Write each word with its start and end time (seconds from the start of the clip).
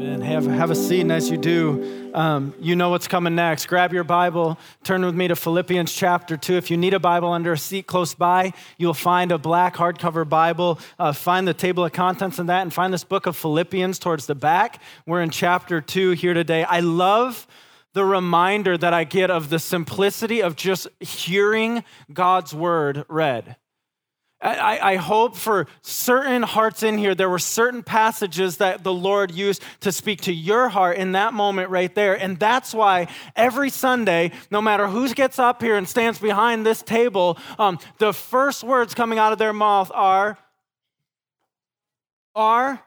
Amen. 0.00 0.20
Have, 0.20 0.46
have 0.46 0.70
a 0.70 0.76
seat, 0.76 1.00
and 1.00 1.10
as 1.10 1.28
you 1.28 1.36
do, 1.36 2.12
um, 2.14 2.54
you 2.60 2.76
know 2.76 2.90
what's 2.90 3.08
coming 3.08 3.34
next. 3.34 3.66
Grab 3.66 3.92
your 3.92 4.04
Bible, 4.04 4.56
turn 4.84 5.04
with 5.04 5.16
me 5.16 5.26
to 5.26 5.34
Philippians 5.34 5.92
chapter 5.92 6.36
2. 6.36 6.56
If 6.56 6.70
you 6.70 6.76
need 6.76 6.94
a 6.94 7.00
Bible 7.00 7.32
under 7.32 7.52
a 7.52 7.58
seat 7.58 7.88
close 7.88 8.14
by, 8.14 8.52
you'll 8.76 8.94
find 8.94 9.32
a 9.32 9.38
black 9.38 9.74
hardcover 9.74 10.28
Bible. 10.28 10.78
Uh, 11.00 11.12
find 11.12 11.48
the 11.48 11.52
table 11.52 11.84
of 11.84 11.92
contents 11.92 12.38
in 12.38 12.46
that, 12.46 12.62
and 12.62 12.72
find 12.72 12.94
this 12.94 13.02
book 13.02 13.26
of 13.26 13.36
Philippians 13.36 13.98
towards 13.98 14.26
the 14.26 14.36
back. 14.36 14.80
We're 15.04 15.20
in 15.20 15.30
chapter 15.30 15.80
2 15.80 16.12
here 16.12 16.32
today. 16.32 16.62
I 16.62 16.78
love 16.78 17.48
the 17.92 18.04
reminder 18.04 18.78
that 18.78 18.94
I 18.94 19.02
get 19.02 19.32
of 19.32 19.50
the 19.50 19.58
simplicity 19.58 20.44
of 20.44 20.54
just 20.54 20.86
hearing 21.00 21.82
God's 22.12 22.54
word 22.54 23.04
read. 23.08 23.56
I, 24.40 24.92
I, 24.92 24.96
hope 24.96 25.36
for 25.36 25.66
certain 25.82 26.44
hearts 26.44 26.84
in 26.84 26.96
here, 26.96 27.16
there 27.16 27.28
were 27.28 27.40
certain 27.40 27.82
passages 27.82 28.58
that 28.58 28.84
the 28.84 28.92
Lord 28.92 29.32
used 29.32 29.64
to 29.80 29.90
speak 29.90 30.20
to 30.22 30.32
your 30.32 30.68
heart 30.68 30.96
in 30.96 31.12
that 31.12 31.34
moment 31.34 31.70
right 31.70 31.92
there. 31.92 32.14
And 32.14 32.38
that's 32.38 32.72
why 32.72 33.08
every 33.34 33.68
Sunday, 33.68 34.30
no 34.48 34.62
matter 34.62 34.86
who 34.86 35.12
gets 35.12 35.40
up 35.40 35.60
here 35.60 35.76
and 35.76 35.88
stands 35.88 36.20
behind 36.20 36.64
this 36.64 36.82
table, 36.82 37.36
um, 37.58 37.80
the 37.98 38.12
first 38.12 38.62
words 38.62 38.94
coming 38.94 39.18
out 39.18 39.32
of 39.32 39.38
their 39.38 39.52
mouth 39.52 39.90
are, 39.92 40.38
are, 42.36 42.80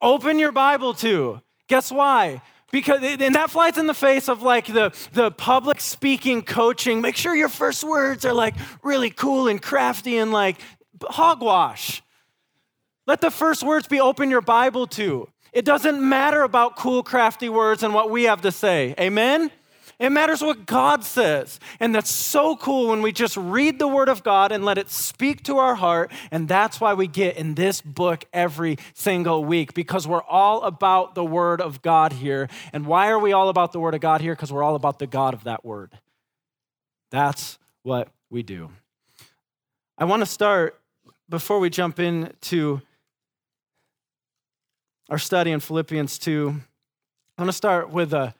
open 0.00 0.38
your 0.38 0.52
Bible 0.52 0.94
to. 0.94 1.42
Guess 1.68 1.92
why? 1.92 2.40
Because, 2.70 3.02
and 3.02 3.34
that 3.34 3.50
flies 3.50 3.78
in 3.78 3.86
the 3.86 3.94
face 3.94 4.28
of 4.28 4.42
like 4.42 4.66
the, 4.66 4.94
the 5.12 5.30
public 5.30 5.80
speaking 5.80 6.42
coaching. 6.42 7.00
Make 7.00 7.16
sure 7.16 7.34
your 7.34 7.48
first 7.48 7.82
words 7.82 8.24
are 8.26 8.34
like 8.34 8.54
really 8.82 9.10
cool 9.10 9.48
and 9.48 9.60
crafty 9.60 10.18
and 10.18 10.32
like 10.32 10.60
hogwash. 11.02 12.02
Let 13.06 13.22
the 13.22 13.30
first 13.30 13.62
words 13.62 13.88
be 13.88 14.00
open 14.00 14.28
your 14.28 14.42
Bible 14.42 14.86
to. 14.88 15.28
It 15.52 15.64
doesn't 15.64 16.06
matter 16.06 16.42
about 16.42 16.76
cool, 16.76 17.02
crafty 17.02 17.48
words 17.48 17.82
and 17.82 17.94
what 17.94 18.10
we 18.10 18.24
have 18.24 18.42
to 18.42 18.52
say. 18.52 18.94
Amen? 19.00 19.50
It 19.98 20.10
matters 20.10 20.42
what 20.42 20.64
God 20.64 21.02
says. 21.02 21.58
And 21.80 21.92
that's 21.92 22.10
so 22.10 22.54
cool 22.54 22.90
when 22.90 23.02
we 23.02 23.10
just 23.10 23.36
read 23.36 23.80
the 23.80 23.88
Word 23.88 24.08
of 24.08 24.22
God 24.22 24.52
and 24.52 24.64
let 24.64 24.78
it 24.78 24.90
speak 24.90 25.42
to 25.44 25.58
our 25.58 25.74
heart. 25.74 26.12
And 26.30 26.46
that's 26.46 26.80
why 26.80 26.94
we 26.94 27.08
get 27.08 27.36
in 27.36 27.56
this 27.56 27.80
book 27.80 28.24
every 28.32 28.78
single 28.94 29.44
week, 29.44 29.74
because 29.74 30.06
we're 30.06 30.22
all 30.22 30.62
about 30.62 31.16
the 31.16 31.24
Word 31.24 31.60
of 31.60 31.82
God 31.82 32.12
here. 32.12 32.48
And 32.72 32.86
why 32.86 33.08
are 33.08 33.18
we 33.18 33.32
all 33.32 33.48
about 33.48 33.72
the 33.72 33.80
Word 33.80 33.94
of 33.94 34.00
God 34.00 34.20
here? 34.20 34.36
Because 34.36 34.52
we're 34.52 34.62
all 34.62 34.76
about 34.76 35.00
the 35.00 35.08
God 35.08 35.34
of 35.34 35.44
that 35.44 35.64
Word. 35.64 35.90
That's 37.10 37.58
what 37.82 38.08
we 38.30 38.44
do. 38.44 38.70
I 39.96 40.04
want 40.04 40.20
to 40.20 40.26
start 40.26 40.80
before 41.28 41.58
we 41.58 41.70
jump 41.70 41.98
into 41.98 42.80
our 45.10 45.18
study 45.18 45.50
in 45.50 45.58
Philippians 45.58 46.18
2. 46.20 46.54
I 47.36 47.42
want 47.42 47.48
to 47.48 47.56
start 47.56 47.90
with 47.90 48.12
a 48.12 48.34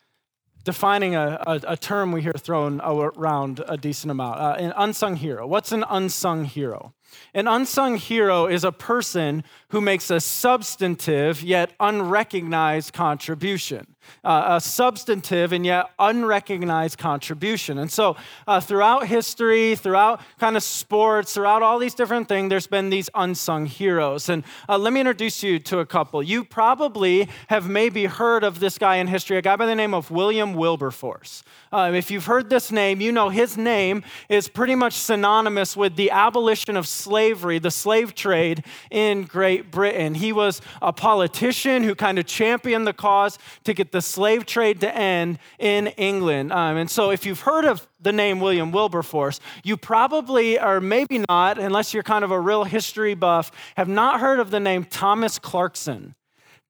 defining 0.69 1.15
a, 1.15 1.43
a, 1.47 1.61
a, 1.69 1.77
term 1.79 2.13
we 2.13 2.21
hear 2.21 2.35
thrown 2.35 2.79
around 2.83 3.65
a 3.67 3.79
decent 3.79 4.11
amount 4.11 4.39
uh, 4.39 4.55
an 4.59 4.75
unsung 4.77 5.17
hero. 5.17 5.47
What's 5.47 5.73
an 5.73 5.83
unsung 5.89 6.45
hero? 6.45 6.93
An 7.35 7.47
unsung 7.47 7.97
hero 7.97 8.47
is 8.47 8.65
a 8.65 8.73
person 8.73 9.45
who 9.69 9.81
makes 9.81 10.11
a 10.11 10.21
substantive 10.21 11.43
yet 11.43 11.73
unrecognized 11.81 12.93
contribution 12.93 13.87
uh, 14.25 14.57
a 14.57 14.61
substantive 14.61 15.53
and 15.53 15.65
yet 15.65 15.91
unrecognized 15.99 16.99
contribution. 16.99 17.79
And 17.79 17.91
so, 17.91 18.17
uh, 18.47 18.61
throughout 18.61 19.07
history, 19.07 19.75
throughout 19.75 20.21
kind 20.39 20.57
of 20.57 20.63
sports, 20.63 21.35
throughout 21.35 21.63
all 21.63 21.79
these 21.79 21.95
different 21.95 22.29
things, 22.29 22.51
there's 22.51 22.67
been 22.67 22.91
these 22.91 23.11
unsung 23.15 23.67
heroes. 23.67 24.29
And 24.29 24.45
uh, 24.69 24.79
let 24.79 24.93
me 24.93 25.01
introduce 25.01 25.43
you 25.43 25.59
to 25.61 25.81
a 25.81 25.87
couple. 25.87 26.23
You 26.23 26.45
probably 26.45 27.29
have 27.49 27.69
maybe 27.69 28.07
heard 28.07 28.45
of 28.45 28.61
this 28.61 28.79
guy 28.79 28.97
in 28.97 29.07
history, 29.07 29.37
a 29.37 29.43
guy 29.43 29.57
by 29.57 29.67
the 29.67 29.75
name 29.75 29.95
of 29.95 30.11
William 30.11 30.55
Wilberforce. 30.55 31.43
Uh, 31.73 31.93
if 31.95 32.11
you've 32.11 32.27
heard 32.27 32.51
this 32.51 32.73
name, 32.73 33.01
you 33.01 33.13
know 33.13 33.29
his 33.29 33.57
name 33.57 34.03
is 34.29 34.49
pretty 34.49 34.75
much 34.75 34.95
synonymous 34.95 35.77
with 35.77 35.97
the 35.97 36.11
abolition 36.11 36.77
of 36.77 36.87
slavery, 36.99 37.59
the 37.59 37.71
slave 37.71 38.15
trade 38.15 38.65
in 38.91 39.25
Great 39.25 39.71
Britain. 39.71 40.15
He 40.15 40.33
was 40.33 40.61
a 40.83 40.93
politician 40.93 41.83
who 41.83 41.95
kind 41.95 42.19
of 42.19 42.27
championed 42.27 42.87
the 42.87 42.93
cause 42.93 43.39
to 43.65 43.75
get 43.75 43.93
the 43.93 44.03
slave 44.03 44.47
trade 44.47 44.81
to 44.81 44.95
end 44.95 45.39
in 45.59 45.89
England. 45.97 46.53
Um, 46.53 46.77
and 46.77 46.91
so, 46.91 47.11
if 47.11 47.25
you've 47.25 47.41
heard 47.41 47.65
of 47.65 47.87
the 48.01 48.13
name 48.13 48.41
William 48.41 48.73
Wilberforce, 48.73 49.41
you 49.65 49.77
probably, 49.77 50.59
or 50.59 50.81
maybe 50.81 51.25
not, 51.29 51.59
unless 51.59 51.95
you're 51.95 52.03
kind 52.03 52.25
of 52.25 52.31
a 52.31 52.41
real 52.41 52.65
history 52.65 53.15
buff, 53.15 53.51
have 53.77 53.89
not 53.89 54.21
heard 54.21 54.41
of 54.41 54.51
the 54.51 54.61
name 54.61 54.85
Thomas 54.85 55.39
Clarkson. 55.39 56.15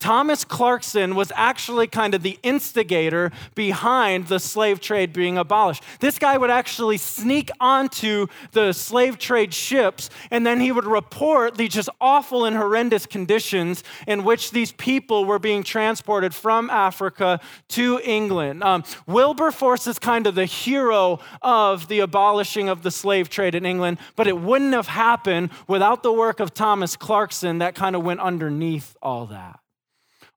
Thomas 0.00 0.44
Clarkson 0.44 1.16
was 1.16 1.32
actually 1.34 1.88
kind 1.88 2.14
of 2.14 2.22
the 2.22 2.38
instigator 2.44 3.32
behind 3.56 4.28
the 4.28 4.38
slave 4.38 4.80
trade 4.80 5.12
being 5.12 5.36
abolished. 5.36 5.82
This 5.98 6.20
guy 6.20 6.38
would 6.38 6.50
actually 6.50 6.98
sneak 6.98 7.50
onto 7.58 8.28
the 8.52 8.72
slave 8.72 9.18
trade 9.18 9.52
ships 9.52 10.08
and 10.30 10.46
then 10.46 10.60
he 10.60 10.70
would 10.70 10.84
report 10.84 11.56
the 11.56 11.66
just 11.66 11.88
awful 12.00 12.44
and 12.44 12.56
horrendous 12.56 13.06
conditions 13.06 13.82
in 14.06 14.22
which 14.22 14.52
these 14.52 14.70
people 14.70 15.24
were 15.24 15.40
being 15.40 15.64
transported 15.64 16.32
from 16.32 16.70
Africa 16.70 17.40
to 17.70 18.00
England. 18.04 18.62
Um, 18.62 18.84
Wilberforce 19.08 19.88
is 19.88 19.98
kind 19.98 20.28
of 20.28 20.36
the 20.36 20.46
hero 20.46 21.18
of 21.42 21.88
the 21.88 22.00
abolishing 22.00 22.68
of 22.68 22.82
the 22.82 22.92
slave 22.92 23.28
trade 23.28 23.56
in 23.56 23.66
England, 23.66 23.98
but 24.14 24.28
it 24.28 24.38
wouldn't 24.38 24.74
have 24.74 24.86
happened 24.86 25.50
without 25.66 26.04
the 26.04 26.12
work 26.12 26.38
of 26.38 26.54
Thomas 26.54 26.94
Clarkson 26.94 27.58
that 27.58 27.74
kind 27.74 27.96
of 27.96 28.04
went 28.04 28.20
underneath 28.20 28.96
all 29.02 29.26
that. 29.26 29.58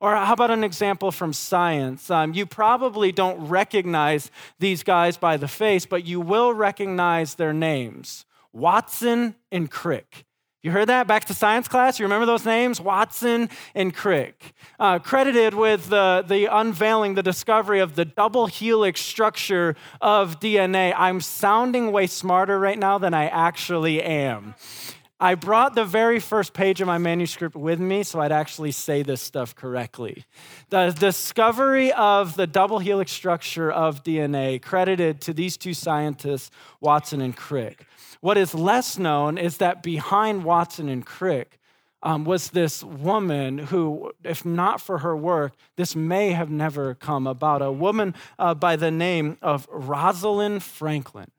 Or 0.01 0.15
how 0.15 0.33
about 0.33 0.49
an 0.49 0.63
example 0.63 1.11
from 1.11 1.31
science? 1.31 2.09
Um, 2.09 2.33
you 2.33 2.47
probably 2.47 3.11
don't 3.11 3.47
recognize 3.47 4.31
these 4.57 4.81
guys 4.81 5.15
by 5.15 5.37
the 5.37 5.47
face, 5.47 5.85
but 5.85 6.03
you 6.05 6.19
will 6.19 6.53
recognize 6.53 7.35
their 7.35 7.53
names 7.53 8.25
Watson 8.51 9.35
and 9.51 9.69
Crick. 9.69 10.25
You 10.63 10.71
heard 10.71 10.89
that? 10.89 11.07
Back 11.07 11.25
to 11.25 11.33
science 11.33 11.67
class? 11.67 11.99
You 11.99 12.05
remember 12.05 12.25
those 12.25 12.45
names? 12.45 12.81
Watson 12.81 13.49
and 13.73 13.95
Crick. 13.95 14.53
Uh, 14.79 14.99
credited 14.99 15.53
with 15.53 15.89
the, 15.89 16.23
the 16.27 16.45
unveiling, 16.45 17.15
the 17.15 17.23
discovery 17.23 17.79
of 17.79 17.95
the 17.95 18.05
double 18.05 18.47
helix 18.47 19.01
structure 19.01 19.75
of 20.01 20.39
DNA. 20.39 20.93
I'm 20.95 21.21
sounding 21.21 21.91
way 21.91 22.05
smarter 22.07 22.59
right 22.59 22.77
now 22.77 22.97
than 22.97 23.13
I 23.13 23.27
actually 23.27 24.03
am. 24.03 24.53
I 25.21 25.35
brought 25.35 25.75
the 25.75 25.85
very 25.85 26.19
first 26.19 26.51
page 26.51 26.81
of 26.81 26.87
my 26.87 26.97
manuscript 26.97 27.55
with 27.55 27.79
me 27.79 28.01
so 28.01 28.19
I'd 28.19 28.31
actually 28.31 28.71
say 28.71 29.03
this 29.03 29.21
stuff 29.21 29.53
correctly. 29.53 30.25
The 30.69 30.89
discovery 30.99 31.93
of 31.93 32.35
the 32.35 32.47
double 32.47 32.79
helix 32.79 33.11
structure 33.11 33.71
of 33.71 34.03
DNA 34.03 34.59
credited 34.59 35.21
to 35.21 35.33
these 35.33 35.57
two 35.57 35.75
scientists, 35.75 36.49
Watson 36.79 37.21
and 37.21 37.37
Crick. 37.37 37.85
What 38.21 38.35
is 38.35 38.55
less 38.55 38.97
known 38.97 39.37
is 39.37 39.57
that 39.57 39.83
behind 39.83 40.43
Watson 40.43 40.89
and 40.89 41.05
Crick 41.05 41.59
um, 42.01 42.25
was 42.25 42.49
this 42.49 42.83
woman 42.83 43.59
who, 43.59 44.11
if 44.23 44.43
not 44.43 44.81
for 44.81 44.97
her 44.99 45.15
work, 45.15 45.53
this 45.75 45.95
may 45.95 46.31
have 46.31 46.49
never 46.49 46.95
come 46.95 47.27
about. 47.27 47.61
A 47.61 47.71
woman 47.71 48.15
uh, 48.39 48.55
by 48.55 48.75
the 48.75 48.89
name 48.89 49.37
of 49.43 49.67
Rosalind 49.71 50.63
Franklin. 50.63 51.29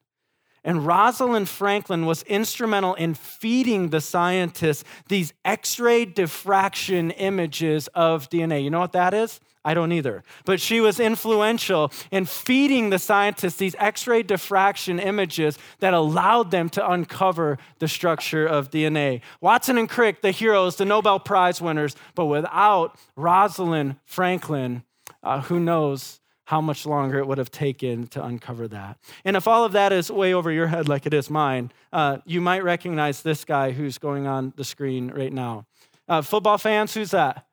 And 0.64 0.86
Rosalind 0.86 1.48
Franklin 1.48 2.06
was 2.06 2.22
instrumental 2.22 2.94
in 2.94 3.14
feeding 3.14 3.88
the 3.88 4.00
scientists 4.00 4.84
these 5.08 5.32
X 5.44 5.80
ray 5.80 6.04
diffraction 6.04 7.10
images 7.12 7.88
of 7.88 8.30
DNA. 8.30 8.62
You 8.62 8.70
know 8.70 8.80
what 8.80 8.92
that 8.92 9.12
is? 9.12 9.40
I 9.64 9.74
don't 9.74 9.92
either. 9.92 10.24
But 10.44 10.60
she 10.60 10.80
was 10.80 10.98
influential 10.98 11.92
in 12.10 12.24
feeding 12.26 12.90
the 12.90 12.98
scientists 12.98 13.56
these 13.56 13.76
X 13.78 14.06
ray 14.06 14.22
diffraction 14.22 14.98
images 14.98 15.58
that 15.78 15.94
allowed 15.94 16.50
them 16.50 16.68
to 16.70 16.90
uncover 16.90 17.58
the 17.78 17.88
structure 17.88 18.46
of 18.46 18.70
DNA. 18.70 19.20
Watson 19.40 19.78
and 19.78 19.88
Crick, 19.88 20.20
the 20.20 20.32
heroes, 20.32 20.76
the 20.76 20.84
Nobel 20.84 21.20
Prize 21.20 21.60
winners, 21.60 21.94
but 22.14 22.26
without 22.26 22.96
Rosalind 23.16 23.96
Franklin, 24.04 24.82
uh, 25.22 25.42
who 25.42 25.60
knows 25.60 26.20
how 26.44 26.60
much 26.60 26.86
longer 26.86 27.18
it 27.18 27.26
would 27.26 27.38
have 27.38 27.50
taken 27.50 28.06
to 28.08 28.24
uncover 28.24 28.68
that. 28.68 28.98
And 29.24 29.36
if 29.36 29.46
all 29.46 29.64
of 29.64 29.72
that 29.72 29.92
is 29.92 30.10
way 30.10 30.34
over 30.34 30.50
your 30.50 30.66
head, 30.66 30.88
like 30.88 31.06
it 31.06 31.14
is 31.14 31.30
mine, 31.30 31.70
uh, 31.92 32.18
you 32.24 32.40
might 32.40 32.64
recognize 32.64 33.22
this 33.22 33.44
guy 33.44 33.70
who's 33.70 33.98
going 33.98 34.26
on 34.26 34.52
the 34.56 34.64
screen 34.64 35.10
right 35.10 35.32
now. 35.32 35.66
Uh, 36.08 36.22
football 36.22 36.58
fans, 36.58 36.94
who's 36.94 37.12
that? 37.12 37.46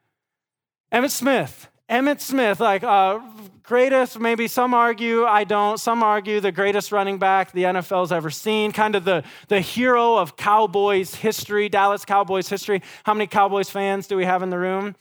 Emmitt 0.91 1.11
Smith. 1.11 1.69
Emmitt 1.89 2.19
Smith, 2.19 2.59
like 2.59 2.83
uh, 2.83 3.19
greatest, 3.63 4.19
maybe 4.19 4.47
some 4.47 4.75
argue, 4.75 5.25
I 5.25 5.43
don't, 5.43 5.79
some 5.79 6.03
argue 6.03 6.39
the 6.39 6.51
greatest 6.51 6.91
running 6.91 7.17
back 7.17 7.51
the 7.51 7.63
NFL's 7.63 8.11
ever 8.11 8.29
seen, 8.29 8.71
kind 8.71 8.95
of 8.95 9.05
the, 9.05 9.23
the 9.47 9.59
hero 9.59 10.15
of 10.15 10.37
Cowboys 10.37 11.15
history, 11.15 11.67
Dallas 11.67 12.05
Cowboys 12.05 12.47
history. 12.47 12.83
How 13.03 13.15
many 13.15 13.25
Cowboys 13.25 13.71
fans 13.71 14.05
do 14.05 14.15
we 14.17 14.25
have 14.25 14.43
in 14.43 14.51
the 14.51 14.59
room? 14.59 14.95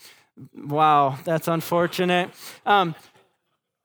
Wow, 0.56 1.18
that's 1.24 1.48
unfortunate. 1.48 2.30
Um, 2.64 2.94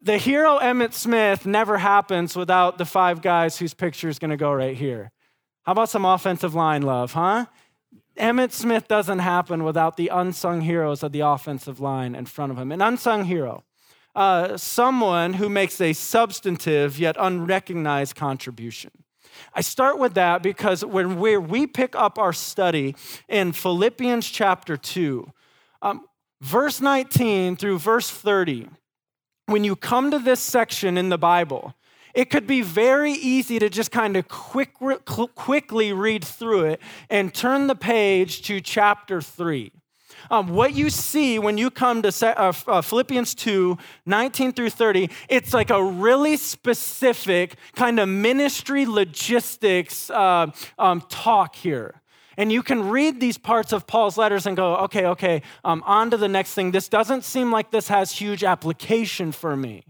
the 0.04 0.18
hero 0.18 0.60
Emmitt 0.60 0.94
Smith 0.94 1.46
never 1.46 1.78
happens 1.78 2.36
without 2.36 2.78
the 2.78 2.86
five 2.86 3.22
guys 3.22 3.58
whose 3.58 3.74
picture 3.74 4.10
is 4.10 4.20
going 4.20 4.32
to 4.32 4.38
go 4.38 4.52
right 4.52 4.76
here. 4.76 5.12
How 5.64 5.72
about 5.72 5.90
some 5.90 6.04
offensive 6.04 6.54
line 6.54 6.82
love, 6.82 7.14
huh? 7.14 7.46
Emmitt 8.18 8.52
Smith 8.52 8.88
doesn't 8.90 9.20
happen 9.20 9.64
without 9.64 9.96
the 9.96 10.10
unsung 10.10 10.62
heroes 10.62 11.04
of 11.04 11.14
the 11.14 11.22
offensive 11.22 11.80
line 11.80 12.16
in 12.16 12.26
front 12.26 12.52
of 12.52 12.58
him. 12.58 12.72
An 12.72 12.82
unsung 12.82 13.24
hero, 13.24 13.64
uh, 14.14 14.58
someone 14.58 15.34
who 15.34 15.48
makes 15.48 15.80
a 15.80 15.94
substantive 15.94 17.00
yet 17.00 17.16
unrecognized 17.18 18.16
contribution. 18.16 18.92
I 19.54 19.62
start 19.62 19.98
with 19.98 20.16
that 20.16 20.44
because 20.44 20.84
when 20.84 21.20
we 21.20 21.38
we 21.38 21.66
pick 21.66 21.96
up 21.96 22.20
our 22.20 22.34
study 22.34 22.96
in 23.28 23.54
Philippians 23.54 24.30
chapter 24.30 24.78
2, 24.78 25.32
um, 25.82 26.06
verse 26.42 26.82
19 26.82 27.56
through 27.56 27.80
verse 27.80 28.12
30, 28.12 28.68
when 29.46 29.64
you 29.64 29.76
come 29.76 30.12
to 30.12 30.20
this 30.20 30.40
section 30.40 30.98
in 30.98 31.10
the 31.10 31.18
Bible, 31.18 31.74
it 32.14 32.30
could 32.30 32.46
be 32.46 32.62
very 32.62 33.14
easy 33.14 33.60
to 33.60 33.70
just 33.70 33.92
kind 33.92 34.16
of 34.16 34.28
quick, 34.28 34.74
quickly 35.36 35.94
read 35.94 36.24
through 36.24 36.66
it 36.66 36.82
and 37.10 37.34
turn 37.34 37.68
the 37.68 37.76
page 37.76 38.44
to 38.44 38.62
chapter 38.62 39.22
3. 39.22 39.72
Um, 40.30 40.50
what 40.50 40.74
you 40.74 40.90
see 40.90 41.38
when 41.40 41.58
you 41.58 41.70
come 41.70 42.02
to 42.02 42.40
uh, 42.40 42.54
uh, 42.68 42.82
Philippians 42.82 43.36
2 43.36 43.78
19 44.06 44.54
through 44.54 44.70
30, 44.70 45.10
it's 45.28 45.54
like 45.54 45.70
a 45.70 45.84
really 45.84 46.38
specific 46.38 47.56
kind 47.76 48.00
of 48.00 48.08
ministry 48.08 48.86
logistics 48.86 50.10
uh, 50.10 50.48
um, 50.80 51.02
talk 51.10 51.56
here. 51.56 52.03
And 52.38 52.52
you 52.52 52.64
can 52.64 52.90
read 52.90 53.20
these 53.20 53.38
parts 53.38 53.72
of 53.74 53.86
Paul's 53.86 54.18
letters 54.18 54.46
and 54.46 54.58
go, 54.58 54.76
okay, 54.78 55.06
okay, 55.08 55.42
um, 55.64 55.84
on 55.86 56.10
to 56.12 56.18
the 56.18 56.28
next 56.28 56.54
thing. 56.54 56.72
This 56.72 56.90
doesn't 56.90 57.24
seem 57.24 57.52
like 57.52 57.72
this 57.72 57.88
has 57.88 58.12
huge 58.12 58.44
application 58.44 59.32
for 59.32 59.56
me. 59.56 59.84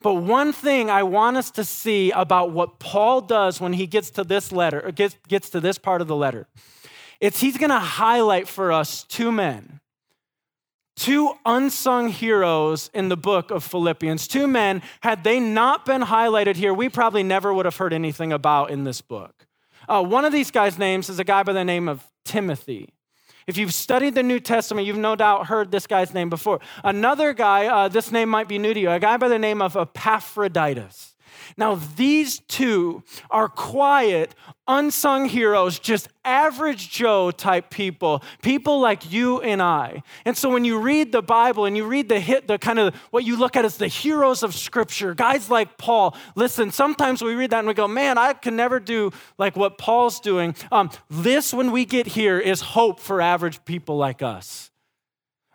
But 0.00 0.14
one 0.14 0.52
thing 0.52 0.90
I 0.90 1.02
want 1.02 1.36
us 1.36 1.50
to 1.52 1.64
see 1.64 2.10
about 2.10 2.50
what 2.50 2.78
Paul 2.78 3.22
does 3.22 3.60
when 3.60 3.72
he 3.72 3.86
gets 3.86 4.10
to 4.12 4.24
this 4.24 4.52
letter, 4.52 4.86
or 4.86 4.92
gets, 4.92 5.16
gets 5.28 5.50
to 5.50 5.60
this 5.60 5.78
part 5.78 6.00
of 6.00 6.08
the 6.08 6.16
letter, 6.16 6.46
it's 7.20 7.40
he's 7.40 7.56
to 7.56 7.78
highlight 7.78 8.48
for 8.48 8.70
us 8.70 9.04
two 9.04 9.32
men, 9.32 9.80
two 10.96 11.32
unsung 11.46 12.08
heroes 12.08 12.90
in 12.92 13.08
the 13.08 13.16
book 13.16 13.50
of 13.50 13.64
Philippians. 13.64 14.28
Two 14.28 14.46
men, 14.46 14.82
had 15.00 15.24
they 15.24 15.40
not 15.40 15.86
been 15.86 16.02
highlighted 16.02 16.56
here, 16.56 16.74
we 16.74 16.88
probably 16.88 17.22
never 17.22 17.54
would 17.54 17.64
have 17.64 17.76
heard 17.76 17.92
anything 17.92 18.32
about 18.32 18.70
in 18.70 18.84
this 18.84 19.00
book. 19.00 19.46
Uh, 19.88 20.02
one 20.02 20.24
of 20.24 20.32
these 20.32 20.50
guys' 20.50 20.78
names 20.78 21.08
is 21.08 21.18
a 21.18 21.24
guy 21.24 21.42
by 21.42 21.52
the 21.52 21.64
name 21.64 21.88
of 21.88 22.04
Timothy. 22.24 22.94
If 23.46 23.58
you've 23.58 23.74
studied 23.74 24.14
the 24.14 24.22
New 24.22 24.40
Testament, 24.40 24.86
you've 24.86 24.96
no 24.96 25.16
doubt 25.16 25.46
heard 25.46 25.70
this 25.70 25.86
guy's 25.86 26.14
name 26.14 26.30
before. 26.30 26.60
Another 26.82 27.34
guy, 27.34 27.66
uh, 27.66 27.88
this 27.88 28.10
name 28.10 28.28
might 28.28 28.48
be 28.48 28.58
new 28.58 28.72
to 28.72 28.80
you, 28.80 28.90
a 28.90 28.98
guy 28.98 29.16
by 29.16 29.28
the 29.28 29.38
name 29.38 29.60
of 29.60 29.76
Epaphroditus. 29.76 31.13
Now, 31.56 31.76
these 31.96 32.40
two 32.40 33.04
are 33.30 33.48
quiet, 33.48 34.34
unsung 34.66 35.28
heroes, 35.28 35.78
just 35.78 36.08
average 36.24 36.90
Joe 36.90 37.30
type 37.30 37.70
people, 37.70 38.22
people 38.42 38.80
like 38.80 39.12
you 39.12 39.40
and 39.40 39.62
I. 39.62 40.02
And 40.24 40.36
so 40.36 40.50
when 40.50 40.64
you 40.64 40.78
read 40.80 41.12
the 41.12 41.22
Bible 41.22 41.64
and 41.64 41.76
you 41.76 41.86
read 41.86 42.08
the 42.08 42.18
hit, 42.18 42.48
the 42.48 42.58
kind 42.58 42.78
of 42.78 42.94
what 43.10 43.24
you 43.24 43.36
look 43.36 43.56
at 43.56 43.64
as 43.64 43.76
the 43.76 43.86
heroes 43.86 44.42
of 44.42 44.54
Scripture, 44.54 45.14
guys 45.14 45.48
like 45.48 45.78
Paul, 45.78 46.16
listen, 46.34 46.72
sometimes 46.72 47.22
we 47.22 47.34
read 47.34 47.50
that 47.50 47.60
and 47.60 47.68
we 47.68 47.74
go, 47.74 47.86
man, 47.86 48.18
I 48.18 48.32
can 48.32 48.56
never 48.56 48.80
do 48.80 49.12
like 49.38 49.54
what 49.54 49.78
Paul's 49.78 50.18
doing. 50.18 50.56
Um, 50.72 50.90
this, 51.08 51.54
when 51.54 51.70
we 51.70 51.84
get 51.84 52.08
here, 52.08 52.40
is 52.40 52.60
hope 52.60 52.98
for 52.98 53.20
average 53.20 53.64
people 53.64 53.96
like 53.96 54.22
us. 54.22 54.70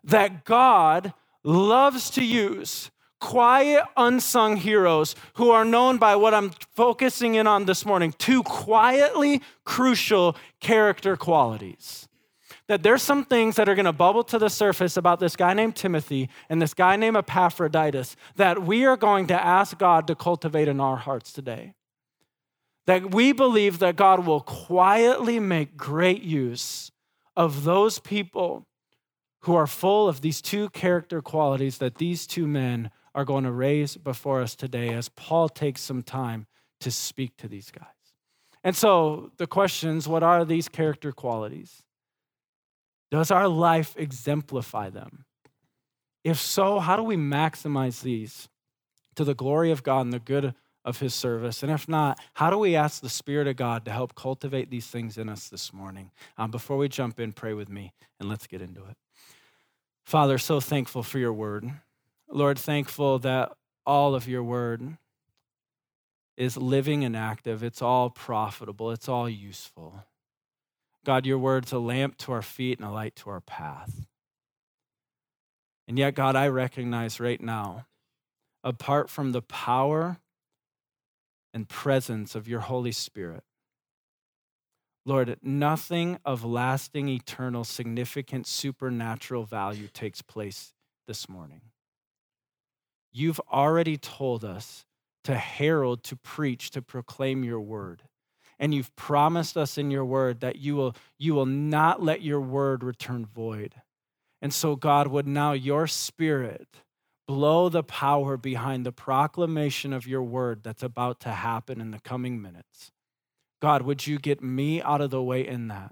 That 0.06 0.46
God 0.46 1.14
loves 1.44 2.10
to 2.12 2.24
use 2.24 2.90
quiet, 3.20 3.84
unsung 3.98 4.58
heroes 4.58 5.16
who 5.34 5.52
are 5.52 5.66
known 5.66 5.98
by 5.98 6.16
what 6.16 6.34
I'm 6.34 6.52
focusing 6.76 7.36
in 7.36 7.48
on 7.48 7.66
this 7.66 7.86
morning 7.86 8.14
two 8.18 8.44
quietly 8.44 9.42
crucial 9.64 10.36
character 10.60 11.16
qualities. 11.16 12.08
That 12.68 12.84
there's 12.84 13.02
some 13.02 13.26
things 13.26 13.56
that 13.56 13.68
are 13.68 13.76
going 13.76 13.86
to 13.86 13.94
bubble 13.94 14.24
to 14.26 14.38
the 14.38 14.50
surface 14.50 14.96
about 14.96 15.20
this 15.20 15.36
guy 15.36 15.54
named 15.54 15.76
Timothy 15.76 16.30
and 16.50 16.62
this 16.62 16.74
guy 16.74 16.96
named 16.96 17.18
Epaphroditus 17.18 18.16
that 18.36 18.64
we 18.64 18.86
are 18.86 18.98
going 18.98 19.28
to 19.28 19.46
ask 19.46 19.78
God 19.78 20.06
to 20.08 20.16
cultivate 20.16 20.68
in 20.68 20.80
our 20.80 20.98
hearts 20.98 21.34
today. 21.34 21.74
That 22.86 23.14
we 23.14 23.34
believe 23.34 23.80
that 23.80 23.96
God 23.96 24.26
will 24.26 24.42
quietly 24.42 25.40
make 25.40 25.78
great 25.78 26.22
use 26.22 26.92
of 27.36 27.64
those 27.64 28.00
people 28.00 28.68
who 29.42 29.56
are 29.56 29.68
full 29.68 30.08
of 30.08 30.22
these 30.22 30.42
two 30.42 30.70
character 30.70 31.22
qualities 31.22 31.78
that 31.78 31.96
these 31.96 32.28
two 32.28 32.46
men 32.46 32.92
are 33.20 33.26
going 33.26 33.44
to 33.44 33.52
raise 33.52 33.98
before 33.98 34.42
us 34.42 34.56
today 34.56 34.94
as 34.94 35.10
Paul 35.10 35.50
takes 35.50 35.82
some 35.82 36.02
time 36.02 36.48
to 36.80 36.90
speak 36.90 37.36
to 37.36 37.50
these 37.50 37.70
guys. 37.70 37.86
And 38.64 38.74
so 38.74 39.32
the 39.36 39.46
questions 39.46 40.08
what 40.08 40.24
are 40.24 40.46
these 40.46 40.70
character 40.70 41.12
qualities? 41.12 41.84
Does 43.12 43.30
our 43.30 43.50
life 43.50 43.94
exemplify 43.98 44.90
them? 44.90 45.26
If 46.24 46.40
so, 46.40 46.80
how 46.80 46.96
do 46.96 47.04
we 47.04 47.18
maximize 47.18 48.04
these 48.04 48.48
to 49.16 49.26
the 49.26 49.36
glory 49.36 49.72
of 49.72 49.84
God 49.84 50.02
and 50.02 50.14
the 50.14 50.20
good 50.20 50.56
of 50.86 51.00
his 51.02 51.14
service? 51.14 51.62
And 51.62 51.72
if 51.74 51.90
not, 51.90 52.22
how 52.36 52.50
do 52.50 52.58
we 52.58 52.78
ask 52.78 53.02
the 53.02 53.10
Spirit 53.10 53.48
of 53.48 53.58
God 53.58 53.84
to 53.84 53.92
help 53.92 54.16
cultivate 54.16 54.70
these 54.70 54.88
things 54.88 55.18
in 55.18 55.28
us 55.28 55.50
this 55.50 55.74
morning? 55.74 56.12
Um, 56.38 56.52
before 56.52 56.78
we 56.78 56.88
jump 56.88 57.20
in, 57.20 57.34
pray 57.34 57.54
with 57.54 57.68
me 57.68 57.92
and 58.18 58.30
let's 58.30 58.48
get 58.48 58.62
into 58.62 58.86
it. 58.86 58.96
Father, 60.06 60.38
so 60.38 60.62
thankful 60.62 61.04
for 61.04 61.20
your 61.20 61.34
word. 61.34 61.70
Lord, 62.32 62.60
thankful 62.60 63.20
that 63.20 63.52
all 63.86 64.14
of 64.14 64.28
your 64.28 64.44
word 64.44 64.98
is 66.38 66.56
living 66.56 67.04
and 67.04 67.18
active. 67.18 67.64
It's 67.64 67.82
all 67.82 68.10
profitable, 68.10 68.92
it's 68.92 69.10
all 69.10 69.28
useful. 69.28 70.06
God, 71.06 71.26
your 71.26 71.38
word's 71.38 71.72
a 71.72 71.80
lamp 71.80 72.18
to 72.20 72.32
our 72.32 72.42
feet 72.42 72.80
and 72.80 72.88
a 72.88 72.92
light 72.92 73.16
to 73.18 73.30
our 73.30 73.42
path. 73.42 74.08
And 75.88 75.98
yet, 75.98 76.14
God, 76.14 76.36
I 76.36 76.48
recognize 76.48 77.20
right 77.20 77.42
now, 77.42 77.88
apart 78.64 79.10
from 79.10 79.32
the 79.32 79.42
power 79.42 80.18
and 81.54 81.68
presence 81.68 82.36
of 82.36 82.48
your 82.48 82.60
Holy 82.60 82.92
Spirit, 82.92 83.44
Lord, 85.06 85.38
nothing 85.42 86.20
of 86.24 86.46
lasting, 86.46 87.10
eternal, 87.10 87.64
significant, 87.64 88.46
supernatural 88.46 89.46
value 89.46 89.88
takes 89.88 90.22
place 90.22 90.74
this 91.08 91.28
morning. 91.28 91.62
You've 93.20 93.42
already 93.52 93.98
told 93.98 94.46
us 94.46 94.86
to 95.26 95.36
herald, 95.36 96.04
to 96.06 96.16
preach, 96.16 96.72
to 96.72 96.82
proclaim 96.82 97.44
your 97.44 97.60
word. 97.60 98.04
And 98.58 98.74
you've 98.74 98.96
promised 98.96 99.58
us 99.58 99.78
in 99.78 99.92
your 99.92 100.06
word 100.06 100.40
that 100.40 100.56
you 100.56 100.78
will, 100.78 100.96
you 101.18 101.34
will 101.34 101.46
not 101.46 102.02
let 102.02 102.22
your 102.22 102.40
word 102.40 102.82
return 102.82 103.26
void. 103.26 103.76
And 104.42 104.54
so, 104.54 104.78
God, 104.78 105.08
would 105.08 105.28
now 105.28 105.52
your 105.52 105.86
spirit 105.86 106.68
blow 107.28 107.68
the 107.68 107.84
power 107.84 108.38
behind 108.38 108.86
the 108.86 108.94
proclamation 108.94 109.92
of 109.92 110.08
your 110.08 110.24
word 110.24 110.64
that's 110.64 110.82
about 110.82 111.20
to 111.20 111.30
happen 111.30 111.82
in 111.82 111.92
the 111.92 112.00
coming 112.00 112.42
minutes. 112.42 112.90
God, 113.62 113.82
would 113.82 114.08
you 114.08 114.18
get 114.18 114.42
me 114.42 114.82
out 114.82 115.02
of 115.02 115.10
the 115.10 115.22
way 115.22 115.46
in 115.46 115.68
that? 115.68 115.92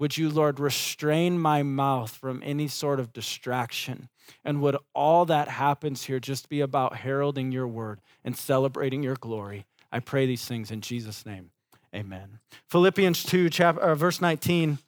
Would 0.00 0.18
you, 0.18 0.28
Lord, 0.28 0.58
restrain 0.58 1.38
my 1.38 1.62
mouth 1.62 2.10
from 2.10 2.42
any 2.44 2.66
sort 2.66 2.98
of 2.98 3.12
distraction? 3.12 4.08
And 4.44 4.60
would 4.62 4.76
all 4.94 5.24
that 5.26 5.48
happens 5.48 6.04
here 6.04 6.20
just 6.20 6.48
be 6.48 6.60
about 6.60 6.96
heralding 6.96 7.52
your 7.52 7.66
word 7.66 8.00
and 8.24 8.36
celebrating 8.36 9.02
your 9.02 9.16
glory? 9.16 9.66
I 9.92 10.00
pray 10.00 10.26
these 10.26 10.44
things 10.44 10.70
in 10.70 10.80
Jesus' 10.80 11.24
name. 11.24 11.50
Amen. 11.94 12.40
Philippians 12.68 13.24
2, 13.24 13.50
chapter, 13.50 13.80
uh, 13.80 13.94
verse 13.94 14.20
19. 14.20 14.78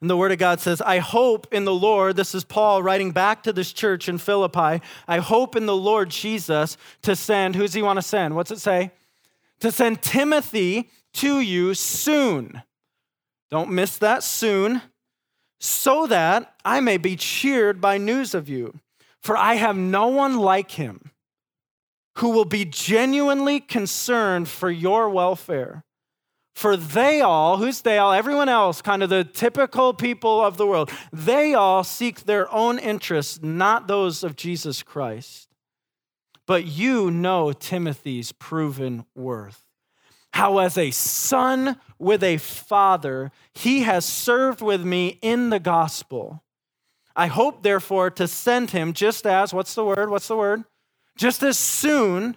And 0.00 0.10
the 0.10 0.16
word 0.16 0.32
of 0.32 0.38
God 0.38 0.60
says, 0.60 0.82
I 0.82 0.98
hope 0.98 1.46
in 1.52 1.64
the 1.64 1.74
Lord, 1.74 2.16
this 2.16 2.34
is 2.34 2.44
Paul 2.44 2.82
writing 2.82 3.12
back 3.12 3.42
to 3.44 3.52
this 3.52 3.72
church 3.72 4.08
in 4.08 4.18
Philippi. 4.18 4.82
I 5.08 5.18
hope 5.18 5.56
in 5.56 5.66
the 5.66 5.76
Lord 5.76 6.10
Jesus 6.10 6.76
to 7.02 7.16
send, 7.16 7.56
who's 7.56 7.72
he 7.72 7.82
want 7.82 7.96
to 7.96 8.02
send? 8.02 8.36
What's 8.36 8.50
it 8.50 8.60
say? 8.60 8.92
To 9.60 9.72
send 9.72 10.02
Timothy 10.02 10.90
to 11.14 11.40
you 11.40 11.74
soon 11.74 12.62
don't 13.50 13.70
miss 13.70 13.98
that 13.98 14.22
soon, 14.22 14.80
so 15.60 16.06
that 16.06 16.54
I 16.64 16.80
may 16.80 16.96
be 16.96 17.14
cheered 17.14 17.80
by 17.80 17.98
news 17.98 18.34
of 18.34 18.48
you. 18.48 18.80
For 19.22 19.36
I 19.36 19.54
have 19.54 19.76
no 19.76 20.08
one 20.08 20.38
like 20.38 20.72
him 20.72 21.10
who 22.16 22.30
will 22.30 22.46
be 22.46 22.64
genuinely 22.64 23.60
concerned 23.60 24.48
for 24.48 24.70
your 24.70 25.10
welfare. 25.10 25.84
For 26.54 26.76
they 26.76 27.20
all, 27.20 27.58
who's 27.58 27.82
they 27.82 27.98
all? 27.98 28.12
Everyone 28.12 28.48
else, 28.48 28.82
kind 28.82 29.02
of 29.02 29.10
the 29.10 29.24
typical 29.24 29.94
people 29.94 30.44
of 30.44 30.56
the 30.56 30.66
world, 30.66 30.90
they 31.12 31.54
all 31.54 31.84
seek 31.84 32.22
their 32.22 32.52
own 32.52 32.78
interests, 32.78 33.40
not 33.42 33.86
those 33.86 34.24
of 34.24 34.36
Jesus 34.36 34.82
Christ. 34.82 35.48
But 36.46 36.66
you 36.66 37.10
know 37.10 37.52
Timothy's 37.52 38.32
proven 38.32 39.04
worth 39.14 39.69
how, 40.32 40.58
as 40.58 40.78
a 40.78 40.90
son 40.90 41.78
with 41.98 42.22
a 42.22 42.36
father, 42.38 43.30
he 43.52 43.80
has 43.80 44.04
served 44.04 44.62
with 44.62 44.84
me 44.84 45.18
in 45.22 45.50
the 45.50 45.60
gospel. 45.60 46.42
I 47.14 47.26
hope, 47.26 47.62
therefore, 47.62 48.10
to 48.10 48.28
send 48.28 48.70
him 48.70 48.92
just 48.92 49.26
as, 49.26 49.52
what's 49.52 49.74
the 49.74 49.84
word? 49.84 50.10
What's 50.10 50.28
the 50.28 50.36
word? 50.36 50.64
Just 51.16 51.42
as 51.42 51.58
soon 51.58 52.36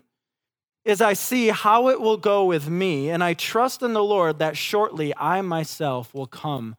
as 0.86 1.00
I 1.00 1.14
see 1.14 1.48
how 1.48 1.88
it 1.90 2.02
will 2.02 2.18
go 2.18 2.46
with 2.46 2.68
me, 2.68 3.10
and 3.10 3.24
I 3.24 3.36
trust 3.36 3.84
in 3.84 3.94
the 3.94 4.04
Lord 4.04 4.40
that 4.40 4.58
shortly 4.58 5.14
I 5.16 5.42
myself 5.42 6.14
will 6.14 6.28
come 6.28 6.76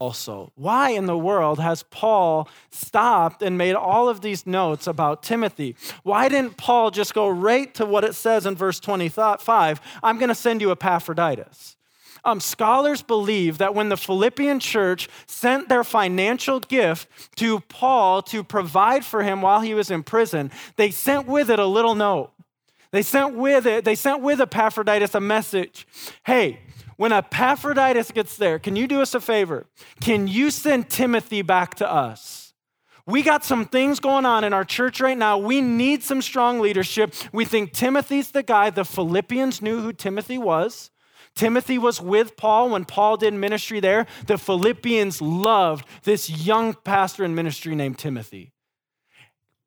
also. 0.00 0.52
Why 0.54 0.90
in 0.90 1.06
the 1.06 1.18
world 1.18 1.60
has 1.60 1.82
Paul 1.84 2.48
stopped 2.70 3.42
and 3.42 3.58
made 3.58 3.74
all 3.74 4.08
of 4.08 4.22
these 4.22 4.46
notes 4.46 4.86
about 4.86 5.22
Timothy? 5.22 5.76
Why 6.02 6.28
didn't 6.28 6.56
Paul 6.56 6.90
just 6.90 7.12
go 7.14 7.28
right 7.28 7.72
to 7.74 7.84
what 7.84 8.02
it 8.02 8.14
says 8.14 8.46
in 8.46 8.56
verse 8.56 8.80
25? 8.80 9.80
I'm 10.02 10.18
going 10.18 10.30
to 10.30 10.34
send 10.34 10.60
you 10.60 10.70
Epaphroditus. 10.72 11.76
Um, 12.24 12.40
scholars 12.40 13.02
believe 13.02 13.58
that 13.58 13.74
when 13.74 13.88
the 13.88 13.96
Philippian 13.96 14.60
church 14.60 15.08
sent 15.26 15.68
their 15.68 15.82
financial 15.82 16.60
gift 16.60 17.08
to 17.36 17.60
Paul 17.60 18.22
to 18.22 18.44
provide 18.44 19.04
for 19.04 19.22
him 19.22 19.42
while 19.42 19.60
he 19.60 19.74
was 19.74 19.90
in 19.90 20.04
prison, 20.04 20.50
they 20.76 20.90
sent 20.92 21.26
with 21.26 21.50
it 21.50 21.58
a 21.58 21.66
little 21.66 21.96
note. 21.96 22.30
They 22.92 23.02
sent 23.02 23.34
with 23.34 23.66
it, 23.66 23.84
they 23.84 23.94
sent 23.94 24.22
with 24.22 24.40
Epaphroditus 24.40 25.14
a 25.14 25.20
message. 25.20 25.86
Hey, 26.24 26.60
when 27.02 27.10
Epaphroditus 27.10 28.12
gets 28.12 28.36
there, 28.36 28.60
can 28.60 28.76
you 28.76 28.86
do 28.86 29.02
us 29.02 29.12
a 29.12 29.20
favor? 29.20 29.66
Can 30.00 30.28
you 30.28 30.52
send 30.52 30.88
Timothy 30.88 31.42
back 31.42 31.74
to 31.74 31.92
us? 31.92 32.54
We 33.06 33.22
got 33.24 33.44
some 33.44 33.64
things 33.64 33.98
going 33.98 34.24
on 34.24 34.44
in 34.44 34.52
our 34.52 34.64
church 34.64 35.00
right 35.00 35.18
now. 35.18 35.36
We 35.36 35.60
need 35.62 36.04
some 36.04 36.22
strong 36.22 36.60
leadership. 36.60 37.12
We 37.32 37.44
think 37.44 37.72
Timothy's 37.72 38.30
the 38.30 38.44
guy. 38.44 38.70
The 38.70 38.84
Philippians 38.84 39.60
knew 39.60 39.80
who 39.80 39.92
Timothy 39.92 40.38
was. 40.38 40.92
Timothy 41.34 41.76
was 41.76 42.00
with 42.00 42.36
Paul 42.36 42.70
when 42.70 42.84
Paul 42.84 43.16
did 43.16 43.34
ministry 43.34 43.80
there. 43.80 44.06
The 44.28 44.38
Philippians 44.38 45.20
loved 45.20 45.84
this 46.04 46.30
young 46.30 46.72
pastor 46.84 47.24
in 47.24 47.34
ministry 47.34 47.74
named 47.74 47.98
Timothy. 47.98 48.52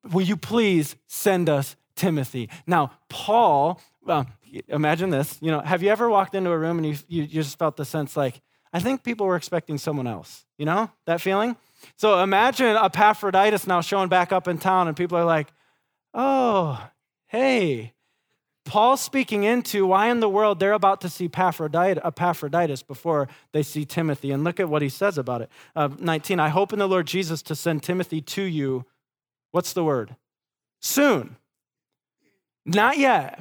Will 0.10 0.26
you 0.26 0.38
please 0.38 0.96
send 1.06 1.50
us 1.50 1.76
Timothy? 1.98 2.50
Now, 2.66 2.94
Paul, 3.10 3.82
well, 4.06 4.26
imagine 4.68 5.10
this. 5.10 5.38
You 5.42 5.52
know, 5.52 5.60
have 5.60 5.84
you 5.84 5.90
ever 5.90 6.10
walked 6.10 6.36
into 6.36 6.52
a 6.52 6.58
room 6.58 6.78
and 6.78 6.88
you, 6.88 6.98
you 7.08 7.28
just 7.28 7.58
felt 7.58 7.78
the 7.78 7.86
sense 7.86 8.16
like, 8.16 8.42
I 8.74 8.80
think 8.80 9.04
people 9.04 9.26
were 9.26 9.36
expecting 9.36 9.78
someone 9.78 10.08
else? 10.08 10.46
You 10.58 10.66
know, 10.66 10.92
that 11.06 11.22
feeling? 11.22 11.56
So 11.98 12.22
imagine 12.22 12.76
Epaphroditus 12.76 13.68
now 13.68 13.82
showing 13.82 14.10
back 14.10 14.32
up 14.32 14.48
in 14.48 14.58
town 14.58 14.88
and 14.88 14.98
people 14.98 15.18
are 15.18 15.26
like, 15.26 15.48
oh, 16.14 16.82
hey, 17.28 17.94
Paul 18.66 18.98
speaking 18.98 19.44
into 19.44 19.86
why 19.86 20.10
in 20.10 20.20
the 20.20 20.30
world 20.30 20.60
they're 20.60 20.74
about 20.74 21.02
to 21.02 21.10
see 21.10 21.26
Epaphroditus 21.26 22.82
before 22.82 23.28
they 23.52 23.62
see 23.62 23.86
Timothy. 23.86 24.32
And 24.32 24.44
look 24.44 24.60
at 24.60 24.68
what 24.68 24.82
he 24.82 24.90
says 24.90 25.18
about 25.18 25.42
it. 25.42 25.50
Uh, 25.76 25.90
19, 26.00 26.40
I 26.40 26.50
hope 26.50 26.74
in 26.74 26.80
the 26.80 26.88
Lord 26.88 27.06
Jesus 27.06 27.42
to 27.44 27.56
send 27.56 27.84
Timothy 27.84 28.22
to 28.22 28.42
you. 28.42 28.86
What's 29.52 29.74
the 29.74 29.84
word? 29.84 30.16
Soon. 30.82 31.38
Not 32.66 32.98
yet. 32.98 33.40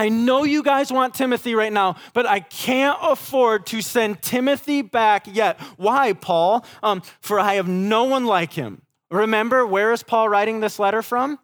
I 0.00 0.08
know 0.08 0.44
you 0.44 0.62
guys 0.62 0.90
want 0.90 1.12
Timothy 1.12 1.54
right 1.54 1.70
now, 1.70 1.96
but 2.14 2.24
I 2.24 2.40
can't 2.40 2.96
afford 3.02 3.66
to 3.66 3.82
send 3.82 4.22
Timothy 4.22 4.80
back 4.80 5.26
yet. 5.30 5.60
Why, 5.76 6.14
Paul? 6.14 6.64
Um, 6.82 7.02
for 7.20 7.38
I 7.38 7.56
have 7.56 7.68
no 7.68 8.04
one 8.04 8.24
like 8.24 8.54
him. 8.54 8.80
Remember, 9.10 9.66
where 9.66 9.92
is 9.92 10.02
Paul 10.02 10.30
writing 10.30 10.60
this 10.60 10.78
letter 10.78 11.02
from? 11.02 11.38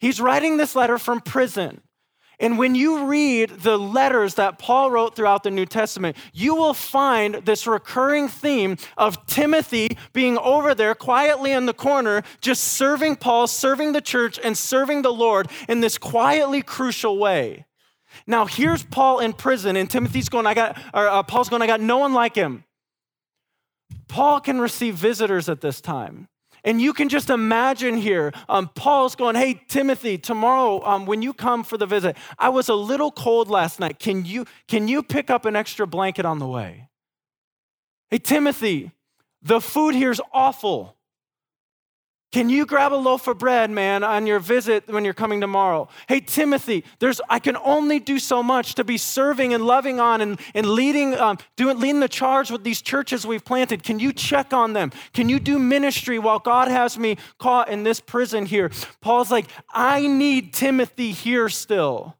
He's 0.00 0.20
writing 0.20 0.56
this 0.56 0.74
letter 0.74 0.98
from 0.98 1.20
prison. 1.20 1.80
And 2.40 2.58
when 2.58 2.74
you 2.74 3.06
read 3.06 3.50
the 3.50 3.78
letters 3.78 4.34
that 4.34 4.58
Paul 4.58 4.90
wrote 4.90 5.14
throughout 5.14 5.44
the 5.44 5.52
New 5.52 5.64
Testament, 5.64 6.16
you 6.32 6.56
will 6.56 6.74
find 6.74 7.36
this 7.36 7.68
recurring 7.68 8.26
theme 8.26 8.78
of 8.98 9.24
Timothy 9.26 9.96
being 10.12 10.38
over 10.38 10.74
there 10.74 10.96
quietly 10.96 11.52
in 11.52 11.66
the 11.66 11.72
corner, 11.72 12.24
just 12.40 12.64
serving 12.64 13.14
Paul, 13.14 13.46
serving 13.46 13.92
the 13.92 14.00
church, 14.00 14.40
and 14.42 14.58
serving 14.58 15.02
the 15.02 15.12
Lord 15.12 15.48
in 15.68 15.82
this 15.82 15.98
quietly 15.98 16.62
crucial 16.62 17.16
way. 17.18 17.64
Now, 18.26 18.46
here's 18.46 18.82
Paul 18.82 19.20
in 19.20 19.32
prison, 19.32 19.76
and 19.76 19.88
Timothy's 19.88 20.28
going, 20.28 20.46
I 20.46 20.54
got, 20.54 20.78
or 20.92 21.08
uh, 21.08 21.22
Paul's 21.22 21.48
going, 21.48 21.62
I 21.62 21.66
got 21.66 21.80
no 21.80 21.98
one 21.98 22.12
like 22.12 22.34
him. 22.34 22.64
Paul 24.08 24.40
can 24.40 24.60
receive 24.60 24.94
visitors 24.94 25.48
at 25.48 25.60
this 25.60 25.80
time. 25.80 26.28
And 26.64 26.80
you 26.80 26.92
can 26.92 27.08
just 27.08 27.30
imagine 27.30 27.96
here, 27.96 28.32
um, 28.48 28.68
Paul's 28.74 29.14
going, 29.14 29.36
Hey, 29.36 29.62
Timothy, 29.68 30.18
tomorrow 30.18 30.84
um, 30.84 31.06
when 31.06 31.22
you 31.22 31.32
come 31.32 31.62
for 31.62 31.78
the 31.78 31.86
visit, 31.86 32.16
I 32.38 32.48
was 32.48 32.68
a 32.68 32.74
little 32.74 33.12
cold 33.12 33.48
last 33.48 33.78
night. 33.78 34.00
Can 34.00 34.24
you, 34.24 34.46
can 34.66 34.88
you 34.88 35.04
pick 35.04 35.30
up 35.30 35.44
an 35.44 35.54
extra 35.54 35.86
blanket 35.86 36.24
on 36.24 36.40
the 36.40 36.46
way? 36.46 36.88
Hey, 38.10 38.18
Timothy, 38.18 38.90
the 39.42 39.60
food 39.60 39.94
here's 39.94 40.20
awful. 40.32 40.96
Can 42.32 42.50
you 42.50 42.66
grab 42.66 42.92
a 42.92 42.96
loaf 42.96 43.28
of 43.28 43.38
bread, 43.38 43.70
man, 43.70 44.02
on 44.04 44.26
your 44.26 44.40
visit 44.40 44.88
when 44.88 45.04
you're 45.04 45.14
coming 45.14 45.40
tomorrow? 45.40 45.88
Hey, 46.08 46.20
Timothy, 46.20 46.84
there's, 46.98 47.20
I 47.30 47.38
can 47.38 47.56
only 47.56 47.98
do 47.98 48.18
so 48.18 48.42
much 48.42 48.74
to 48.74 48.84
be 48.84 48.98
serving 48.98 49.54
and 49.54 49.64
loving 49.64 50.00
on 50.00 50.20
and, 50.20 50.38
and 50.52 50.66
leading, 50.66 51.14
um, 51.14 51.38
doing, 51.56 51.78
leading 51.78 52.00
the 52.00 52.08
charge 52.08 52.50
with 52.50 52.64
these 52.64 52.82
churches 52.82 53.26
we've 53.26 53.44
planted. 53.44 53.82
Can 53.82 53.98
you 53.98 54.12
check 54.12 54.52
on 54.52 54.72
them? 54.72 54.92
Can 55.14 55.28
you 55.28 55.38
do 55.38 55.58
ministry 55.58 56.18
while 56.18 56.38
God 56.38 56.68
has 56.68 56.98
me 56.98 57.16
caught 57.38 57.68
in 57.70 57.84
this 57.84 58.00
prison 58.00 58.44
here? 58.44 58.70
Paul's 59.00 59.30
like, 59.30 59.46
I 59.72 60.06
need 60.06 60.52
Timothy 60.52 61.12
here 61.12 61.48
still. 61.48 62.16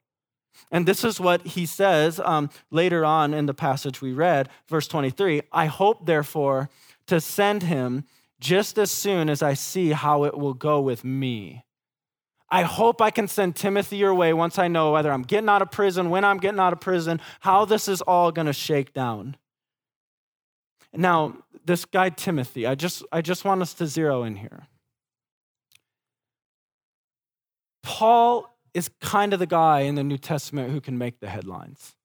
And 0.71 0.87
this 0.87 1.05
is 1.05 1.21
what 1.21 1.47
he 1.47 1.67
says 1.67 2.21
um, 2.21 2.51
later 2.71 3.05
on 3.05 3.35
in 3.35 3.47
the 3.47 3.55
passage 3.55 4.01
we 4.01 4.13
read, 4.13 4.49
verse 4.69 4.89
23 4.89 5.43
I 5.53 5.67
hope, 5.67 6.07
therefore, 6.07 6.71
to 7.07 7.21
send 7.21 7.65
him 7.65 8.05
just 8.41 8.79
as 8.79 8.91
soon 8.91 9.29
as 9.29 9.43
I 9.43 9.55
see 9.55 9.91
how 9.91 10.25
it 10.25 10.37
will 10.37 10.55
go 10.55 10.81
with 10.81 11.05
me. 11.05 11.65
I 12.49 12.63
hope 12.63 13.03
I 13.03 13.11
can 13.11 13.27
send 13.27 13.57
Timothy 13.57 13.97
your 13.97 14.15
way 14.15 14.33
once 14.33 14.59
I 14.59 14.69
know 14.69 14.93
whether 14.93 15.11
I'm 15.11 15.23
getting 15.23 15.49
out 15.49 15.63
of 15.63 15.71
prison, 15.71 16.11
when 16.11 16.25
I'm 16.25 16.39
getting 16.39 16.61
out 16.61 16.73
of 16.73 16.81
prison, 16.81 17.21
how 17.41 17.65
this 17.65 17.89
is 17.89 18.03
all 18.03 18.31
going 18.31 18.47
to 18.47 18.53
shake 18.53 18.93
down. 18.93 19.37
Now, 20.95 21.39
this 21.65 21.85
guy 21.85 22.11
Timothy, 22.11 22.67
I 22.67 22.77
just, 22.77 23.03
I 23.11 23.21
just 23.21 23.45
want 23.45 23.63
us 23.63 23.75
to 23.75 23.87
zero 23.87 24.23
in 24.23 24.37
here. 24.37 24.69
Paul 27.83 28.57
is 28.73 28.91
kind 29.01 29.33
of 29.33 29.39
the 29.39 29.47
guy 29.47 29.81
in 29.81 29.97
the 29.97 30.05
New 30.05 30.19
Testament 30.19 30.71
who 30.71 30.81
can 30.81 30.97
make 30.99 31.19
the 31.19 31.29
headlines. 31.29 31.96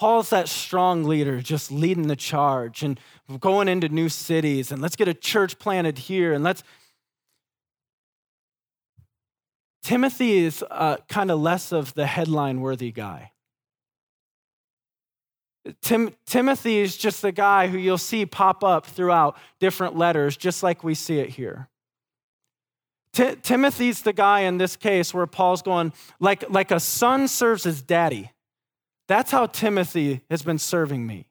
Paul's 0.00 0.30
that 0.30 0.48
strong 0.48 1.04
leader, 1.04 1.42
just 1.42 1.70
leading 1.70 2.08
the 2.08 2.16
charge 2.16 2.82
and 2.82 2.98
going 3.38 3.68
into 3.68 3.90
new 3.90 4.08
cities, 4.08 4.72
and 4.72 4.80
let's 4.80 4.96
get 4.96 5.08
a 5.08 5.12
church 5.12 5.58
planted 5.58 5.98
here, 5.98 6.32
and 6.32 6.42
let's. 6.42 6.62
Timothy 9.82 10.38
is 10.38 10.64
uh, 10.70 10.96
kind 11.10 11.30
of 11.30 11.38
less 11.38 11.70
of 11.70 11.92
the 11.92 12.06
headline 12.06 12.62
worthy 12.62 12.90
guy. 12.90 13.32
Tim, 15.82 16.14
Timothy 16.24 16.78
is 16.78 16.96
just 16.96 17.20
the 17.20 17.30
guy 17.30 17.66
who 17.66 17.76
you'll 17.76 17.98
see 17.98 18.24
pop 18.24 18.64
up 18.64 18.86
throughout 18.86 19.36
different 19.58 19.98
letters, 19.98 20.34
just 20.34 20.62
like 20.62 20.82
we 20.82 20.94
see 20.94 21.18
it 21.18 21.28
here. 21.28 21.68
T- 23.12 23.36
Timothy's 23.42 24.00
the 24.00 24.14
guy 24.14 24.40
in 24.40 24.56
this 24.56 24.76
case 24.76 25.12
where 25.12 25.26
Paul's 25.26 25.60
going, 25.60 25.92
like, 26.20 26.48
like 26.48 26.70
a 26.70 26.80
son 26.80 27.28
serves 27.28 27.64
his 27.64 27.82
daddy. 27.82 28.30
That's 29.10 29.32
how 29.32 29.46
Timothy 29.46 30.20
has 30.30 30.42
been 30.42 30.60
serving 30.60 31.04
me. 31.04 31.26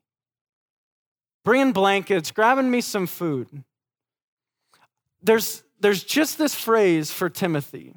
Bringing 1.45 1.71
blankets, 1.71 2.29
grabbing 2.29 2.69
me 2.69 2.81
some 2.81 3.07
food. 3.07 3.63
There's, 5.23 5.63
there's 5.79 6.03
just 6.03 6.37
this 6.37 6.53
phrase 6.53 7.09
for 7.09 7.29
Timothy 7.29 7.95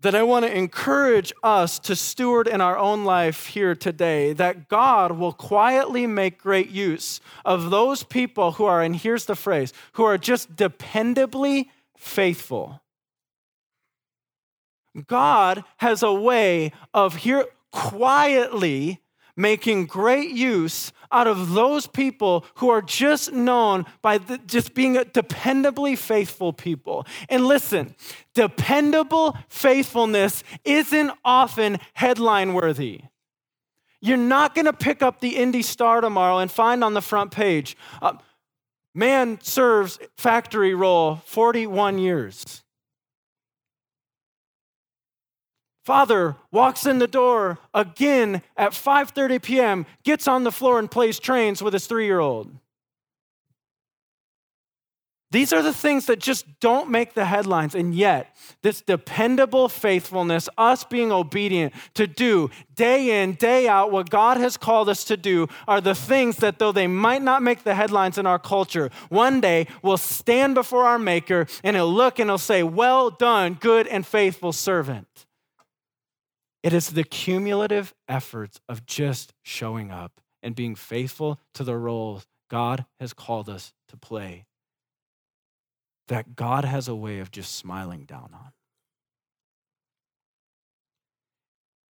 that 0.00 0.16
I 0.16 0.24
want 0.24 0.44
to 0.44 0.52
encourage 0.52 1.32
us 1.44 1.78
to 1.78 1.94
steward 1.94 2.48
in 2.48 2.60
our 2.60 2.76
own 2.76 3.04
life 3.04 3.46
here 3.46 3.76
today 3.76 4.32
that 4.32 4.68
God 4.68 5.12
will 5.12 5.32
quietly 5.32 6.08
make 6.08 6.42
great 6.42 6.68
use 6.68 7.20
of 7.44 7.70
those 7.70 8.02
people 8.02 8.50
who 8.50 8.64
are, 8.64 8.82
and 8.82 8.96
here's 8.96 9.26
the 9.26 9.36
phrase, 9.36 9.72
who 9.92 10.02
are 10.02 10.18
just 10.18 10.56
dependably 10.56 11.66
faithful. 11.96 12.82
God 15.06 15.62
has 15.76 16.02
a 16.02 16.12
way 16.12 16.72
of 16.92 17.14
here 17.14 17.44
quietly 17.72 19.00
making 19.38 19.86
great 19.86 20.30
use 20.30 20.92
out 21.12 21.26
of 21.26 21.52
those 21.52 21.86
people 21.86 22.44
who 22.56 22.68
are 22.68 22.82
just 22.82 23.32
known 23.32 23.86
by 24.02 24.18
the, 24.18 24.36
just 24.38 24.74
being 24.74 24.94
dependably 24.94 25.96
faithful 25.96 26.52
people. 26.52 27.06
And 27.28 27.46
listen, 27.46 27.94
dependable 28.34 29.38
faithfulness 29.48 30.42
isn't 30.64 31.12
often 31.24 31.78
headline 31.94 32.52
worthy. 32.52 33.02
You're 34.00 34.16
not 34.16 34.54
going 34.54 34.66
to 34.66 34.72
pick 34.72 35.02
up 35.02 35.20
the 35.20 35.36
Indy 35.36 35.62
Star 35.62 36.00
tomorrow 36.00 36.38
and 36.38 36.50
find 36.50 36.84
on 36.84 36.94
the 36.94 37.00
front 37.00 37.30
page, 37.30 37.76
uh, 38.02 38.14
man 38.94 39.38
serves 39.40 39.98
factory 40.16 40.74
role 40.74 41.16
41 41.26 41.98
years. 41.98 42.64
Father 45.88 46.36
walks 46.52 46.84
in 46.84 46.98
the 46.98 47.06
door 47.06 47.58
again 47.72 48.42
at 48.58 48.72
5:30 48.72 49.40
p.m., 49.40 49.86
gets 50.04 50.28
on 50.28 50.44
the 50.44 50.52
floor 50.52 50.78
and 50.78 50.90
plays 50.90 51.18
trains 51.18 51.62
with 51.62 51.72
his 51.72 51.88
3-year-old. 51.88 52.50
These 55.30 55.50
are 55.54 55.62
the 55.62 55.72
things 55.72 56.04
that 56.04 56.18
just 56.18 56.44
don't 56.60 56.90
make 56.90 57.14
the 57.14 57.24
headlines. 57.24 57.74
And 57.74 57.94
yet, 57.94 58.36
this 58.60 58.82
dependable 58.82 59.70
faithfulness, 59.70 60.46
us 60.58 60.84
being 60.84 61.10
obedient 61.10 61.72
to 61.94 62.06
do 62.06 62.50
day 62.74 63.22
in, 63.22 63.32
day 63.32 63.66
out 63.66 63.90
what 63.90 64.10
God 64.10 64.36
has 64.36 64.58
called 64.58 64.90
us 64.90 65.04
to 65.04 65.16
do, 65.16 65.48
are 65.66 65.80
the 65.80 65.94
things 65.94 66.36
that, 66.36 66.58
though 66.58 66.72
they 66.72 66.86
might 66.86 67.22
not 67.22 67.42
make 67.42 67.64
the 67.64 67.74
headlines 67.74 68.18
in 68.18 68.26
our 68.26 68.38
culture, 68.38 68.90
one 69.08 69.40
day 69.40 69.66
we'll 69.80 69.96
stand 69.96 70.54
before 70.54 70.84
our 70.84 70.98
Maker 70.98 71.46
and 71.64 71.76
he'll 71.76 71.90
look 71.90 72.18
and 72.18 72.28
he'll 72.28 72.36
say, 72.36 72.62
Well 72.62 73.08
done, 73.08 73.54
good 73.54 73.86
and 73.86 74.06
faithful 74.06 74.52
servant. 74.52 75.24
It 76.62 76.72
is 76.72 76.90
the 76.90 77.04
cumulative 77.04 77.94
efforts 78.08 78.60
of 78.68 78.86
just 78.86 79.32
showing 79.42 79.90
up 79.90 80.20
and 80.42 80.54
being 80.54 80.74
faithful 80.74 81.40
to 81.54 81.64
the 81.64 81.76
roles 81.76 82.26
God 82.50 82.86
has 82.98 83.12
called 83.12 83.48
us 83.48 83.72
to 83.88 83.96
play 83.96 84.46
that 86.08 86.34
God 86.36 86.64
has 86.64 86.88
a 86.88 86.94
way 86.94 87.18
of 87.20 87.30
just 87.30 87.54
smiling 87.54 88.04
down 88.04 88.30
on. 88.32 88.52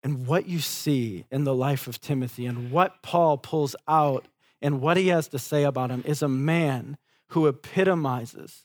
And 0.02 0.26
what 0.26 0.48
you 0.48 0.58
see 0.58 1.24
in 1.30 1.44
the 1.44 1.54
life 1.54 1.86
of 1.86 2.00
Timothy 2.00 2.46
and 2.46 2.70
what 2.70 3.02
Paul 3.02 3.38
pulls 3.38 3.74
out 3.86 4.26
and 4.60 4.80
what 4.80 4.96
he 4.96 5.08
has 5.08 5.28
to 5.28 5.38
say 5.38 5.64
about 5.64 5.90
him 5.90 6.02
is 6.04 6.22
a 6.22 6.28
man 6.28 6.96
who 7.28 7.46
epitomizes 7.46 8.64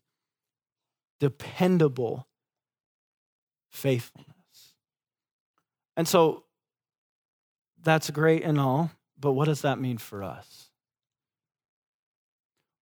dependable 1.20 2.28
faithfulness. 3.70 4.33
And 5.96 6.08
so 6.08 6.44
that's 7.82 8.10
great 8.10 8.44
and 8.44 8.60
all, 8.60 8.92
but 9.20 9.34
what 9.34 9.46
does 9.46 9.62
that 9.62 9.80
mean 9.80 9.98
for 9.98 10.24
us? 10.24 10.70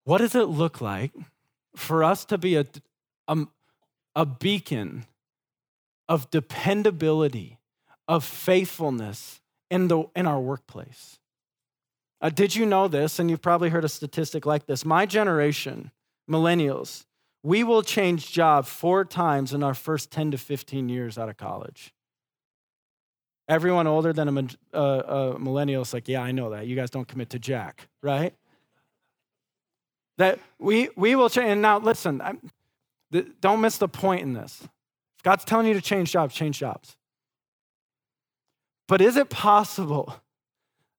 What 0.04 0.18
does 0.18 0.34
it 0.34 0.48
look 0.48 0.80
like 0.80 1.12
for 1.76 2.02
us 2.04 2.24
to 2.26 2.38
be 2.38 2.56
a, 2.56 2.66
a, 3.28 3.46
a 4.14 4.26
beacon 4.26 5.06
of 6.08 6.30
dependability, 6.30 7.58
of 8.08 8.24
faithfulness 8.24 9.40
in, 9.70 9.88
the, 9.88 10.04
in 10.16 10.26
our 10.26 10.40
workplace. 10.40 11.18
Uh, 12.20 12.28
did 12.28 12.54
you 12.54 12.66
know 12.66 12.88
this? 12.88 13.18
And 13.18 13.30
you've 13.30 13.40
probably 13.40 13.70
heard 13.70 13.84
a 13.84 13.88
statistic 13.88 14.44
like 14.44 14.66
this. 14.66 14.84
My 14.84 15.06
generation, 15.06 15.92
millennials, 16.28 17.04
we 17.42 17.62
will 17.62 17.82
change 17.82 18.32
job 18.32 18.66
four 18.66 19.04
times 19.04 19.54
in 19.54 19.62
our 19.62 19.72
first 19.72 20.10
10 20.10 20.32
to 20.32 20.38
15 20.38 20.88
years 20.88 21.16
out 21.16 21.28
of 21.28 21.36
college. 21.36 21.94
Everyone 23.50 23.86
older 23.86 24.14
than 24.14 24.38
a, 24.72 24.76
uh, 24.76 25.34
a 25.34 25.38
millennial 25.38 25.82
is 25.82 25.92
like, 25.92 26.08
yeah, 26.08 26.22
I 26.22 26.32
know 26.32 26.50
that. 26.50 26.66
You 26.66 26.76
guys 26.76 26.88
don't 26.88 27.06
commit 27.06 27.30
to 27.30 27.38
jack, 27.38 27.88
right? 28.00 28.32
that 30.20 30.38
we, 30.58 30.90
we 30.96 31.16
will 31.16 31.30
change. 31.30 31.48
And 31.48 31.62
now, 31.62 31.78
listen, 31.78 32.20
I'm, 32.20 32.50
don't 33.40 33.62
miss 33.62 33.78
the 33.78 33.88
point 33.88 34.20
in 34.20 34.34
this. 34.34 34.60
If 34.62 35.22
God's 35.22 35.44
telling 35.44 35.66
you 35.66 35.74
to 35.74 35.80
change 35.80 36.12
jobs, 36.12 36.34
change 36.34 36.58
jobs. 36.58 36.94
But 38.86 39.00
is 39.00 39.16
it 39.16 39.30
possible 39.30 40.14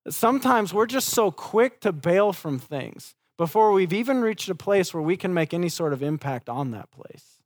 that 0.06 0.14
sometimes 0.14 0.74
we're 0.74 0.88
just 0.88 1.10
so 1.10 1.30
quick 1.30 1.82
to 1.82 1.92
bail 1.92 2.34
from 2.34 2.58
things 2.58 3.14
before 3.38 3.72
we've 3.72 3.94
even 3.94 4.22
reached 4.22 4.50
a 4.50 4.56
place 4.56 4.92
where 4.92 5.04
we 5.04 5.16
can 5.16 5.34
make 5.34 5.54
any 5.54 5.70
sort 5.70 5.94
of 5.94 6.02
impact 6.02 6.50
on 6.50 6.72
that 6.72 6.90
place? 6.90 7.38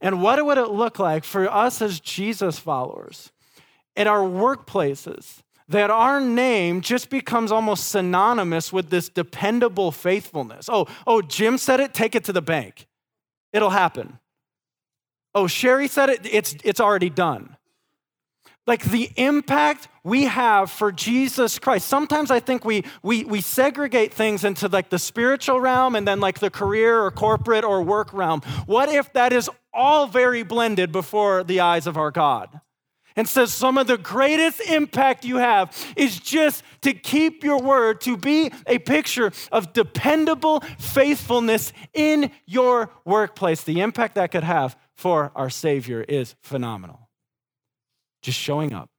And 0.00 0.20
what 0.20 0.44
would 0.44 0.58
it 0.58 0.70
look 0.70 0.98
like 0.98 1.22
for 1.22 1.48
us 1.48 1.80
as 1.80 2.00
Jesus 2.00 2.58
followers 2.58 3.30
in 3.96 4.06
our 4.06 4.20
workplaces 4.20 5.42
that 5.68 5.90
our 5.90 6.20
name 6.20 6.80
just 6.80 7.08
becomes 7.08 7.50
almost 7.50 7.88
synonymous 7.88 8.72
with 8.72 8.90
this 8.90 9.08
dependable 9.08 9.90
faithfulness. 9.90 10.68
Oh, 10.70 10.86
oh, 11.06 11.22
Jim 11.22 11.56
said 11.58 11.80
it, 11.80 11.94
take 11.94 12.14
it 12.14 12.24
to 12.24 12.32
the 12.32 12.42
bank. 12.42 12.86
It'll 13.52 13.70
happen. 13.70 14.18
Oh, 15.34 15.46
Sherry 15.46 15.88
said 15.88 16.10
it, 16.10 16.20
it's, 16.24 16.54
it's 16.64 16.80
already 16.80 17.10
done. 17.10 17.56
Like 18.66 18.84
the 18.84 19.10
impact 19.16 19.88
we 20.04 20.24
have 20.24 20.70
for 20.70 20.90
Jesus 20.90 21.58
Christ. 21.58 21.86
Sometimes 21.86 22.30
I 22.30 22.40
think 22.40 22.64
we, 22.64 22.84
we, 23.02 23.24
we 23.24 23.40
segregate 23.40 24.12
things 24.12 24.44
into 24.44 24.68
like 24.68 24.90
the 24.90 24.98
spiritual 24.98 25.60
realm 25.60 25.94
and 25.94 26.08
then 26.08 26.20
like 26.20 26.38
the 26.38 26.50
career 26.50 27.02
or 27.02 27.10
corporate 27.10 27.64
or 27.64 27.82
work 27.82 28.12
realm. 28.12 28.40
What 28.66 28.88
if 28.88 29.12
that 29.14 29.32
is 29.32 29.50
all 29.72 30.06
very 30.06 30.44
blended 30.44 30.92
before 30.92 31.44
the 31.44 31.60
eyes 31.60 31.86
of 31.86 31.96
our 31.98 32.10
God? 32.10 32.60
And 33.16 33.28
says 33.28 33.52
some 33.52 33.78
of 33.78 33.86
the 33.86 33.98
greatest 33.98 34.60
impact 34.60 35.24
you 35.24 35.36
have 35.36 35.76
is 35.96 36.18
just 36.18 36.62
to 36.82 36.92
keep 36.92 37.44
your 37.44 37.60
word, 37.60 38.00
to 38.02 38.16
be 38.16 38.50
a 38.66 38.78
picture 38.78 39.32
of 39.52 39.72
dependable 39.72 40.60
faithfulness 40.78 41.72
in 41.92 42.30
your 42.46 42.90
workplace. 43.04 43.62
The 43.62 43.80
impact 43.80 44.16
that 44.16 44.32
could 44.32 44.44
have 44.44 44.76
for 44.96 45.32
our 45.34 45.50
Savior 45.50 46.02
is 46.02 46.34
phenomenal. 46.42 47.08
Just 48.22 48.38
showing 48.38 48.72
up 48.72 48.90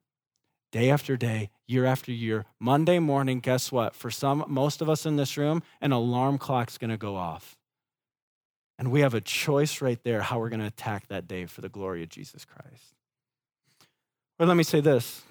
day 0.71 0.89
after 0.89 1.15
day, 1.15 1.49
year 1.67 1.85
after 1.85 2.11
year, 2.11 2.45
Monday 2.59 2.99
morning, 2.99 3.39
guess 3.39 3.71
what? 3.71 3.95
For 3.95 4.11
some, 4.11 4.43
most 4.47 4.81
of 4.81 4.89
us 4.89 5.05
in 5.05 5.15
this 5.15 5.37
room, 5.37 5.63
an 5.81 5.91
alarm 5.91 6.37
clock's 6.37 6.77
gonna 6.77 6.97
go 6.97 7.15
off. 7.15 7.57
And 8.77 8.91
we 8.91 9.01
have 9.01 9.13
a 9.13 9.21
choice 9.21 9.81
right 9.81 10.01
there 10.03 10.21
how 10.21 10.39
we're 10.39 10.49
gonna 10.49 10.65
attack 10.65 11.07
that 11.07 11.27
day 11.27 11.45
for 11.45 11.61
the 11.61 11.69
glory 11.69 12.03
of 12.03 12.09
Jesus 12.09 12.43
Christ. 12.43 12.94
Or 14.39 14.45
let 14.45 14.57
me 14.57 14.63
say 14.63 14.81
this 14.81 15.23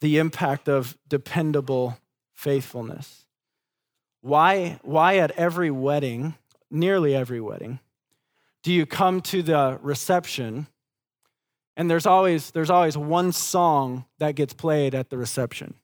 the 0.00 0.18
impact 0.18 0.68
of 0.68 0.96
dependable 1.08 1.98
faithfulness. 2.34 3.24
Why, 4.20 4.78
why 4.82 5.18
at 5.18 5.30
every 5.32 5.70
wedding, 5.70 6.34
nearly 6.70 7.14
every 7.14 7.40
wedding, 7.40 7.78
do 8.62 8.72
you 8.72 8.84
come 8.84 9.20
to 9.22 9.42
the 9.42 9.78
reception 9.80 10.66
and 11.76 11.90
there's 11.90 12.06
always, 12.06 12.50
there's 12.50 12.70
always 12.70 12.96
one 12.96 13.32
song 13.32 14.04
that 14.18 14.34
gets 14.34 14.52
played 14.52 14.94
at 14.94 15.10
the 15.10 15.16
reception? 15.16 15.74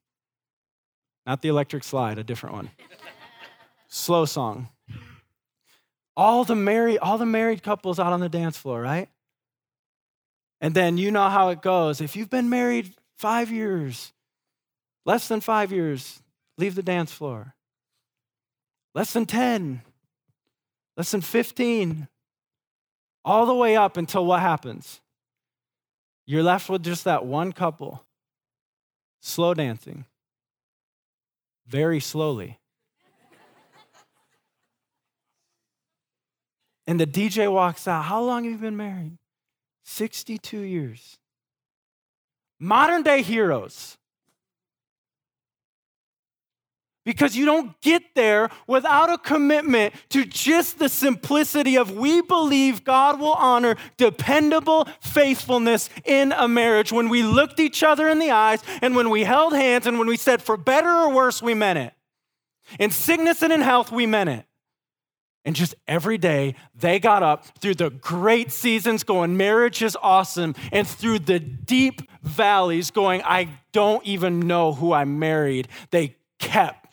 Not 1.24 1.40
the 1.40 1.48
electric 1.48 1.84
slide, 1.84 2.18
a 2.18 2.24
different 2.24 2.54
one. 2.56 2.70
Slow 3.88 4.24
song. 4.24 4.68
All 6.16 6.44
the 6.44 6.56
married, 6.56 6.98
all 6.98 7.18
the 7.18 7.26
married 7.26 7.62
couples 7.62 7.98
out 8.00 8.12
on 8.12 8.20
the 8.20 8.28
dance 8.28 8.56
floor, 8.56 8.80
right? 8.80 9.08
And 10.62 10.76
then 10.76 10.96
you 10.96 11.10
know 11.10 11.28
how 11.28 11.48
it 11.48 11.60
goes. 11.60 12.00
If 12.00 12.14
you've 12.14 12.30
been 12.30 12.48
married 12.48 12.94
five 13.18 13.50
years, 13.50 14.12
less 15.04 15.26
than 15.26 15.40
five 15.40 15.72
years, 15.72 16.22
leave 16.56 16.76
the 16.76 16.84
dance 16.84 17.12
floor. 17.12 17.56
Less 18.94 19.12
than 19.12 19.26
10, 19.26 19.82
less 20.96 21.10
than 21.10 21.20
15, 21.20 22.06
all 23.24 23.44
the 23.44 23.54
way 23.54 23.74
up 23.74 23.96
until 23.96 24.24
what 24.24 24.38
happens? 24.38 25.00
You're 26.26 26.44
left 26.44 26.68
with 26.68 26.84
just 26.84 27.04
that 27.04 27.26
one 27.26 27.52
couple, 27.52 28.04
slow 29.20 29.54
dancing, 29.54 30.04
very 31.66 31.98
slowly. 31.98 32.60
and 36.86 37.00
the 37.00 37.06
DJ 37.06 37.50
walks 37.50 37.88
out. 37.88 38.04
How 38.04 38.22
long 38.22 38.44
have 38.44 38.52
you 38.52 38.58
been 38.58 38.76
married? 38.76 39.18
62 39.84 40.60
years. 40.60 41.18
Modern 42.58 43.02
day 43.02 43.22
heroes. 43.22 43.98
Because 47.04 47.36
you 47.36 47.44
don't 47.44 47.80
get 47.80 48.14
there 48.14 48.48
without 48.68 49.10
a 49.10 49.18
commitment 49.18 49.92
to 50.10 50.24
just 50.24 50.78
the 50.78 50.88
simplicity 50.88 51.76
of 51.76 51.90
we 51.90 52.22
believe 52.22 52.84
God 52.84 53.18
will 53.18 53.32
honor 53.32 53.74
dependable 53.96 54.86
faithfulness 55.00 55.90
in 56.04 56.30
a 56.30 56.46
marriage. 56.46 56.92
When 56.92 57.08
we 57.08 57.24
looked 57.24 57.58
each 57.58 57.82
other 57.82 58.08
in 58.08 58.20
the 58.20 58.30
eyes 58.30 58.62
and 58.80 58.94
when 58.94 59.10
we 59.10 59.24
held 59.24 59.52
hands 59.52 59.88
and 59.88 59.98
when 59.98 60.06
we 60.06 60.16
said, 60.16 60.40
for 60.40 60.56
better 60.56 60.88
or 60.88 61.12
worse, 61.12 61.42
we 61.42 61.54
meant 61.54 61.80
it. 61.80 61.92
In 62.78 62.92
sickness 62.92 63.42
and 63.42 63.52
in 63.52 63.62
health, 63.62 63.90
we 63.90 64.06
meant 64.06 64.30
it. 64.30 64.46
And 65.44 65.56
just 65.56 65.74
every 65.88 66.18
day, 66.18 66.54
they 66.74 67.00
got 67.00 67.24
up 67.24 67.58
through 67.58 67.74
the 67.74 67.90
great 67.90 68.52
seasons 68.52 69.02
going, 69.02 69.36
marriage 69.36 69.82
is 69.82 69.96
awesome, 70.00 70.54
and 70.70 70.86
through 70.86 71.18
the 71.18 71.40
deep 71.40 72.02
valleys 72.22 72.92
going, 72.92 73.22
I 73.24 73.48
don't 73.72 74.06
even 74.06 74.40
know 74.40 74.72
who 74.72 74.92
I 74.92 75.04
married. 75.04 75.66
They 75.90 76.16
kept 76.38 76.92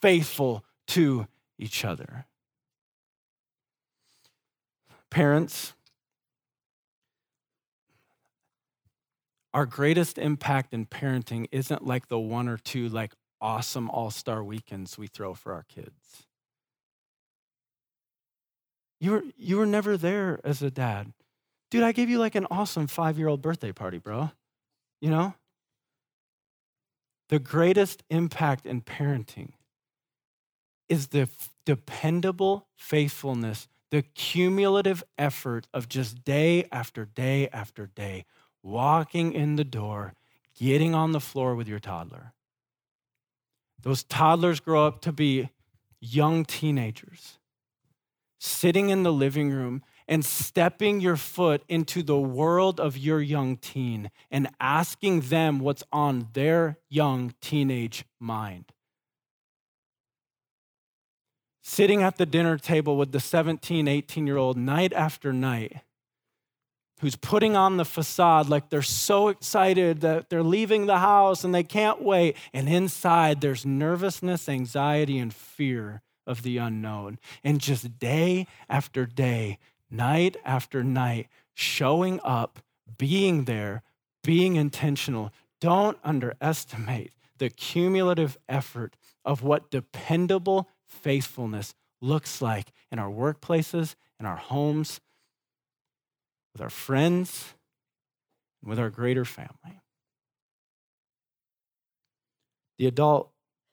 faithful 0.00 0.64
to 0.88 1.26
each 1.58 1.84
other. 1.84 2.24
Parents, 5.10 5.74
our 9.52 9.66
greatest 9.66 10.16
impact 10.16 10.72
in 10.72 10.86
parenting 10.86 11.48
isn't 11.52 11.84
like 11.84 12.08
the 12.08 12.18
one 12.18 12.48
or 12.48 12.56
two 12.56 12.88
like 12.88 13.12
awesome 13.42 13.90
all-star 13.90 14.42
weekends 14.42 14.96
we 14.96 15.06
throw 15.06 15.34
for 15.34 15.52
our 15.52 15.64
kids. 15.64 16.26
You 19.00 19.10
were, 19.12 19.22
you 19.36 19.56
were 19.56 19.66
never 19.66 19.96
there 19.96 20.40
as 20.44 20.62
a 20.62 20.70
dad. 20.70 21.12
Dude, 21.70 21.82
I 21.82 21.92
gave 21.92 22.10
you 22.10 22.18
like 22.18 22.34
an 22.34 22.46
awesome 22.50 22.86
five 22.86 23.18
year 23.18 23.28
old 23.28 23.40
birthday 23.40 23.72
party, 23.72 23.98
bro. 23.98 24.30
You 25.00 25.10
know? 25.10 25.34
The 27.28 27.38
greatest 27.38 28.02
impact 28.10 28.66
in 28.66 28.82
parenting 28.82 29.52
is 30.88 31.08
the 31.08 31.28
dependable 31.64 32.66
faithfulness, 32.76 33.68
the 33.90 34.02
cumulative 34.02 35.04
effort 35.16 35.68
of 35.72 35.88
just 35.88 36.24
day 36.24 36.66
after 36.72 37.04
day 37.04 37.48
after 37.52 37.86
day, 37.86 38.24
walking 38.62 39.32
in 39.32 39.54
the 39.54 39.64
door, 39.64 40.14
getting 40.58 40.94
on 40.94 41.12
the 41.12 41.20
floor 41.20 41.54
with 41.54 41.68
your 41.68 41.78
toddler. 41.78 42.32
Those 43.82 44.02
toddlers 44.02 44.58
grow 44.58 44.86
up 44.86 45.00
to 45.02 45.12
be 45.12 45.50
young 46.00 46.44
teenagers, 46.44 47.38
sitting 48.40 48.88
in 48.88 49.02
the 49.02 49.12
living 49.12 49.50
room 49.50 49.82
and 50.08 50.24
stepping 50.24 50.98
your 50.98 51.16
foot 51.16 51.62
into 51.68 52.02
the 52.02 52.18
world 52.18 52.80
of 52.80 52.96
your 52.96 53.20
young 53.20 53.56
teen 53.56 54.10
and 54.30 54.48
asking 54.58 55.20
them 55.20 55.60
what's 55.60 55.84
on 55.92 56.26
their 56.32 56.78
young 56.88 57.34
teenage 57.40 58.04
mind. 58.18 58.64
Sitting 61.62 62.02
at 62.02 62.16
the 62.16 62.26
dinner 62.26 62.56
table 62.56 62.96
with 62.96 63.12
the 63.12 63.20
17, 63.20 63.86
18 63.86 64.26
year 64.26 64.38
old 64.38 64.56
night 64.56 64.92
after 64.94 65.32
night, 65.32 65.82
who's 67.00 67.16
putting 67.16 67.56
on 67.56 67.76
the 67.76 67.84
facade 67.84 68.48
like 68.48 68.70
they're 68.70 68.82
so 68.82 69.28
excited 69.28 70.00
that 70.00 70.28
they're 70.28 70.42
leaving 70.42 70.86
the 70.86 70.98
house 70.98 71.44
and 71.44 71.54
they 71.54 71.62
can't 71.62 72.02
wait. 72.02 72.36
And 72.52 72.68
inside, 72.68 73.40
there's 73.42 73.64
nervousness, 73.64 74.48
anxiety, 74.48 75.18
and 75.18 75.32
fear 75.32 76.02
of 76.26 76.42
the 76.42 76.58
unknown. 76.58 77.18
And 77.42 77.60
just 77.60 77.98
day 77.98 78.46
after 78.68 79.06
day, 79.06 79.58
night 79.90 80.36
after 80.44 80.84
night, 80.84 81.28
showing 81.54 82.20
up, 82.22 82.60
being 82.98 83.44
there, 83.44 83.82
being 84.22 84.56
intentional. 84.56 85.32
Don't 85.60 85.98
underestimate 86.04 87.12
the 87.38 87.50
cumulative 87.50 88.38
effort 88.48 88.96
of 89.24 89.42
what 89.42 89.70
dependable 89.70 90.68
faithfulness 90.86 91.74
looks 92.00 92.40
like 92.40 92.72
in 92.90 92.98
our 92.98 93.10
workplaces, 93.10 93.94
in 94.18 94.26
our 94.26 94.36
homes, 94.36 95.00
with 96.52 96.62
our 96.62 96.70
friends, 96.70 97.54
with 98.64 98.78
our 98.78 98.90
greater 98.90 99.24
family. 99.24 99.80
The 102.78 102.86
adult 102.86 103.30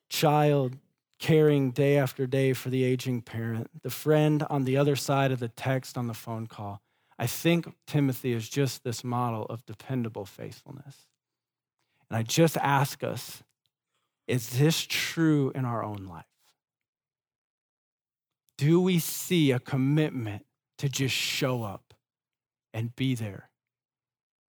child 0.09 0.77
caring 1.19 1.71
day 1.71 1.97
after 1.97 2.27
day 2.27 2.53
for 2.53 2.69
the 2.69 2.83
aging 2.83 3.21
parent, 3.21 3.69
the 3.81 3.89
friend 3.89 4.43
on 4.49 4.65
the 4.65 4.77
other 4.77 4.95
side 4.95 5.31
of 5.31 5.39
the 5.39 5.49
text 5.49 5.97
on 5.97 6.07
the 6.07 6.13
phone 6.13 6.47
call. 6.47 6.81
I 7.19 7.25
think 7.25 7.75
Timothy 7.87 8.33
is 8.33 8.47
just 8.47 8.83
this 8.83 9.03
model 9.03 9.45
of 9.45 9.65
dependable 9.65 10.25
faithfulness. 10.25 11.07
And 12.09 12.17
I 12.17 12.23
just 12.23 12.57
ask 12.57 13.03
us 13.03 13.43
is 14.27 14.59
this 14.59 14.85
true 14.85 15.53
in 15.55 15.63
our 15.63 15.83
own 15.83 16.05
life? 16.05 16.25
Do 18.57 18.81
we 18.81 18.99
see 18.99 19.51
a 19.51 19.59
commitment 19.59 20.45
to 20.79 20.89
just 20.89 21.15
show 21.15 21.63
up 21.63 21.93
and 22.73 22.95
be 22.95 23.15
there 23.15 23.49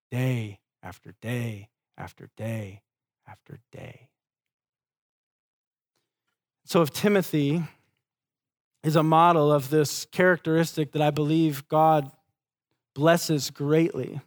day 0.09 0.59
after 0.81 1.13
day 1.21 1.69
after 1.95 2.29
day 2.35 2.81
after 3.27 3.59
day? 3.71 4.09
So, 6.67 6.81
if 6.81 6.91
Timothy 6.91 7.63
is 8.83 8.97
a 8.97 9.03
model 9.03 9.53
of 9.53 9.69
this 9.69 10.03
characteristic 10.11 10.91
that 10.91 11.01
I 11.01 11.11
believe 11.11 11.65
God 11.69 12.11
blesses 12.93 13.51
greatly, 13.51 14.19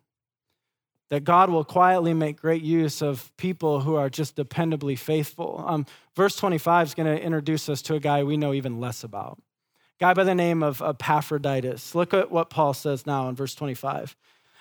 that 1.10 1.24
God 1.24 1.50
will 1.50 1.64
quietly 1.64 2.14
make 2.14 2.40
great 2.40 2.62
use 2.62 3.02
of 3.02 3.30
people 3.36 3.80
who 3.80 3.96
are 3.96 4.08
just 4.08 4.36
dependably 4.36 4.98
faithful. 4.98 5.62
Um, 5.66 5.84
verse 6.16 6.34
25 6.36 6.86
is 6.86 6.94
going 6.94 7.14
to 7.14 7.22
introduce 7.22 7.68
us 7.68 7.82
to 7.82 7.96
a 7.96 8.00
guy 8.00 8.22
we 8.22 8.38
know 8.38 8.54
even 8.54 8.80
less 8.80 9.04
about. 9.04 9.36
A 9.36 10.04
guy 10.04 10.14
by 10.14 10.24
the 10.24 10.34
name 10.34 10.62
of 10.62 10.80
Epaphroditus. 10.80 11.94
Look 11.94 12.14
at 12.14 12.30
what 12.30 12.48
Paul 12.48 12.72
says 12.72 13.04
now 13.04 13.28
in 13.28 13.36
verse 13.36 13.54
25. 13.54 14.16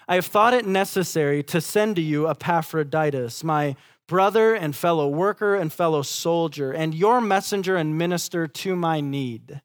I 0.05 0.15
have 0.15 0.25
thought 0.25 0.53
it 0.53 0.67
necessary 0.67 1.43
to 1.43 1.61
send 1.61 1.95
to 1.95 2.01
you 2.01 2.27
Epaphroditus, 2.27 3.41
my 3.41 3.77
brother 4.09 4.53
and 4.53 4.75
fellow 4.75 5.07
worker 5.07 5.55
and 5.55 5.71
fellow 5.71 6.01
soldier, 6.01 6.73
and 6.73 6.93
your 6.93 7.21
messenger 7.21 7.77
and 7.77 7.97
minister 7.97 8.47
to 8.47 8.75
my 8.75 8.99
need. 8.99 9.61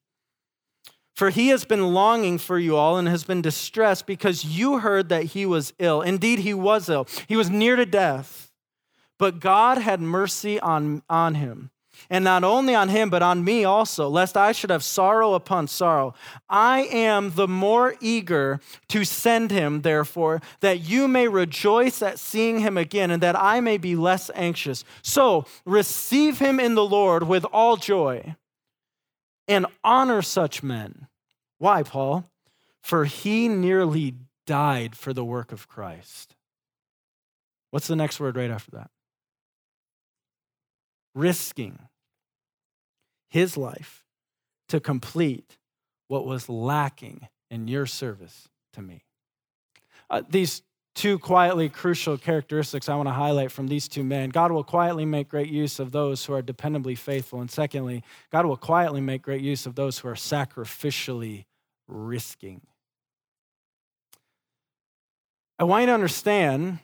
For 1.16 1.30
he 1.30 1.48
has 1.48 1.64
been 1.64 1.94
longing 1.94 2.38
for 2.38 2.58
you 2.58 2.76
all 2.76 2.98
and 2.98 3.08
has 3.08 3.24
been 3.24 3.40
distressed 3.40 4.06
because 4.06 4.44
you 4.44 4.78
heard 4.78 5.08
that 5.08 5.24
he 5.24 5.46
was 5.46 5.72
ill. 5.78 6.02
Indeed, 6.02 6.40
he 6.40 6.54
was 6.54 6.88
ill. 6.88 7.08
He 7.26 7.36
was 7.36 7.50
near 7.50 7.74
to 7.76 7.86
death. 7.86 8.52
But 9.18 9.40
God 9.40 9.78
had 9.78 10.00
mercy 10.00 10.60
on, 10.60 11.02
on 11.08 11.36
him 11.36 11.70
and 12.10 12.24
not 12.24 12.44
only 12.44 12.74
on 12.74 12.88
him, 12.88 13.10
but 13.10 13.22
on 13.22 13.44
me 13.44 13.64
also, 13.64 14.08
lest 14.08 14.36
I 14.36 14.52
should 14.52 14.70
have 14.70 14.84
sorrow 14.84 15.34
upon 15.34 15.66
sorrow. 15.66 16.14
I 16.48 16.82
am 16.82 17.32
the 17.34 17.48
more 17.48 17.94
eager 18.00 18.60
to 18.88 19.04
send 19.04 19.50
him, 19.50 19.82
therefore, 19.82 20.40
that 20.60 20.80
you 20.80 21.08
may 21.08 21.28
rejoice 21.28 22.02
at 22.02 22.18
seeing 22.18 22.60
him 22.60 22.76
again, 22.76 23.10
and 23.10 23.22
that 23.22 23.38
I 23.38 23.60
may 23.60 23.78
be 23.78 23.96
less 23.96 24.30
anxious. 24.34 24.84
So 25.02 25.46
receive 25.64 26.38
him 26.38 26.60
in 26.60 26.74
the 26.74 26.84
Lord 26.84 27.24
with 27.24 27.44
all 27.52 27.76
joy 27.76 28.36
and 29.48 29.66
honor 29.82 30.22
such 30.22 30.62
men. 30.62 31.08
Why, 31.58 31.82
Paul? 31.82 32.30
For 32.82 33.04
he 33.04 33.48
nearly 33.48 34.14
died 34.46 34.96
for 34.96 35.12
the 35.12 35.24
work 35.24 35.52
of 35.52 35.68
Christ. 35.68 36.34
What's 37.70 37.86
the 37.86 37.96
next 37.96 38.20
word 38.20 38.36
right 38.36 38.50
after 38.50 38.72
that? 38.72 38.90
Risking 41.14 41.78
his 43.28 43.56
life 43.56 44.04
to 44.68 44.80
complete 44.80 45.58
what 46.08 46.26
was 46.26 46.48
lacking 46.48 47.28
in 47.50 47.68
your 47.68 47.86
service 47.86 48.48
to 48.72 48.82
me. 48.82 49.04
Uh, 50.10 50.22
these 50.28 50.62
two 50.94 51.18
quietly 51.18 51.68
crucial 51.68 52.16
characteristics 52.16 52.88
I 52.88 52.94
want 52.94 53.08
to 53.08 53.12
highlight 53.12 53.50
from 53.50 53.66
these 53.66 53.88
two 53.88 54.04
men. 54.04 54.30
God 54.30 54.52
will 54.52 54.64
quietly 54.64 55.04
make 55.04 55.28
great 55.28 55.48
use 55.48 55.80
of 55.80 55.90
those 55.90 56.24
who 56.24 56.32
are 56.32 56.42
dependably 56.42 56.96
faithful. 56.96 57.40
And 57.40 57.50
secondly, 57.50 58.04
God 58.30 58.46
will 58.46 58.56
quietly 58.56 59.00
make 59.00 59.22
great 59.22 59.42
use 59.42 59.66
of 59.66 59.74
those 59.74 59.98
who 59.98 60.08
are 60.08 60.14
sacrificially 60.14 61.44
risking. 61.88 62.60
I 65.58 65.64
want 65.64 65.82
you 65.82 65.86
to 65.86 65.94
understand 65.94 66.78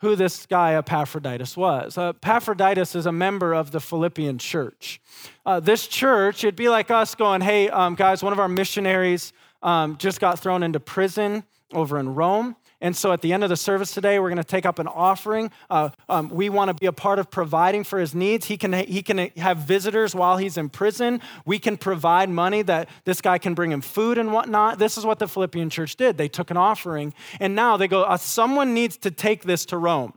who 0.00 0.16
this 0.16 0.46
guy 0.46 0.74
Epaphroditus 0.74 1.56
was. 1.56 1.98
Uh, 1.98 2.08
Epaphroditus 2.08 2.94
is 2.94 3.06
a 3.06 3.12
member 3.12 3.52
of 3.52 3.70
the 3.70 3.80
Philippian 3.80 4.38
church. 4.38 5.00
Uh, 5.44 5.60
this 5.60 5.86
church, 5.86 6.42
it'd 6.42 6.56
be 6.56 6.68
like 6.68 6.90
us 6.90 7.14
going, 7.14 7.42
hey, 7.42 7.68
um, 7.68 7.94
guys, 7.94 8.22
one 8.22 8.32
of 8.32 8.38
our 8.38 8.48
missionaries 8.48 9.32
um, 9.62 9.98
just 9.98 10.20
got 10.20 10.38
thrown 10.38 10.62
into 10.62 10.80
prison 10.80 11.44
over 11.72 11.98
in 11.98 12.14
Rome. 12.14 12.56
And 12.82 12.96
so 12.96 13.12
at 13.12 13.20
the 13.20 13.32
end 13.32 13.44
of 13.44 13.50
the 13.50 13.56
service 13.56 13.92
today, 13.92 14.18
we're 14.18 14.30
going 14.30 14.38
to 14.38 14.44
take 14.44 14.64
up 14.64 14.78
an 14.78 14.86
offering. 14.86 15.50
Uh, 15.68 15.90
um, 16.08 16.30
we 16.30 16.48
want 16.48 16.68
to 16.70 16.74
be 16.74 16.86
a 16.86 16.92
part 16.92 17.18
of 17.18 17.30
providing 17.30 17.84
for 17.84 17.98
his 17.98 18.14
needs. 18.14 18.46
He 18.46 18.56
can, 18.56 18.72
he 18.72 19.02
can 19.02 19.18
have 19.36 19.58
visitors 19.58 20.14
while 20.14 20.38
he's 20.38 20.56
in 20.56 20.70
prison. 20.70 21.20
We 21.44 21.58
can 21.58 21.76
provide 21.76 22.30
money 22.30 22.62
that 22.62 22.88
this 23.04 23.20
guy 23.20 23.36
can 23.36 23.54
bring 23.54 23.70
him 23.70 23.82
food 23.82 24.16
and 24.16 24.32
whatnot. 24.32 24.78
This 24.78 24.96
is 24.96 25.04
what 25.04 25.18
the 25.18 25.28
Philippian 25.28 25.68
church 25.68 25.96
did. 25.96 26.16
They 26.16 26.28
took 26.28 26.50
an 26.50 26.56
offering, 26.56 27.12
and 27.38 27.54
now 27.54 27.76
they 27.76 27.86
go, 27.86 28.02
uh, 28.04 28.16
someone 28.16 28.72
needs 28.72 28.96
to 28.98 29.10
take 29.10 29.42
this 29.42 29.66
to 29.66 29.76
Rome. 29.76 30.14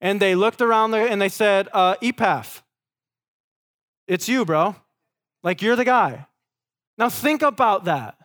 And 0.00 0.20
they 0.20 0.34
looked 0.34 0.60
around 0.60 0.90
there 0.90 1.08
and 1.08 1.20
they 1.20 1.30
said, 1.30 1.68
uh, 1.72 1.94
Epaph, 2.02 2.62
it's 4.06 4.28
you, 4.28 4.44
bro. 4.44 4.76
Like, 5.42 5.62
you're 5.62 5.76
the 5.76 5.84
guy. 5.84 6.26
Now, 6.98 7.08
think 7.08 7.40
about 7.42 7.84
that. 7.84 8.16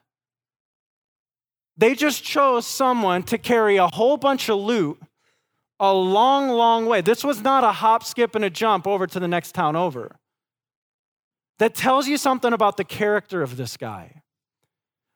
They 1.82 1.96
just 1.96 2.24
chose 2.24 2.67
someone 2.67 3.24
to 3.24 3.39
carry 3.39 3.78
a 3.78 3.88
whole 3.88 4.15
bunch 4.15 4.50
of 4.50 4.60
loot 4.60 5.02
a 5.80 5.91
long, 5.91 6.50
long 6.50 6.86
way. 6.86 7.02
This 7.02 7.24
was 7.24 7.41
not 7.41 7.63
a 7.63 7.72
hop, 7.72 8.04
skip, 8.04 8.36
and 8.36 8.46
a 8.46 8.52
jump 8.52 8.86
over 8.86 9.08
to 9.08 9.20
the 9.20 9.28
next 9.28 9.56
town 9.56 9.76
over. 9.76 10.20
That 11.58 11.74
tells 11.74 12.08
you 12.08 12.17
something 12.17 12.54
about 12.54 12.78
the 12.78 12.84
character 12.84 13.41
of 13.41 13.58
this 13.58 13.78
guy. 13.78 14.22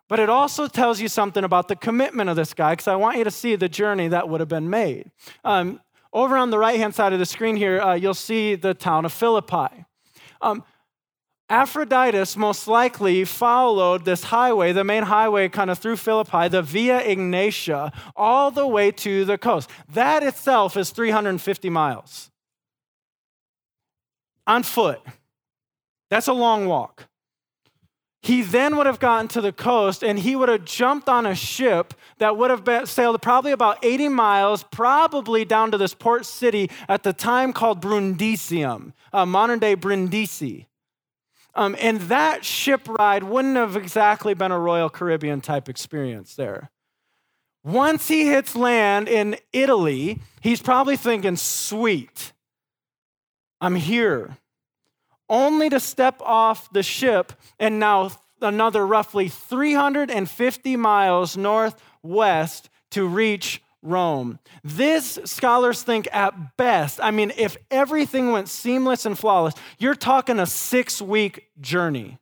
But 0.10 0.20
it 0.20 0.28
also 0.28 0.68
tells 0.68 1.00
you 1.00 1.08
something 1.08 1.44
about 1.44 1.68
the 1.68 1.76
commitment 1.76 2.32
of 2.32 2.36
this 2.36 2.56
guy, 2.56 2.72
because 2.72 2.88
I 2.88 2.96
want 2.96 3.20
you 3.20 3.24
to 3.26 3.32
see 3.32 3.56
the 3.56 3.70
journey 3.70 4.08
that 4.08 4.28
would 4.28 4.40
have 4.40 4.50
been 4.50 4.68
made. 4.68 5.12
Um, 5.44 5.82
over 6.14 6.36
on 6.36 6.50
the 6.50 6.58
right 6.58 6.80
hand 6.80 6.96
side 6.96 7.14
of 7.14 7.20
the 7.20 7.28
screen 7.28 7.56
here, 7.58 7.80
uh, 7.80 7.94
you'll 7.94 8.16
see 8.16 8.56
the 8.56 8.74
town 8.74 9.06
of 9.06 9.14
Philippi. 9.14 9.86
Um, 10.42 10.64
Epaphroditus 11.48 12.36
most 12.36 12.68
likely 12.68 13.24
followed 13.24 14.04
this 14.04 14.24
highway, 14.24 14.72
the 14.72 14.84
main 14.84 15.04
highway 15.04 15.48
kind 15.48 15.70
of 15.70 15.78
through 15.78 15.98
Philippi, 15.98 16.48
the 16.48 16.64
Via 16.64 17.02
Egnatia, 17.02 17.94
all 18.16 18.50
the 18.50 18.66
way 18.66 18.90
to 18.92 19.26
the 19.26 19.38
coast. 19.38 19.70
That 19.94 20.24
itself 20.24 20.76
is 20.76 20.90
350 20.90 21.70
miles 21.70 22.32
on 24.48 24.64
foot. 24.64 25.02
That's 26.10 26.28
a 26.28 26.34
long 26.34 26.66
walk. 26.66 27.08
He 28.24 28.42
then 28.42 28.76
would 28.78 28.88
have 28.88 29.00
gotten 29.00 29.28
to 29.30 29.42
the 29.42 29.52
coast 29.52 30.04
and 30.04 30.18
he 30.18 30.36
would 30.36 30.50
have 30.50 30.66
jumped 30.66 31.08
on 31.08 31.28
a 31.28 31.36
ship 31.36 31.94
that 32.18 32.36
would 32.38 32.50
have 32.50 32.64
been, 32.64 32.88
sailed 32.88 33.22
probably 33.22 33.52
about 33.52 33.78
80 33.86 34.10
miles, 34.10 34.64
probably 34.64 35.46
down 35.46 35.70
to 35.70 35.78
this 35.78 35.94
port 35.94 36.26
city 36.26 36.72
at 36.88 37.04
the 37.04 37.14
time 37.14 37.54
called 37.54 37.82
Brundisium, 37.82 38.94
uh, 39.14 39.28
modern 39.28 39.60
day 39.60 39.76
Brindisi. 39.76 40.66
Um, 41.56 41.76
and 41.80 42.02
that 42.02 42.44
ship 42.44 42.88
ride 42.88 43.24
wouldn't 43.24 43.56
have 43.56 43.76
exactly 43.78 44.34
been 44.34 44.52
a 44.52 44.60
Royal 44.60 44.90
Caribbean 44.90 45.40
type 45.42 45.70
experience 45.70 46.36
there. 46.36 46.70
Once 47.64 48.08
he 48.10 48.28
hits 48.28 48.56
land 48.56 49.08
in 49.08 49.38
Italy, 49.54 50.22
he's 50.42 50.62
probably 50.62 50.98
thinking, 50.98 51.36
sweet, 51.36 52.34
I'm 53.62 53.76
here. 53.76 54.38
Only 55.28 55.70
to 55.70 55.80
step 55.80 56.22
off 56.22 56.72
the 56.72 56.84
ship 56.84 57.34
and 57.58 57.80
now 57.80 58.12
another 58.42 58.86
roughly 58.86 59.30
350 59.30 60.76
miles 60.76 61.36
northwest 61.36 62.70
to 62.92 63.08
reach 63.08 63.64
Rome. 63.86 64.40
This, 64.64 65.20
scholars 65.26 65.84
think, 65.84 66.08
at 66.12 66.58
best, 66.58 67.00
I 67.02 67.12
mean, 67.12 67.32
if 67.38 67.56
everything 67.70 68.32
went 68.32 68.50
seamless 68.50 69.06
and 69.06 69.18
flawless, 69.18 69.54
you're 69.78 69.96
talking 69.96 70.40
a 70.40 70.46
six 70.46 71.02
week 71.02 71.50
journey. 71.62 72.18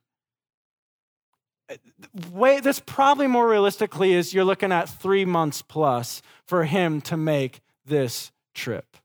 Way, 2.30 2.60
this 2.60 2.80
probably 2.80 3.26
more 3.26 3.48
realistically 3.48 4.12
is 4.12 4.34
you're 4.34 4.44
looking 4.44 4.70
at 4.70 4.88
three 4.88 5.24
months 5.24 5.62
plus 5.62 6.20
for 6.46 6.64
him 6.64 7.00
to 7.02 7.16
make 7.16 7.60
this 7.86 8.30
trip. 8.54 8.96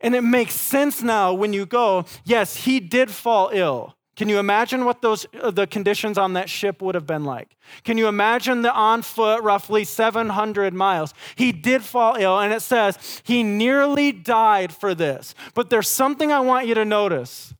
And 0.00 0.14
it 0.14 0.22
makes 0.22 0.54
sense 0.54 1.02
now 1.02 1.32
when 1.34 1.52
you 1.52 1.66
go, 1.66 2.06
yes, 2.24 2.64
he 2.64 2.80
did 2.80 3.10
fall 3.10 3.50
ill. 3.52 3.97
Can 4.18 4.28
you 4.28 4.40
imagine 4.40 4.84
what 4.84 5.00
those 5.00 5.26
uh, 5.40 5.52
the 5.52 5.68
conditions 5.68 6.18
on 6.18 6.32
that 6.32 6.50
ship 6.50 6.82
would 6.82 6.96
have 6.96 7.06
been 7.06 7.22
like? 7.22 7.56
Can 7.84 7.96
you 7.96 8.08
imagine 8.08 8.62
the 8.62 8.74
on 8.74 9.02
foot 9.02 9.44
roughly 9.44 9.84
700 9.84 10.74
miles? 10.74 11.14
He 11.36 11.52
did 11.52 11.84
fall 11.84 12.16
ill 12.16 12.40
and 12.40 12.52
it 12.52 12.62
says 12.62 13.22
he 13.22 13.44
nearly 13.44 14.10
died 14.10 14.72
for 14.72 14.92
this. 14.92 15.36
But 15.54 15.70
there's 15.70 15.88
something 15.88 16.32
I 16.32 16.40
want 16.40 16.66
you 16.66 16.74
to 16.74 16.84
notice. 16.84 17.54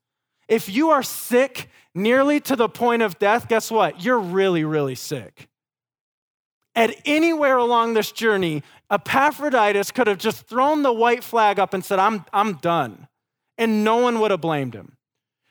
If 0.48 0.68
you 0.68 0.90
are 0.90 1.04
sick 1.04 1.70
nearly 1.94 2.40
to 2.40 2.56
the 2.56 2.68
point 2.68 3.02
of 3.02 3.20
death, 3.20 3.46
guess 3.46 3.70
what? 3.70 4.02
You're 4.02 4.18
really 4.18 4.64
really 4.64 4.96
sick. 4.96 5.48
At 6.74 6.96
anywhere 7.04 7.56
along 7.56 7.94
this 7.94 8.10
journey, 8.10 8.64
Epaphroditus 8.90 9.92
could 9.92 10.08
have 10.08 10.18
just 10.18 10.48
thrown 10.48 10.82
the 10.82 10.92
white 10.92 11.22
flag 11.22 11.60
up 11.60 11.72
and 11.72 11.84
said, 11.84 12.00
I'm, 12.00 12.24
I'm 12.32 12.54
done. 12.54 13.06
And 13.56 13.84
no 13.84 13.98
one 13.98 14.18
would 14.18 14.32
have 14.32 14.40
blamed 14.40 14.74
him. 14.74 14.97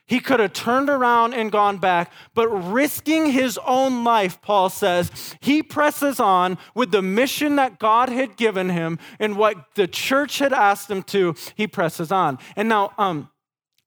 He 0.08 0.20
could 0.20 0.40
have 0.40 0.54
turned 0.54 0.88
around 0.88 1.34
and 1.34 1.52
gone 1.52 1.76
back, 1.76 2.10
but 2.34 2.48
risking 2.48 3.26
his 3.26 3.58
own 3.66 4.04
life, 4.04 4.40
Paul 4.40 4.70
says, 4.70 5.36
he 5.40 5.62
presses 5.62 6.18
on 6.18 6.56
with 6.74 6.90
the 6.90 7.02
mission 7.02 7.56
that 7.56 7.78
God 7.78 8.08
had 8.08 8.36
given 8.36 8.70
him 8.70 8.98
and 9.20 9.36
what 9.36 9.74
the 9.74 9.86
church 9.86 10.38
had 10.38 10.54
asked 10.54 10.90
him 10.90 11.02
to. 11.04 11.34
He 11.54 11.66
presses 11.66 12.10
on. 12.10 12.38
And 12.56 12.70
now, 12.70 12.92
um, 12.96 13.28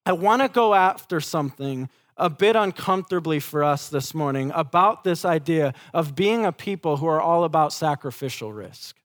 I 0.05 0.13
want 0.13 0.43
to 0.43 0.47
go 0.47 0.75
after 0.75 1.19
something 1.19 1.89
a 2.17 2.29
bit 2.29 2.55
uncomfortably 2.55 3.39
for 3.39 3.63
us 3.63 3.89
this 3.89 4.13
morning 4.13 4.51
about 4.53 5.03
this 5.03 5.25
idea 5.25 5.73
of 5.91 6.13
being 6.13 6.45
a 6.45 6.51
people 6.51 6.97
who 6.97 7.07
are 7.07 7.21
all 7.21 7.43
about 7.43 7.73
sacrificial 7.73 8.53
risk. 8.53 9.00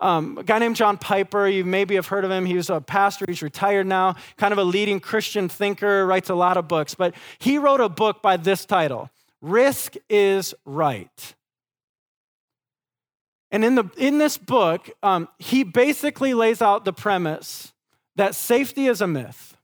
Um, 0.00 0.38
a 0.38 0.44
guy 0.44 0.58
named 0.58 0.76
John 0.76 0.96
Piper, 0.96 1.48
you 1.48 1.64
maybe 1.64 1.96
have 1.96 2.06
heard 2.06 2.24
of 2.24 2.30
him. 2.30 2.46
He 2.46 2.54
was 2.54 2.70
a 2.70 2.80
pastor, 2.80 3.24
he's 3.28 3.42
retired 3.42 3.86
now, 3.86 4.14
kind 4.36 4.52
of 4.52 4.58
a 4.58 4.64
leading 4.64 5.00
Christian 5.00 5.48
thinker, 5.48 6.06
writes 6.06 6.30
a 6.30 6.34
lot 6.34 6.56
of 6.56 6.68
books. 6.68 6.94
But 6.94 7.14
he 7.38 7.58
wrote 7.58 7.80
a 7.80 7.88
book 7.88 8.22
by 8.22 8.36
this 8.36 8.64
title 8.64 9.10
Risk 9.40 9.94
is 10.08 10.54
Right. 10.64 11.34
And 13.50 13.64
in, 13.64 13.76
the, 13.76 13.90
in 13.96 14.18
this 14.18 14.36
book, 14.36 14.90
um, 15.02 15.28
he 15.38 15.64
basically 15.64 16.34
lays 16.34 16.60
out 16.60 16.84
the 16.84 16.92
premise 16.92 17.72
that 18.16 18.34
safety 18.34 18.86
is 18.86 19.00
a 19.00 19.06
myth. 19.06 19.56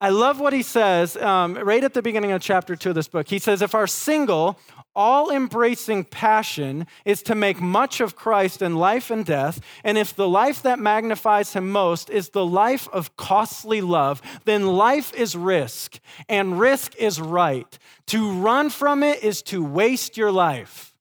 I 0.00 0.10
love 0.10 0.38
what 0.38 0.52
he 0.52 0.62
says 0.62 1.16
um, 1.16 1.54
right 1.54 1.82
at 1.82 1.92
the 1.92 2.02
beginning 2.02 2.30
of 2.32 2.40
chapter 2.40 2.76
two 2.76 2.90
of 2.90 2.94
this 2.94 3.08
book. 3.08 3.28
He 3.28 3.40
says, 3.40 3.62
If 3.62 3.74
our 3.74 3.86
single 3.86 4.58
all 4.98 5.30
embracing 5.30 6.02
passion 6.02 6.84
is 7.04 7.22
to 7.22 7.32
make 7.36 7.60
much 7.60 8.00
of 8.00 8.16
Christ 8.16 8.60
in 8.62 8.74
life 8.74 9.12
and 9.12 9.24
death. 9.24 9.60
And 9.84 9.96
if 9.96 10.12
the 10.12 10.28
life 10.28 10.62
that 10.62 10.80
magnifies 10.80 11.52
him 11.52 11.70
most 11.70 12.10
is 12.10 12.30
the 12.30 12.44
life 12.44 12.88
of 12.92 13.16
costly 13.16 13.80
love, 13.80 14.20
then 14.44 14.66
life 14.66 15.14
is 15.14 15.36
risk, 15.36 16.00
and 16.28 16.58
risk 16.58 16.96
is 16.96 17.20
right. 17.20 17.78
To 18.08 18.32
run 18.32 18.70
from 18.70 19.04
it 19.04 19.22
is 19.22 19.40
to 19.42 19.64
waste 19.64 20.16
your 20.16 20.32
life. 20.32 20.92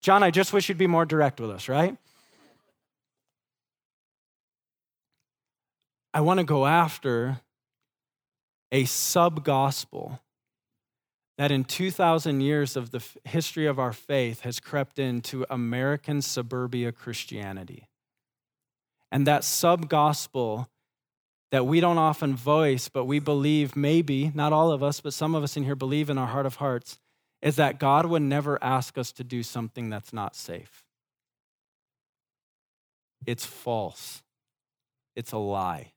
John, 0.00 0.22
I 0.22 0.30
just 0.30 0.54
wish 0.54 0.70
you'd 0.70 0.78
be 0.78 0.86
more 0.86 1.04
direct 1.04 1.38
with 1.38 1.50
us, 1.50 1.68
right? 1.68 1.98
I 6.14 6.22
want 6.22 6.40
to 6.40 6.44
go 6.44 6.64
after 6.64 7.42
a 8.72 8.84
sub 8.84 9.44
gospel 9.44 10.20
that 11.38 11.52
in 11.52 11.64
2,000 11.64 12.40
years 12.40 12.76
of 12.76 12.90
the 12.90 13.04
history 13.24 13.66
of 13.66 13.78
our 13.78 13.92
faith 13.92 14.40
has 14.40 14.58
crept 14.58 14.98
into 14.98 15.44
American 15.50 16.22
suburbia 16.22 16.92
Christianity. 16.92 17.88
And 19.12 19.26
that 19.26 19.44
sub 19.44 19.88
gospel 19.88 20.68
that 21.52 21.66
we 21.66 21.80
don't 21.80 21.98
often 21.98 22.34
voice, 22.34 22.88
but 22.88 23.04
we 23.04 23.18
believe, 23.18 23.76
maybe, 23.76 24.32
not 24.34 24.52
all 24.52 24.72
of 24.72 24.82
us, 24.82 25.00
but 25.00 25.14
some 25.14 25.34
of 25.34 25.44
us 25.44 25.56
in 25.56 25.64
here 25.64 25.76
believe 25.76 26.10
in 26.10 26.18
our 26.18 26.26
heart 26.26 26.46
of 26.46 26.56
hearts, 26.56 26.98
is 27.40 27.56
that 27.56 27.78
God 27.78 28.06
would 28.06 28.22
never 28.22 28.62
ask 28.62 28.98
us 28.98 29.12
to 29.12 29.22
do 29.22 29.42
something 29.42 29.88
that's 29.88 30.12
not 30.12 30.34
safe. 30.34 30.82
It's 33.26 33.46
false, 33.46 34.22
it's 35.14 35.32
a 35.32 35.38
lie. 35.38 35.92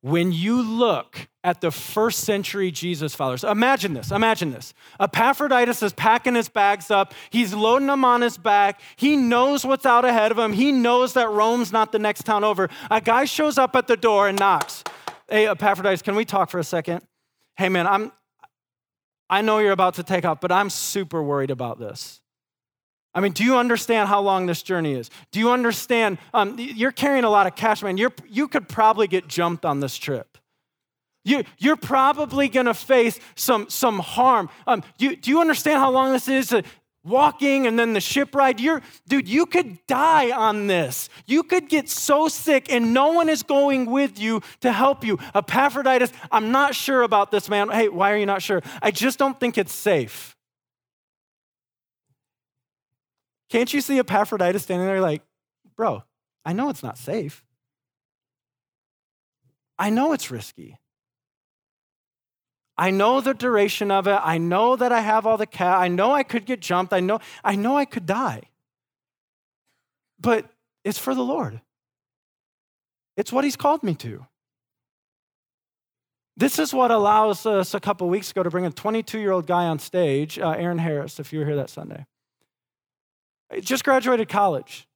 When 0.00 0.30
you 0.30 0.62
look 0.62 1.28
at 1.42 1.60
the 1.60 1.72
first 1.72 2.20
century 2.20 2.70
Jesus 2.70 3.16
followers, 3.16 3.42
imagine 3.42 3.94
this, 3.94 4.12
imagine 4.12 4.52
this. 4.52 4.72
Epaphroditus 5.00 5.82
is 5.82 5.92
packing 5.92 6.36
his 6.36 6.48
bags 6.48 6.90
up, 6.90 7.14
he's 7.30 7.52
loading 7.52 7.88
them 7.88 8.04
on 8.04 8.20
his 8.20 8.38
back. 8.38 8.80
He 8.94 9.16
knows 9.16 9.64
what's 9.64 9.84
out 9.84 10.04
ahead 10.04 10.30
of 10.30 10.38
him, 10.38 10.52
he 10.52 10.70
knows 10.70 11.14
that 11.14 11.28
Rome's 11.30 11.72
not 11.72 11.90
the 11.90 11.98
next 11.98 12.22
town 12.22 12.44
over. 12.44 12.68
A 12.90 13.00
guy 13.00 13.24
shows 13.24 13.58
up 13.58 13.74
at 13.74 13.88
the 13.88 13.96
door 13.96 14.28
and 14.28 14.38
knocks. 14.38 14.84
Hey, 15.28 15.48
Epaphroditus, 15.48 16.02
can 16.02 16.14
we 16.14 16.24
talk 16.24 16.48
for 16.48 16.60
a 16.60 16.64
second? 16.64 17.02
Hey, 17.56 17.68
man, 17.68 17.88
I'm, 17.88 18.12
I 19.28 19.42
know 19.42 19.58
you're 19.58 19.72
about 19.72 19.94
to 19.94 20.04
take 20.04 20.24
off, 20.24 20.40
but 20.40 20.52
I'm 20.52 20.70
super 20.70 21.22
worried 21.22 21.50
about 21.50 21.80
this. 21.80 22.20
I 23.14 23.20
mean, 23.20 23.32
do 23.32 23.42
you 23.42 23.56
understand 23.56 24.08
how 24.08 24.20
long 24.20 24.46
this 24.46 24.62
journey 24.62 24.94
is? 24.94 25.10
Do 25.32 25.40
you 25.40 25.50
understand? 25.50 26.18
Um, 26.34 26.56
you're 26.58 26.92
carrying 26.92 27.24
a 27.24 27.30
lot 27.30 27.46
of 27.46 27.56
cash, 27.56 27.82
man. 27.82 27.96
You're, 27.96 28.12
you 28.28 28.48
could 28.48 28.68
probably 28.68 29.06
get 29.06 29.28
jumped 29.28 29.64
on 29.64 29.80
this 29.80 29.96
trip. 29.96 30.38
You, 31.24 31.44
you're 31.58 31.76
probably 31.76 32.48
going 32.48 32.66
to 32.66 32.74
face 32.74 33.18
some, 33.34 33.68
some 33.68 33.98
harm. 33.98 34.48
Um, 34.66 34.82
you, 34.98 35.16
do 35.16 35.30
you 35.30 35.40
understand 35.40 35.78
how 35.80 35.90
long 35.90 36.12
this 36.12 36.28
is? 36.28 36.52
Uh, 36.52 36.62
walking 37.04 37.66
and 37.66 37.78
then 37.78 37.92
the 37.92 38.00
ship 38.00 38.34
ride. 38.34 38.60
You're, 38.60 38.82
dude, 39.08 39.28
you 39.28 39.46
could 39.46 39.84
die 39.86 40.30
on 40.30 40.66
this. 40.66 41.08
You 41.26 41.42
could 41.42 41.68
get 41.68 41.88
so 41.88 42.28
sick 42.28 42.70
and 42.70 42.92
no 42.92 43.12
one 43.12 43.28
is 43.28 43.42
going 43.42 43.86
with 43.86 44.18
you 44.18 44.42
to 44.60 44.72
help 44.72 45.04
you. 45.04 45.18
Epaphroditus, 45.34 46.12
I'm 46.30 46.52
not 46.52 46.74
sure 46.74 47.02
about 47.02 47.30
this, 47.30 47.48
man. 47.48 47.70
Hey, 47.70 47.88
why 47.88 48.12
are 48.12 48.18
you 48.18 48.26
not 48.26 48.42
sure? 48.42 48.62
I 48.82 48.90
just 48.90 49.18
don't 49.18 49.38
think 49.40 49.58
it's 49.58 49.74
safe. 49.74 50.36
Can't 53.48 53.72
you 53.72 53.80
see 53.80 53.98
Epaphroditus 53.98 54.62
standing 54.62 54.86
there 54.86 55.00
like, 55.00 55.22
bro, 55.76 56.02
I 56.44 56.52
know 56.52 56.68
it's 56.68 56.82
not 56.82 56.98
safe. 56.98 57.44
I 59.78 59.90
know 59.90 60.12
it's 60.12 60.30
risky. 60.30 60.78
I 62.76 62.90
know 62.90 63.20
the 63.20 63.34
duration 63.34 63.90
of 63.90 64.06
it. 64.06 64.20
I 64.22 64.38
know 64.38 64.76
that 64.76 64.92
I 64.92 65.00
have 65.00 65.26
all 65.26 65.36
the 65.36 65.46
cat. 65.46 65.78
I 65.78 65.88
know 65.88 66.12
I 66.12 66.22
could 66.22 66.44
get 66.44 66.60
jumped. 66.60 66.92
I 66.92 67.00
know, 67.00 67.20
I 67.42 67.56
know 67.56 67.76
I 67.76 67.84
could 67.84 68.06
die. 68.06 68.42
But 70.20 70.48
it's 70.84 70.98
for 70.98 71.14
the 71.14 71.24
Lord. 71.24 71.60
It's 73.16 73.32
what 73.32 73.44
He's 73.44 73.56
called 73.56 73.82
me 73.82 73.94
to. 73.96 74.26
This 76.36 76.60
is 76.60 76.72
what 76.72 76.92
allows 76.92 77.46
us 77.46 77.74
a 77.74 77.80
couple 77.80 78.08
weeks 78.08 78.30
ago 78.30 78.44
to 78.44 78.50
bring 78.50 78.64
a 78.64 78.70
22 78.70 79.18
year 79.18 79.32
old 79.32 79.46
guy 79.46 79.64
on 79.64 79.80
stage, 79.80 80.38
uh, 80.38 80.50
Aaron 80.50 80.78
Harris, 80.78 81.18
if 81.18 81.32
you 81.32 81.40
were 81.40 81.44
here 81.44 81.56
that 81.56 81.70
Sunday. 81.70 82.06
Just 83.60 83.84
graduated 83.84 84.28
college, 84.28 84.86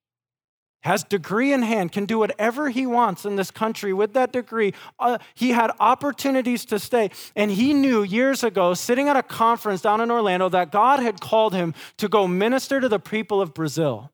has 0.83 1.05
degree 1.05 1.53
in 1.53 1.63
hand, 1.63 1.93
can 1.93 2.05
do 2.05 2.19
whatever 2.19 2.69
he 2.69 2.87
wants 2.87 3.25
in 3.25 3.37
this 3.37 3.51
country 3.51 3.93
with 3.93 4.13
that 4.15 4.33
degree. 4.33 4.75
Uh, 4.99 5.19
he 5.35 5.51
had 5.51 5.71
opportunities 5.81 6.65
to 6.67 6.79
stay, 6.79 7.11
and 7.37 7.51
he 7.51 7.73
knew 7.73 8.03
years 8.03 8.43
ago, 8.45 8.75
sitting 8.75 9.09
at 9.09 9.17
a 9.17 9.23
conference 9.23 9.81
down 9.81 10.01
in 10.01 10.11
Orlando, 10.11 10.49
that 10.49 10.71
God 10.73 11.01
had 11.01 11.21
called 11.21 11.55
him 11.55 11.73
to 11.99 12.09
go 12.09 12.27
minister 12.27 12.81
to 12.81 12.89
the 12.89 12.99
people 12.99 13.41
of 13.41 13.55
Brazil. 13.55 14.11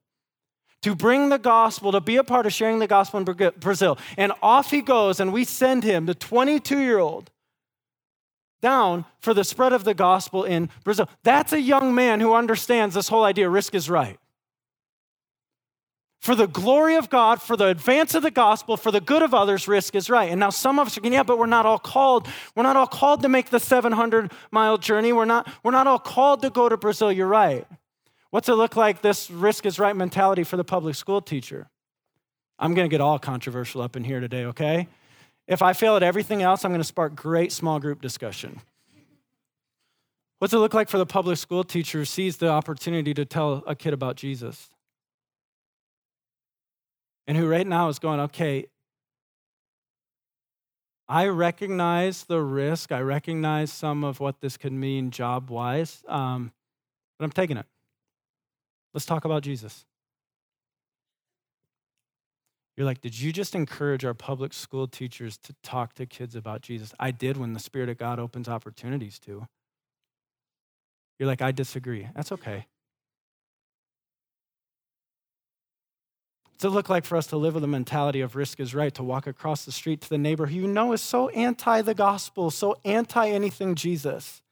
To 0.82 0.94
bring 0.94 1.28
the 1.28 1.38
gospel, 1.38 1.90
to 1.90 2.00
be 2.00 2.16
a 2.16 2.24
part 2.24 2.46
of 2.46 2.52
sharing 2.52 2.78
the 2.78 2.86
gospel 2.86 3.18
in 3.18 3.50
Brazil. 3.58 3.98
And 4.16 4.32
off 4.42 4.70
he 4.70 4.80
goes, 4.80 5.18
and 5.18 5.32
we 5.32 5.44
send 5.44 5.82
him, 5.82 6.06
the 6.06 6.14
22 6.14 6.78
year 6.78 6.98
old, 6.98 7.32
down 8.60 9.04
for 9.18 9.34
the 9.34 9.44
spread 9.44 9.72
of 9.72 9.84
the 9.84 9.94
gospel 9.94 10.44
in 10.44 10.68
Brazil. 10.84 11.08
That's 11.22 11.52
a 11.52 11.60
young 11.60 11.94
man 11.94 12.20
who 12.20 12.34
understands 12.34 12.94
this 12.94 13.08
whole 13.08 13.24
idea 13.24 13.48
risk 13.48 13.74
is 13.74 13.90
right. 13.90 14.18
For 16.20 16.34
the 16.34 16.48
glory 16.48 16.96
of 16.96 17.10
God, 17.10 17.40
for 17.40 17.56
the 17.56 17.66
advance 17.66 18.14
of 18.14 18.22
the 18.22 18.30
gospel, 18.30 18.76
for 18.76 18.90
the 18.90 19.00
good 19.00 19.22
of 19.22 19.32
others, 19.32 19.68
risk 19.68 19.94
is 19.94 20.10
right. 20.10 20.30
And 20.30 20.40
now 20.40 20.50
some 20.50 20.78
of 20.78 20.88
us 20.88 20.96
are 20.96 21.00
going, 21.00 21.12
yeah, 21.12 21.22
but 21.22 21.38
we're 21.38 21.46
not 21.46 21.64
all 21.64 21.78
called. 21.78 22.26
We're 22.56 22.64
not 22.64 22.76
all 22.76 22.88
called 22.88 23.22
to 23.22 23.28
make 23.28 23.50
the 23.50 23.60
700 23.60 24.32
mile 24.50 24.78
journey. 24.78 25.12
We're 25.12 25.26
not, 25.26 25.48
we're 25.62 25.70
not 25.70 25.86
all 25.86 26.00
called 26.00 26.42
to 26.42 26.50
go 26.50 26.68
to 26.68 26.76
Brazil. 26.76 27.12
You're 27.12 27.28
right. 27.28 27.66
What's 28.30 28.48
it 28.48 28.54
look 28.54 28.76
like, 28.76 29.00
this 29.00 29.30
risk 29.30 29.64
is 29.64 29.78
right 29.78 29.94
mentality 29.96 30.44
for 30.44 30.56
the 30.56 30.64
public 30.64 30.96
school 30.96 31.22
teacher? 31.22 31.70
I'm 32.58 32.74
going 32.74 32.88
to 32.88 32.92
get 32.92 33.00
all 33.00 33.18
controversial 33.18 33.80
up 33.80 33.94
in 33.96 34.02
here 34.02 34.18
today, 34.18 34.44
okay? 34.46 34.88
If 35.46 35.62
I 35.62 35.72
fail 35.72 35.96
at 35.96 36.02
everything 36.02 36.42
else, 36.42 36.64
I'm 36.64 36.72
going 36.72 36.80
to 36.80 36.84
spark 36.84 37.14
great 37.14 37.52
small 37.52 37.78
group 37.78 38.02
discussion. 38.02 38.60
What's 40.40 40.52
it 40.52 40.58
look 40.58 40.74
like 40.74 40.88
for 40.88 40.98
the 40.98 41.06
public 41.06 41.38
school 41.38 41.64
teacher 41.64 41.98
who 41.98 42.04
sees 42.04 42.36
the 42.36 42.48
opportunity 42.48 43.14
to 43.14 43.24
tell 43.24 43.62
a 43.66 43.74
kid 43.74 43.92
about 43.92 44.16
Jesus? 44.16 44.68
And 47.28 47.36
who 47.36 47.46
right 47.46 47.66
now 47.66 47.88
is 47.88 47.98
going, 47.98 48.20
okay, 48.20 48.66
I 51.06 51.26
recognize 51.26 52.24
the 52.24 52.40
risk. 52.40 52.90
I 52.90 53.00
recognize 53.00 53.70
some 53.70 54.02
of 54.02 54.18
what 54.18 54.40
this 54.40 54.56
could 54.56 54.72
mean 54.72 55.10
job 55.10 55.50
wise, 55.50 56.02
um, 56.08 56.52
but 57.18 57.26
I'm 57.26 57.30
taking 57.30 57.58
it. 57.58 57.66
Let's 58.94 59.04
talk 59.04 59.26
about 59.26 59.42
Jesus. 59.42 59.84
You're 62.78 62.86
like, 62.86 63.02
did 63.02 63.18
you 63.18 63.32
just 63.32 63.54
encourage 63.54 64.04
our 64.04 64.14
public 64.14 64.54
school 64.54 64.86
teachers 64.86 65.36
to 65.38 65.54
talk 65.62 65.94
to 65.94 66.06
kids 66.06 66.34
about 66.34 66.62
Jesus? 66.62 66.94
I 66.98 67.10
did 67.10 67.36
when 67.36 67.52
the 67.52 67.60
Spirit 67.60 67.90
of 67.90 67.98
God 67.98 68.18
opens 68.18 68.48
opportunities 68.48 69.18
to. 69.20 69.46
You're 71.18 71.26
like, 71.26 71.42
I 71.42 71.52
disagree. 71.52 72.08
That's 72.14 72.32
okay. 72.32 72.66
It 76.62 76.68
look 76.68 76.88
like 76.88 77.04
for 77.04 77.16
us 77.16 77.28
to 77.28 77.36
live 77.36 77.54
with 77.54 77.62
a 77.62 77.68
mentality 77.68 78.20
of 78.20 78.34
risk 78.34 78.58
is 78.58 78.74
right, 78.74 78.92
to 78.94 79.02
walk 79.02 79.26
across 79.26 79.64
the 79.64 79.72
street 79.72 80.00
to 80.00 80.08
the 80.08 80.18
neighbor 80.18 80.46
who 80.46 80.56
you 80.56 80.66
know 80.66 80.92
is 80.92 81.00
so 81.00 81.28
anti 81.28 81.82
the 81.82 81.94
gospel, 81.94 82.50
so 82.50 82.76
anti 82.84 83.28
anything 83.28 83.74
Jesus? 83.74 84.42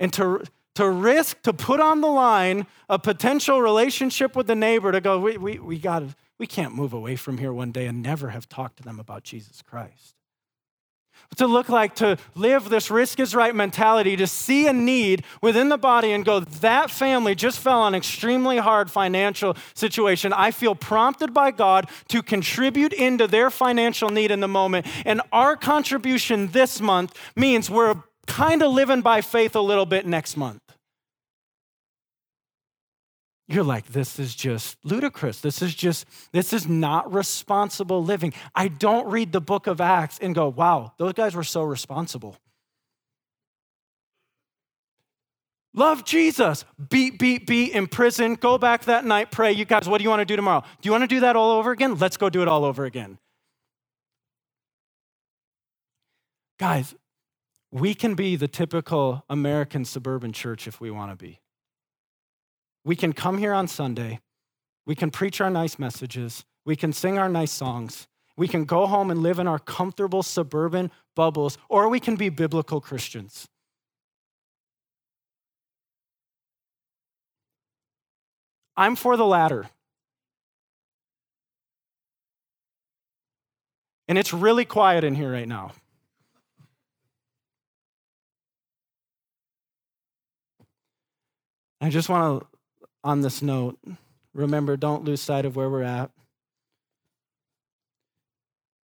And 0.00 0.12
to, 0.14 0.44
to 0.76 0.88
risk, 0.88 1.42
to 1.42 1.52
put 1.52 1.78
on 1.78 2.00
the 2.00 2.08
line 2.08 2.66
a 2.88 2.98
potential 2.98 3.60
relationship 3.60 4.34
with 4.34 4.46
the 4.46 4.54
neighbor 4.54 4.92
to 4.92 5.00
go, 5.00 5.20
we, 5.20 5.36
we, 5.36 5.58
we 5.58 5.78
got 5.78 6.00
to 6.00 6.14
we 6.38 6.46
can't 6.46 6.74
move 6.74 6.92
away 6.92 7.16
from 7.16 7.38
here 7.38 7.52
one 7.52 7.70
day 7.70 7.86
and 7.86 8.02
never 8.02 8.30
have 8.30 8.48
talked 8.48 8.78
to 8.78 8.82
them 8.82 8.98
about 8.98 9.22
Jesus 9.22 9.62
Christ. 9.62 10.16
It 11.32 11.44
look 11.44 11.68
like 11.68 11.96
to 11.96 12.16
live 12.34 12.68
this 12.68 12.90
risk 12.90 13.20
is 13.20 13.34
right 13.34 13.54
mentality, 13.54 14.16
to 14.16 14.26
see 14.26 14.66
a 14.66 14.72
need 14.72 15.24
within 15.42 15.68
the 15.68 15.76
body 15.76 16.12
and 16.12 16.24
go, 16.24 16.40
that 16.40 16.90
family 16.90 17.34
just 17.34 17.58
fell 17.58 17.80
on 17.80 17.94
extremely 17.94 18.58
hard 18.58 18.90
financial 18.90 19.56
situation. 19.74 20.32
I 20.32 20.52
feel 20.52 20.74
prompted 20.74 21.34
by 21.34 21.50
God 21.50 21.90
to 22.08 22.22
contribute 22.22 22.92
into 22.92 23.26
their 23.26 23.50
financial 23.50 24.10
need 24.10 24.30
in 24.30 24.40
the 24.40 24.48
moment. 24.48 24.86
And 25.04 25.20
our 25.32 25.56
contribution 25.56 26.48
this 26.48 26.80
month 26.80 27.14
means 27.36 27.68
we're 27.68 27.96
kind 28.26 28.62
of 28.62 28.72
living 28.72 29.02
by 29.02 29.20
faith 29.20 29.54
a 29.54 29.60
little 29.60 29.86
bit 29.86 30.06
next 30.06 30.36
month. 30.36 30.63
You're 33.46 33.64
like, 33.64 33.88
this 33.88 34.18
is 34.18 34.34
just 34.34 34.78
ludicrous. 34.84 35.40
This 35.40 35.60
is 35.60 35.74
just, 35.74 36.06
this 36.32 36.52
is 36.54 36.66
not 36.66 37.12
responsible 37.12 38.02
living. 38.02 38.32
I 38.54 38.68
don't 38.68 39.06
read 39.10 39.32
the 39.32 39.40
book 39.40 39.66
of 39.66 39.80
Acts 39.82 40.18
and 40.18 40.34
go, 40.34 40.48
wow, 40.48 40.92
those 40.96 41.12
guys 41.12 41.34
were 41.34 41.44
so 41.44 41.62
responsible. 41.62 42.38
Love 45.74 46.04
Jesus. 46.04 46.64
Beat, 46.88 47.18
beat, 47.18 47.46
beat 47.46 47.72
in 47.72 47.86
prison. 47.86 48.36
Go 48.36 48.56
back 48.56 48.84
that 48.84 49.04
night, 49.04 49.30
pray. 49.30 49.52
You 49.52 49.64
guys, 49.64 49.88
what 49.88 49.98
do 49.98 50.04
you 50.04 50.10
want 50.10 50.20
to 50.20 50.24
do 50.24 50.36
tomorrow? 50.36 50.62
Do 50.80 50.86
you 50.86 50.92
want 50.92 51.02
to 51.02 51.08
do 51.08 51.20
that 51.20 51.36
all 51.36 51.50
over 51.50 51.72
again? 51.72 51.96
Let's 51.96 52.16
go 52.16 52.30
do 52.30 52.40
it 52.40 52.48
all 52.48 52.64
over 52.64 52.84
again. 52.84 53.18
Guys, 56.58 56.94
we 57.72 57.92
can 57.94 58.14
be 58.14 58.36
the 58.36 58.48
typical 58.48 59.24
American 59.28 59.84
suburban 59.84 60.32
church 60.32 60.68
if 60.68 60.80
we 60.80 60.90
want 60.90 61.10
to 61.10 61.16
be. 61.16 61.40
We 62.84 62.96
can 62.96 63.12
come 63.12 63.38
here 63.38 63.54
on 63.54 63.66
Sunday, 63.66 64.20
we 64.86 64.94
can 64.94 65.10
preach 65.10 65.40
our 65.40 65.50
nice 65.50 65.78
messages, 65.78 66.44
we 66.64 66.76
can 66.76 66.92
sing 66.92 67.18
our 67.18 67.28
nice 67.28 67.52
songs, 67.52 68.06
we 68.36 68.46
can 68.46 68.64
go 68.64 68.86
home 68.86 69.10
and 69.10 69.22
live 69.22 69.38
in 69.38 69.46
our 69.46 69.58
comfortable 69.58 70.22
suburban 70.22 70.90
bubbles, 71.16 71.56
or 71.68 71.88
we 71.88 72.00
can 72.00 72.16
be 72.16 72.28
biblical 72.28 72.80
Christians. 72.80 73.46
I'm 78.76 78.96
for 78.96 79.16
the 79.16 79.24
latter. 79.24 79.66
And 84.08 84.18
it's 84.18 84.34
really 84.34 84.64
quiet 84.64 85.04
in 85.04 85.14
here 85.14 85.32
right 85.32 85.48
now. 85.48 85.72
I 91.80 91.90
just 91.90 92.08
want 92.08 92.42
to 92.42 92.53
on 93.04 93.20
this 93.20 93.42
note. 93.42 93.78
Remember, 94.32 94.76
don't 94.76 95.04
lose 95.04 95.20
sight 95.20 95.44
of 95.44 95.54
where 95.54 95.70
we're 95.70 95.82
at. 95.82 96.10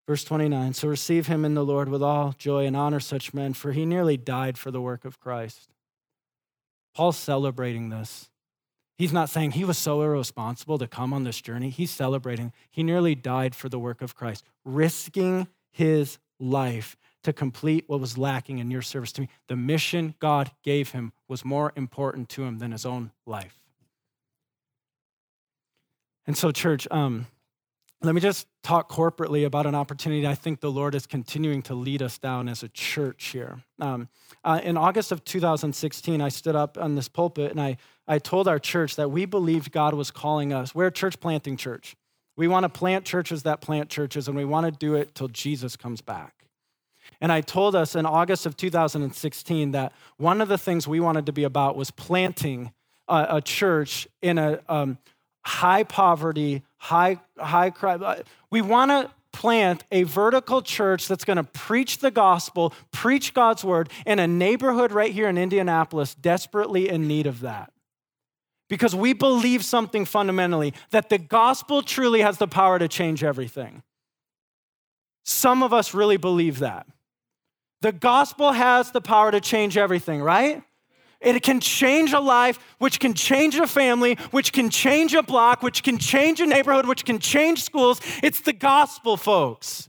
Verse 0.06 0.24
29 0.24 0.74
So 0.74 0.88
receive 0.88 1.28
him 1.28 1.44
in 1.44 1.54
the 1.54 1.64
Lord 1.64 1.88
with 1.88 2.02
all 2.02 2.34
joy 2.36 2.66
and 2.66 2.76
honor 2.76 3.00
such 3.00 3.32
men, 3.32 3.54
for 3.54 3.72
he 3.72 3.86
nearly 3.86 4.16
died 4.16 4.58
for 4.58 4.70
the 4.70 4.80
work 4.80 5.04
of 5.04 5.20
Christ. 5.20 5.68
Paul's 6.94 7.16
celebrating 7.16 7.90
this. 7.90 8.28
He's 8.96 9.12
not 9.12 9.30
saying 9.30 9.52
he 9.52 9.64
was 9.64 9.78
so 9.78 10.02
irresponsible 10.02 10.78
to 10.78 10.88
come 10.88 11.12
on 11.12 11.22
this 11.22 11.40
journey. 11.40 11.70
He's 11.70 11.92
celebrating. 11.92 12.52
He 12.68 12.82
nearly 12.82 13.14
died 13.14 13.54
for 13.54 13.68
the 13.68 13.78
work 13.78 14.02
of 14.02 14.16
Christ, 14.16 14.44
risking 14.64 15.46
his 15.70 16.18
life 16.40 16.96
to 17.22 17.32
complete 17.32 17.84
what 17.86 18.00
was 18.00 18.18
lacking 18.18 18.58
in 18.58 18.70
your 18.70 18.82
service 18.82 19.12
to 19.12 19.20
me. 19.20 19.28
The 19.46 19.56
mission 19.56 20.14
God 20.18 20.50
gave 20.64 20.90
him 20.90 21.12
was 21.28 21.44
more 21.44 21.72
important 21.76 22.28
to 22.30 22.44
him 22.44 22.58
than 22.58 22.72
his 22.72 22.84
own 22.84 23.12
life. 23.26 23.67
And 26.28 26.36
so, 26.36 26.52
church, 26.52 26.86
um, 26.90 27.26
let 28.02 28.14
me 28.14 28.20
just 28.20 28.46
talk 28.62 28.90
corporately 28.92 29.46
about 29.46 29.64
an 29.64 29.74
opportunity 29.74 30.26
I 30.26 30.34
think 30.34 30.60
the 30.60 30.70
Lord 30.70 30.94
is 30.94 31.06
continuing 31.06 31.62
to 31.62 31.74
lead 31.74 32.02
us 32.02 32.18
down 32.18 32.50
as 32.50 32.62
a 32.62 32.68
church 32.68 33.28
here. 33.28 33.62
Um, 33.80 34.10
uh, 34.44 34.60
in 34.62 34.76
August 34.76 35.10
of 35.10 35.24
2016, 35.24 36.20
I 36.20 36.28
stood 36.28 36.54
up 36.54 36.76
on 36.76 36.96
this 36.96 37.08
pulpit 37.08 37.50
and 37.50 37.58
I, 37.58 37.78
I 38.06 38.18
told 38.18 38.46
our 38.46 38.58
church 38.58 38.96
that 38.96 39.10
we 39.10 39.24
believed 39.24 39.72
God 39.72 39.94
was 39.94 40.10
calling 40.10 40.52
us. 40.52 40.74
We're 40.74 40.88
a 40.88 40.92
church 40.92 41.18
planting 41.18 41.56
church. 41.56 41.96
We 42.36 42.46
want 42.46 42.64
to 42.64 42.68
plant 42.68 43.06
churches 43.06 43.44
that 43.44 43.62
plant 43.62 43.88
churches, 43.88 44.28
and 44.28 44.36
we 44.36 44.44
want 44.44 44.66
to 44.66 44.70
do 44.70 44.96
it 44.96 45.14
till 45.14 45.28
Jesus 45.28 45.76
comes 45.76 46.02
back. 46.02 46.44
And 47.22 47.32
I 47.32 47.40
told 47.40 47.74
us 47.74 47.96
in 47.96 48.04
August 48.04 48.44
of 48.44 48.54
2016 48.54 49.70
that 49.70 49.94
one 50.18 50.42
of 50.42 50.48
the 50.48 50.58
things 50.58 50.86
we 50.86 51.00
wanted 51.00 51.24
to 51.24 51.32
be 51.32 51.44
about 51.44 51.74
was 51.74 51.90
planting 51.90 52.74
a, 53.08 53.26
a 53.30 53.40
church 53.40 54.06
in 54.20 54.36
a 54.36 54.60
um, 54.68 54.98
high 55.42 55.84
poverty, 55.84 56.62
high, 56.76 57.18
high 57.38 57.70
crime. 57.70 58.02
Uh, 58.02 58.16
we 58.50 58.60
want 58.62 58.90
to 58.90 59.10
plant 59.32 59.84
a 59.92 60.02
vertical 60.04 60.62
church 60.62 61.06
that's 61.06 61.24
going 61.24 61.36
to 61.36 61.44
preach 61.44 61.98
the 61.98 62.10
gospel, 62.10 62.72
preach 62.90 63.34
God's 63.34 63.64
word 63.64 63.90
in 64.06 64.18
a 64.18 64.26
neighborhood 64.26 64.90
right 64.90 65.12
here 65.12 65.28
in 65.28 65.38
Indianapolis 65.38 66.14
desperately 66.14 66.88
in 66.88 67.06
need 67.06 67.26
of 67.26 67.40
that. 67.40 67.72
Because 68.68 68.94
we 68.94 69.12
believe 69.12 69.64
something 69.64 70.04
fundamentally 70.04 70.74
that 70.90 71.08
the 71.08 71.18
gospel 71.18 71.82
truly 71.82 72.20
has 72.20 72.38
the 72.38 72.48
power 72.48 72.78
to 72.78 72.88
change 72.88 73.24
everything. 73.24 73.82
Some 75.24 75.62
of 75.62 75.72
us 75.72 75.94
really 75.94 76.16
believe 76.16 76.58
that. 76.58 76.86
The 77.80 77.92
gospel 77.92 78.52
has 78.52 78.90
the 78.90 79.00
power 79.00 79.30
to 79.30 79.40
change 79.40 79.76
everything, 79.76 80.20
right? 80.20 80.62
It 81.20 81.42
can 81.42 81.60
change 81.60 82.12
a 82.12 82.20
life, 82.20 82.58
which 82.78 83.00
can 83.00 83.12
change 83.12 83.56
a 83.56 83.66
family, 83.66 84.14
which 84.30 84.52
can 84.52 84.70
change 84.70 85.14
a 85.14 85.22
block, 85.22 85.62
which 85.62 85.82
can 85.82 85.98
change 85.98 86.40
a 86.40 86.46
neighborhood, 86.46 86.86
which 86.86 87.04
can 87.04 87.18
change 87.18 87.64
schools. 87.64 88.00
It's 88.22 88.40
the 88.40 88.52
gospel, 88.52 89.16
folks. 89.16 89.88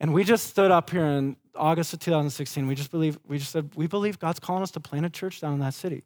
And 0.00 0.14
we 0.14 0.24
just 0.24 0.48
stood 0.48 0.70
up 0.70 0.90
here 0.90 1.04
in 1.04 1.36
August 1.54 1.92
of 1.92 2.00
2016. 2.00 2.66
We 2.66 2.74
just 2.74 2.90
believe, 2.90 3.18
we 3.26 3.38
just 3.38 3.52
said, 3.52 3.70
we 3.74 3.86
believe 3.86 4.18
God's 4.18 4.40
calling 4.40 4.62
us 4.62 4.70
to 4.72 4.80
plant 4.80 5.06
a 5.06 5.10
church 5.10 5.40
down 5.40 5.54
in 5.54 5.60
that 5.60 5.74
city. 5.74 6.04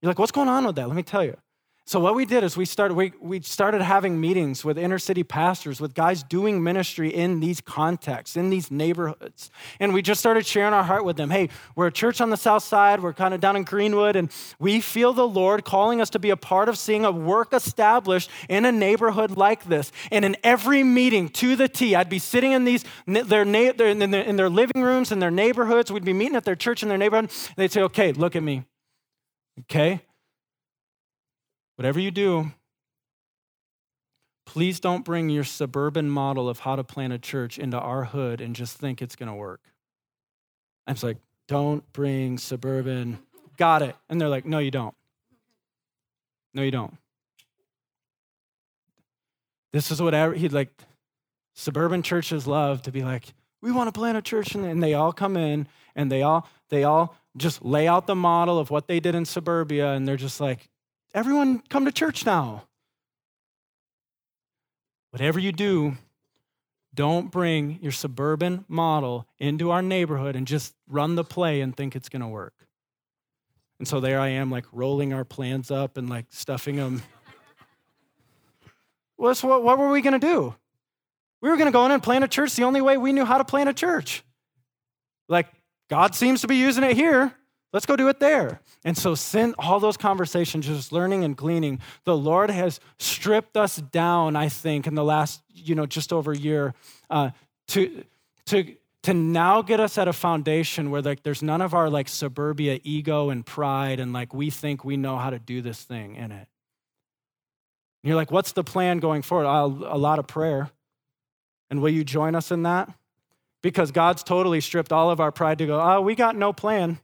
You're 0.00 0.10
like, 0.10 0.18
what's 0.18 0.32
going 0.32 0.48
on 0.48 0.66
with 0.66 0.76
that? 0.76 0.86
Let 0.86 0.96
me 0.96 1.02
tell 1.02 1.24
you. 1.24 1.36
So 1.86 2.00
what 2.00 2.14
we 2.14 2.24
did 2.24 2.44
is 2.44 2.56
we 2.56 2.64
started 2.64 2.94
we, 2.94 3.12
we 3.20 3.42
started 3.42 3.82
having 3.82 4.18
meetings 4.18 4.64
with 4.64 4.78
inner 4.78 4.98
city 4.98 5.22
pastors, 5.22 5.82
with 5.82 5.94
guys 5.94 6.22
doing 6.22 6.62
ministry 6.62 7.12
in 7.12 7.40
these 7.40 7.60
contexts, 7.60 8.38
in 8.38 8.48
these 8.48 8.70
neighborhoods. 8.70 9.50
And 9.78 9.92
we 9.92 10.00
just 10.00 10.18
started 10.18 10.46
sharing 10.46 10.72
our 10.72 10.82
heart 10.82 11.04
with 11.04 11.18
them. 11.18 11.28
Hey, 11.28 11.50
we're 11.76 11.88
a 11.88 11.92
church 11.92 12.22
on 12.22 12.30
the 12.30 12.38
south 12.38 12.62
side, 12.62 13.02
we're 13.02 13.12
kind 13.12 13.34
of 13.34 13.40
down 13.40 13.54
in 13.54 13.64
Greenwood, 13.64 14.16
and 14.16 14.30
we 14.58 14.80
feel 14.80 15.12
the 15.12 15.28
Lord 15.28 15.66
calling 15.66 16.00
us 16.00 16.08
to 16.10 16.18
be 16.18 16.30
a 16.30 16.38
part 16.38 16.70
of 16.70 16.78
seeing 16.78 17.04
a 17.04 17.12
work 17.12 17.52
established 17.52 18.30
in 18.48 18.64
a 18.64 18.72
neighborhood 18.72 19.32
like 19.32 19.64
this. 19.64 19.92
And 20.10 20.24
in 20.24 20.38
every 20.42 20.82
meeting 20.84 21.28
to 21.30 21.54
the 21.54 21.68
T, 21.68 21.94
I'd 21.94 22.08
be 22.08 22.18
sitting 22.18 22.52
in 22.52 22.64
these 22.64 22.82
their, 23.06 23.42
in 23.42 23.52
their, 23.98 24.22
in 24.22 24.36
their 24.36 24.48
living 24.48 24.82
rooms 24.82 25.12
in 25.12 25.18
their 25.18 25.30
neighborhoods. 25.30 25.92
We'd 25.92 26.02
be 26.02 26.14
meeting 26.14 26.36
at 26.36 26.46
their 26.46 26.56
church 26.56 26.82
in 26.82 26.88
their 26.88 26.96
neighborhood. 26.96 27.30
They'd 27.56 27.70
say, 27.70 27.82
okay, 27.82 28.12
look 28.12 28.36
at 28.36 28.42
me. 28.42 28.64
Okay? 29.60 30.00
Whatever 31.76 32.00
you 32.00 32.10
do, 32.10 32.52
please 34.46 34.78
don't 34.78 35.04
bring 35.04 35.28
your 35.28 35.44
suburban 35.44 36.08
model 36.08 36.48
of 36.48 36.60
how 36.60 36.76
to 36.76 36.84
plant 36.84 37.12
a 37.12 37.18
church 37.18 37.58
into 37.58 37.78
our 37.78 38.04
hood 38.04 38.40
and 38.40 38.54
just 38.54 38.76
think 38.76 39.02
it's 39.02 39.16
going 39.16 39.28
to 39.28 39.34
work. 39.34 39.60
I'm 40.86 40.96
like, 41.02 41.16
don't 41.48 41.90
bring 41.92 42.38
suburban. 42.38 43.18
Got 43.56 43.82
it. 43.82 43.96
And 44.08 44.20
they're 44.20 44.28
like, 44.28 44.44
no, 44.44 44.58
you 44.58 44.70
don't. 44.70 44.94
No, 46.52 46.62
you 46.62 46.70
don't. 46.70 46.96
This 49.72 49.90
is 49.90 50.00
what 50.00 50.14
he'd 50.36 50.52
like, 50.52 50.70
suburban 51.54 52.02
churches 52.02 52.46
love 52.46 52.82
to 52.82 52.92
be 52.92 53.02
like, 53.02 53.34
we 53.60 53.72
want 53.72 53.88
to 53.88 53.98
plant 53.98 54.16
a 54.16 54.22
church. 54.22 54.54
And 54.54 54.82
they 54.82 54.94
all 54.94 55.12
come 55.12 55.36
in 55.36 55.66
and 55.96 56.12
they 56.12 56.22
all, 56.22 56.48
they 56.68 56.84
all 56.84 57.16
just 57.36 57.64
lay 57.64 57.88
out 57.88 58.06
the 58.06 58.14
model 58.14 58.58
of 58.58 58.70
what 58.70 58.86
they 58.86 59.00
did 59.00 59.16
in 59.16 59.24
suburbia. 59.24 59.92
And 59.92 60.06
they're 60.06 60.16
just 60.16 60.40
like, 60.40 60.68
everyone 61.14 61.62
come 61.70 61.84
to 61.86 61.92
church 61.92 62.26
now. 62.26 62.64
Whatever 65.10 65.38
you 65.38 65.52
do, 65.52 65.96
don't 66.92 67.30
bring 67.30 67.78
your 67.80 67.92
suburban 67.92 68.64
model 68.68 69.26
into 69.38 69.70
our 69.70 69.80
neighborhood 69.82 70.36
and 70.36 70.46
just 70.46 70.74
run 70.88 71.14
the 71.14 71.24
play 71.24 71.60
and 71.60 71.76
think 71.76 71.96
it's 71.96 72.08
going 72.08 72.22
to 72.22 72.28
work. 72.28 72.54
And 73.78 73.88
so 73.88 74.00
there 74.00 74.20
I 74.20 74.28
am, 74.28 74.50
like 74.50 74.66
rolling 74.72 75.12
our 75.12 75.24
plans 75.24 75.70
up 75.70 75.96
and 75.96 76.08
like 76.08 76.26
stuffing 76.30 76.76
them. 76.76 77.02
What's, 79.16 79.42
what, 79.44 79.62
what 79.62 79.78
were 79.78 79.90
we 79.90 80.02
going 80.02 80.18
to 80.18 80.26
do? 80.26 80.54
We 81.40 81.48
were 81.48 81.56
going 81.56 81.66
to 81.66 81.72
go 81.72 81.84
in 81.84 81.92
and 81.92 82.02
plant 82.02 82.24
a 82.24 82.28
church 82.28 82.54
the 82.56 82.64
only 82.64 82.80
way 82.80 82.96
we 82.96 83.12
knew 83.12 83.24
how 83.24 83.38
to 83.38 83.44
plant 83.44 83.68
a 83.68 83.74
church. 83.74 84.24
Like, 85.28 85.48
God 85.90 86.14
seems 86.14 86.40
to 86.40 86.46
be 86.46 86.56
using 86.56 86.84
it 86.84 86.96
here. 86.96 87.34
Let's 87.74 87.86
go 87.86 87.96
do 87.96 88.06
it 88.06 88.20
there. 88.20 88.60
And 88.84 88.96
so, 88.96 89.16
since 89.16 89.52
all 89.58 89.80
those 89.80 89.96
conversations, 89.96 90.64
just 90.64 90.92
learning 90.92 91.24
and 91.24 91.36
gleaning, 91.36 91.80
the 92.04 92.16
Lord 92.16 92.48
has 92.48 92.78
stripped 93.00 93.56
us 93.56 93.78
down, 93.78 94.36
I 94.36 94.48
think, 94.48 94.86
in 94.86 94.94
the 94.94 95.02
last, 95.02 95.42
you 95.52 95.74
know, 95.74 95.84
just 95.84 96.12
over 96.12 96.30
a 96.30 96.36
year 96.36 96.72
uh, 97.10 97.30
to, 97.68 98.04
to, 98.46 98.76
to 99.02 99.12
now 99.12 99.60
get 99.60 99.80
us 99.80 99.98
at 99.98 100.06
a 100.06 100.12
foundation 100.12 100.92
where 100.92 101.02
like 101.02 101.24
there's 101.24 101.42
none 101.42 101.60
of 101.60 101.74
our 101.74 101.90
like 101.90 102.08
suburbia 102.08 102.78
ego 102.84 103.30
and 103.30 103.44
pride 103.44 103.98
and 103.98 104.12
like 104.12 104.32
we 104.32 104.50
think 104.50 104.84
we 104.84 104.96
know 104.96 105.16
how 105.16 105.30
to 105.30 105.40
do 105.40 105.60
this 105.60 105.82
thing 105.82 106.14
in 106.14 106.30
it. 106.30 106.46
And 108.04 108.08
you're 108.08 108.14
like, 108.14 108.30
what's 108.30 108.52
the 108.52 108.62
plan 108.62 109.00
going 109.00 109.22
forward? 109.22 109.46
a 109.46 109.98
lot 109.98 110.20
of 110.20 110.28
prayer. 110.28 110.70
And 111.70 111.82
will 111.82 111.90
you 111.90 112.04
join 112.04 112.36
us 112.36 112.52
in 112.52 112.62
that? 112.62 112.88
Because 113.62 113.90
God's 113.90 114.22
totally 114.22 114.60
stripped 114.60 114.92
all 114.92 115.10
of 115.10 115.18
our 115.18 115.32
pride 115.32 115.58
to 115.58 115.66
go, 115.66 115.80
oh, 115.80 116.02
we 116.02 116.14
got 116.14 116.36
no 116.36 116.52
plan. 116.52 117.00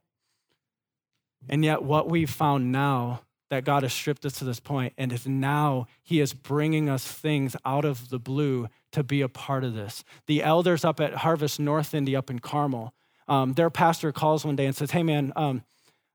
And 1.49 1.65
yet, 1.65 1.83
what 1.83 2.09
we've 2.09 2.31
found 2.31 2.71
now 2.71 3.23
that 3.51 3.65
God 3.65 3.83
has 3.83 3.93
stripped 3.93 4.25
us 4.25 4.35
to 4.35 4.45
this 4.45 4.61
point, 4.61 4.93
and 4.97 5.13
is 5.13 5.27
now 5.27 5.87
He 6.03 6.21
is 6.21 6.33
bringing 6.33 6.89
us 6.89 7.07
things 7.07 7.57
out 7.65 7.85
of 7.85 8.09
the 8.09 8.19
blue 8.19 8.69
to 8.93 9.03
be 9.03 9.21
a 9.21 9.29
part 9.29 9.65
of 9.65 9.75
this. 9.75 10.05
The 10.27 10.43
elders 10.43 10.85
up 10.85 11.01
at 11.01 11.15
Harvest 11.15 11.59
North 11.59 11.95
Indy 11.95 12.15
up 12.15 12.31
in 12.31 12.39
Carmel, 12.39 12.95
um, 13.29 13.53
their 13.55 13.71
pastor 13.71 14.13
calls 14.13 14.45
one 14.45 14.57
day 14.57 14.67
and 14.67 14.75
says, 14.75 14.93
Hey, 14.93 15.03
man, 15.03 15.33
um, 15.37 15.63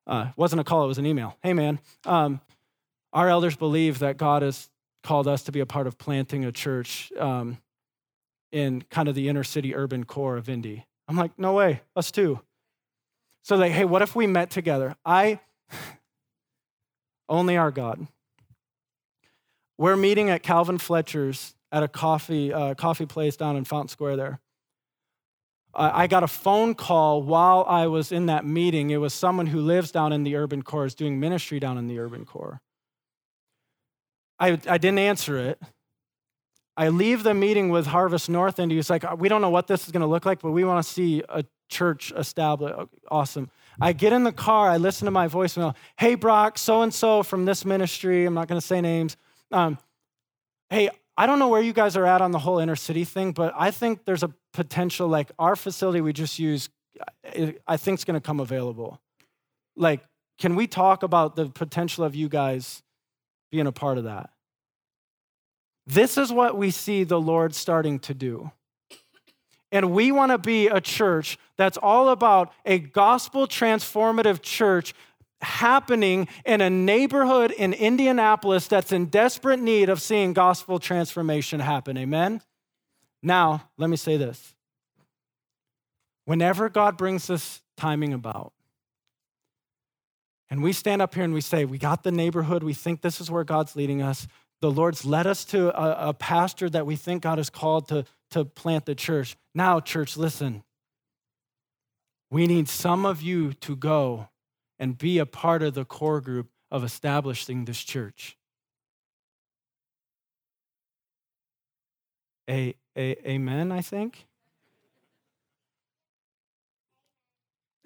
uh, 0.08 0.32
wasn't 0.36 0.62
a 0.62 0.64
call, 0.64 0.84
it 0.84 0.88
was 0.88 0.98
an 0.98 1.06
email. 1.06 1.38
Hey, 1.44 1.54
man, 1.54 1.80
um, 2.06 2.42
our 3.14 3.30
elders 3.30 3.56
believe 3.56 4.00
that 4.00 4.18
God 4.18 4.42
has 4.42 4.70
called 5.04 5.28
us 5.28 5.44
to 5.44 5.52
be 5.52 5.60
a 5.60 5.66
part 5.66 5.88
of 5.88 5.98
planting 5.98 6.46
a 6.46 6.52
church 6.52 7.12
um, 7.20 7.58
in 8.52 8.82
kind 8.90 9.08
of 9.08 9.16
the 9.16 9.30
inner 9.30 9.44
city 9.44 9.76
urban 9.76 10.04
core 10.04 10.38
of 10.38 10.50
Indy. 10.50 10.86
I'm 11.08 11.16
like, 11.16 11.38
No 11.38 11.54
way, 11.54 11.82
us 11.96 12.12
too. 12.12 12.40
So 13.46 13.56
like, 13.58 13.74
hey, 13.74 13.86
what 13.86 14.02
if 14.02 14.16
we 14.16 14.26
met 14.26 14.50
together? 14.50 14.96
I 15.06 15.40
only 17.30 17.58
our 17.58 17.70
God. 17.70 18.08
We're 19.78 19.96
meeting 19.96 20.32
at 20.32 20.42
Calvin 20.42 20.80
Fletcher's 20.80 21.54
at 21.72 21.84
a 21.84 21.88
coffee 21.88 22.52
uh, 22.52 22.74
coffee 22.74 23.06
place 23.06 23.38
down 23.38 23.56
in 23.56 23.64
Fountain 23.64 23.90
Square 23.90 24.16
there. 24.16 24.40
I 25.78 26.08
got 26.08 26.24
a 26.24 26.28
phone 26.28 26.74
call 26.74 27.22
while 27.22 27.66
I 27.68 27.88
was 27.88 28.12
in 28.12 28.28
that 28.28 28.46
meeting. 28.46 28.92
It 28.92 28.98
was 28.98 29.14
someone 29.14 29.48
who 29.48 29.60
lives 29.60 29.92
down 29.92 30.14
in 30.14 30.24
the 30.24 30.38
urban 30.38 30.62
core, 30.62 30.86
is 30.86 30.96
doing 30.96 31.20
ministry 31.20 31.60
down 31.60 31.78
in 31.78 31.88
the 31.88 32.00
urban 32.00 32.26
core. 32.26 32.62
I, 34.40 34.52
I 34.68 34.78
didn't 34.78 35.00
answer 35.00 35.38
it. 35.38 35.62
I 36.78 36.90
leave 36.90 37.24
the 37.24 37.34
meeting 37.34 37.70
with 37.70 37.88
Harvest 37.88 38.30
North, 38.30 38.60
and 38.60 38.72
he's 38.72 38.90
like, 38.90 39.04
We 39.18 39.30
don't 39.30 39.42
know 39.42 39.50
what 39.50 39.68
this 39.68 39.86
is 39.86 39.92
going 39.92 40.02
to 40.02 40.08
look 40.08 40.26
like, 40.26 40.42
but 40.42 40.52
we 40.52 40.64
want 40.64 40.86
to 40.86 40.92
see 40.92 41.24
a 41.30 41.46
church 41.70 42.12
established. 42.16 42.76
Awesome. 43.10 43.50
I 43.80 43.94
get 43.94 44.14
in 44.14 44.24
the 44.24 44.32
car, 44.32 44.70
I 44.70 44.78
listen 44.78 45.06
to 45.06 45.12
my 45.12 45.28
voicemail. 45.28 45.76
Hey, 45.98 46.16
Brock, 46.16 46.58
so 46.58 46.82
and 46.82 46.94
so 46.94 47.24
from 47.24 47.46
this 47.46 47.66
ministry, 47.66 48.26
I'm 48.26 48.34
not 48.34 48.48
going 48.48 48.60
to 48.60 48.66
say 48.66 48.82
names. 48.82 49.18
Um, 49.52 49.78
hey, 50.70 50.90
I 51.18 51.26
don't 51.26 51.40
know 51.40 51.48
where 51.48 51.62
you 51.62 51.74
guys 51.74 51.96
are 51.96 52.06
at 52.06 52.22
on 52.22 52.32
the 52.32 52.40
whole 52.40 52.60
inner 52.60 52.76
city 52.76 53.06
thing, 53.06 53.32
but 53.32 53.54
I 53.56 53.72
think 53.72 54.06
there's 54.06 54.24
a 54.24 54.34
potential, 54.54 55.08
like 55.08 55.32
our 55.40 55.56
facility 55.56 56.02
we 56.02 56.14
just 56.14 56.40
use, 56.40 56.70
I 57.68 57.78
think 57.78 58.00
is 58.00 58.06
going 58.06 58.20
to 58.20 58.26
come 58.26 58.40
available. 58.40 59.02
Like, 59.76 60.02
can 60.40 60.56
we 60.56 60.68
talk 60.68 61.04
about 61.04 61.36
the 61.36 61.48
potential 61.48 62.04
of 62.04 62.16
you 62.16 62.28
guys 62.28 62.84
being 63.52 63.68
a 63.68 63.72
part 63.72 63.98
of 63.98 64.06
that? 64.06 64.30
This 65.88 66.18
is 66.18 66.32
what 66.32 66.58
we 66.58 66.72
see 66.72 67.04
the 67.04 67.20
Lord 67.20 67.54
starting 67.54 68.00
to 68.00 68.14
do. 68.14 68.52
And 69.72 69.92
we 69.92 70.12
want 70.12 70.32
to 70.32 70.38
be 70.38 70.68
a 70.68 70.80
church 70.80 71.38
that's 71.58 71.78
all 71.78 72.10
about 72.10 72.54
a 72.66 72.80
gospel 72.80 73.48
transformative 73.48 74.42
church 74.42 74.94
happening 75.42 76.28
in 76.46 76.62
a 76.62 76.70
neighborhood 76.70 77.52
in 77.52 77.74
Indianapolis 77.74 78.68
that's 78.68 78.92
in 78.92 79.08
desperate 79.08 79.60
need 79.60 79.90
of 79.90 80.02
seeing 80.02 80.34
gospel 80.34 80.80
transformation 80.80 81.60
happen. 81.60 81.98
Amen? 81.98 82.42
Now, 83.22 83.70
let 83.78 83.90
me 83.90 83.98
say 83.98 84.18
this. 84.18 84.56
Whenever 86.26 86.70
God 86.70 86.98
brings 86.98 87.28
this 87.28 87.62
timing 87.78 88.14
about, 88.14 88.54
and 90.50 90.64
we 90.64 90.74
stand 90.74 91.02
up 91.02 91.14
here 91.14 91.24
and 91.24 91.34
we 91.34 91.42
say, 91.42 91.66
We 91.66 91.78
got 91.78 92.04
the 92.04 92.12
neighborhood, 92.12 92.64
we 92.64 92.74
think 92.74 93.02
this 93.02 93.20
is 93.20 93.30
where 93.30 93.44
God's 93.44 93.76
leading 93.76 94.02
us. 94.02 94.28
The 94.62 94.72
Lord's 94.72 95.06
led 95.06 95.28
us 95.28 95.46
to 95.46 95.70
a, 95.78 96.10
a 96.10 96.14
pastor 96.14 96.70
that 96.70 96.86
we 96.86 96.96
think 96.96 97.24
God 97.24 97.38
has 97.38 97.50
called 97.50 97.88
to 97.90 98.06
to 98.32 98.46
plant 98.46 98.86
the 98.86 98.96
church. 98.96 99.38
Now, 99.54 99.80
church, 99.80 100.18
listen. 100.18 100.64
We 102.30 102.48
need 102.48 102.68
some 102.68 103.06
of 103.06 103.22
you 103.22 103.54
to 103.54 103.76
go 103.76 104.30
and 104.80 104.98
be 104.98 105.20
a 105.20 105.26
part 105.26 105.64
of 105.64 105.74
the 105.74 105.86
core 105.86 106.20
group 106.22 106.50
of 106.72 106.84
establishing 106.84 107.66
this 107.66 107.82
church. 107.82 108.36
A, 112.50 112.76
a, 112.98 113.30
amen, 113.30 113.72
I 113.72 113.82
think. 113.82 114.26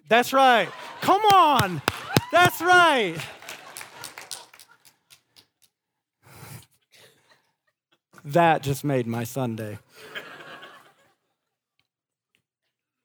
That's 0.08 0.34
right. 0.34 0.70
Come 1.02 1.22
on. 1.26 1.82
That's 2.32 2.62
right. 2.62 3.18
That 8.26 8.64
just 8.64 8.84
made 8.84 9.08
my 9.08 9.24
Sunday. 9.24 9.80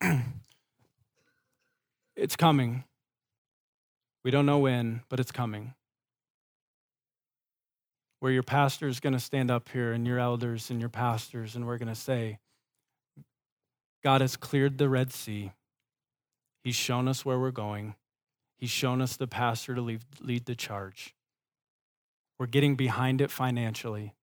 it's 2.16 2.36
coming. 2.36 2.84
We 4.24 4.30
don't 4.30 4.46
know 4.46 4.58
when, 4.58 5.02
but 5.08 5.20
it's 5.20 5.32
coming. 5.32 5.74
Where 8.20 8.32
your 8.32 8.42
pastor 8.42 8.88
is 8.88 9.00
going 9.00 9.12
to 9.12 9.20
stand 9.20 9.50
up 9.50 9.68
here 9.68 9.92
and 9.92 10.06
your 10.06 10.18
elders 10.18 10.70
and 10.70 10.80
your 10.80 10.88
pastors, 10.88 11.54
and 11.54 11.66
we're 11.66 11.78
going 11.78 11.88
to 11.88 11.94
say, 11.94 12.38
God 14.02 14.20
has 14.20 14.36
cleared 14.36 14.78
the 14.78 14.88
Red 14.88 15.12
Sea. 15.12 15.52
He's 16.62 16.74
shown 16.74 17.06
us 17.08 17.24
where 17.24 17.38
we're 17.38 17.50
going. 17.50 17.94
He's 18.56 18.70
shown 18.70 19.02
us 19.02 19.16
the 19.16 19.26
pastor 19.26 19.74
to 19.74 19.82
lead, 19.82 20.46
the 20.46 20.54
charge. 20.54 21.14
We're 22.38 22.46
getting 22.46 22.76
behind 22.76 23.20
it 23.20 23.30
financially. 23.30 24.14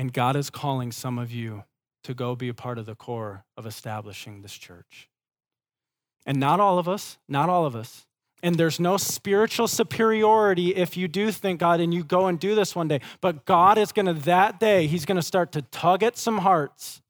And 0.00 0.14
God 0.14 0.34
is 0.34 0.48
calling 0.48 0.92
some 0.92 1.18
of 1.18 1.30
you 1.30 1.64
to 2.04 2.14
go 2.14 2.34
be 2.34 2.48
a 2.48 2.54
part 2.54 2.78
of 2.78 2.86
the 2.86 2.94
core 2.94 3.44
of 3.58 3.66
establishing 3.66 4.40
this 4.40 4.54
church. 4.54 5.10
And 6.24 6.40
not 6.40 6.58
all 6.58 6.78
of 6.78 6.88
us, 6.88 7.18
not 7.28 7.50
all 7.50 7.66
of 7.66 7.76
us. 7.76 8.06
And 8.42 8.54
there's 8.54 8.80
no 8.80 8.96
spiritual 8.96 9.68
superiority 9.68 10.74
if 10.74 10.96
you 10.96 11.06
do 11.06 11.30
think 11.30 11.60
God 11.60 11.80
and 11.80 11.92
you 11.92 12.02
go 12.02 12.28
and 12.28 12.40
do 12.40 12.54
this 12.54 12.74
one 12.74 12.88
day. 12.88 13.02
But 13.20 13.44
God 13.44 13.76
is 13.76 13.92
going 13.92 14.06
to, 14.06 14.14
that 14.14 14.58
day, 14.58 14.86
He's 14.86 15.04
going 15.04 15.16
to 15.16 15.22
start 15.22 15.52
to 15.52 15.60
tug 15.60 16.02
at 16.02 16.16
some 16.16 16.38
hearts. 16.38 17.02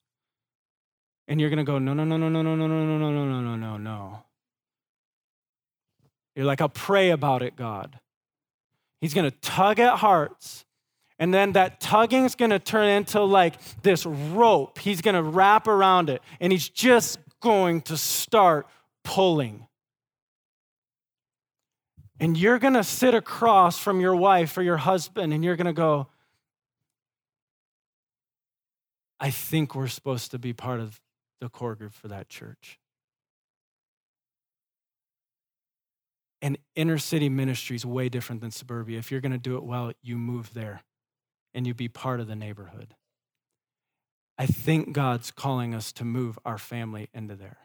And 1.28 1.41
you're 1.41 1.49
going 1.49 1.59
to 1.59 1.62
go, 1.64 1.78
no, 1.78 1.95
no, 1.95 2.03
no, 2.03 2.16
no, 2.16 2.28
no, 2.28 2.43
no, 2.43 2.57
no, 2.57 2.66
no, 2.66 2.76
no, 2.76 2.99
no, 2.99 3.24
no, 3.24 3.41
no, 3.41 3.55
no, 3.55 3.76
no. 3.76 4.24
You're 6.34 6.45
like, 6.45 6.61
I'll 6.61 6.68
pray 6.68 7.11
about 7.11 7.43
it, 7.43 7.55
God. 7.55 8.01
He's 9.01 9.14
going 9.14 9.30
to 9.30 9.36
tug 9.38 9.78
at 9.78 9.99
hearts. 9.99 10.64
And 11.21 11.35
then 11.35 11.53
that 11.53 11.81
tugging 11.81 12.25
is 12.25 12.35
going 12.35 12.51
to 12.51 12.59
turn 12.59 12.89
into 12.89 13.21
like 13.21 13.57
this 13.83 14.07
rope. 14.07 14.79
He's 14.79 15.03
going 15.03 15.14
to 15.14 15.23
wrap 15.23 15.68
around 15.68 16.09
it. 16.09 16.23
And 16.41 16.51
he's 16.51 16.66
just 16.66 17.18
going 17.41 17.83
to 17.83 17.99
start 17.99 18.66
pulling. 19.05 19.66
And 22.18 22.39
you're 22.39 22.59
going 22.59 22.73
to 22.73 22.83
sit 22.83 23.14
across 23.14 23.79
from 23.79 24.01
your 24.01 24.16
wife 24.16 24.57
or 24.57 24.62
your 24.62 24.79
husband 24.79 25.35
and 25.35 25.45
you're 25.45 25.57
going 25.57 25.66
to 25.66 25.75
go, 25.75 26.07
I 29.21 29.31
think 29.31 29.75
we're 29.75 29.89
supposed 29.89 30.31
to 30.31 30.39
be 30.39 30.55
part 30.55 30.81
of 30.81 31.03
the 31.43 31.51
core 31.51 31.75
group 31.75 31.93
for 31.93 32.09
that 32.09 32.31
church. 32.31 32.79
And 36.41 36.57
inner 36.75 36.97
city 36.97 37.29
ministry 37.29 37.77
is 37.77 37.85
way 37.85 38.09
different 38.09 38.41
than 38.41 38.51
suburbia. 38.51 38.99
If 38.99 39.11
you're 39.11 39.21
going 39.21 39.33
to 39.33 39.39
do 39.39 39.59
it 39.59 39.64
well, 39.64 39.93
you 40.03 40.16
move 40.16 40.55
there 40.55 40.83
and 41.55 41.66
you 41.66 41.74
be 41.74 41.88
part 41.88 42.20
of 42.20 42.26
the 42.26 42.36
neighborhood. 42.36 42.94
I 44.38 44.46
think 44.46 44.92
God's 44.92 45.30
calling 45.30 45.74
us 45.74 45.92
to 45.92 46.05
move 46.05 46.38
our 46.44 46.59
family 46.59 47.09
into 47.12 47.34
there. 47.34 47.59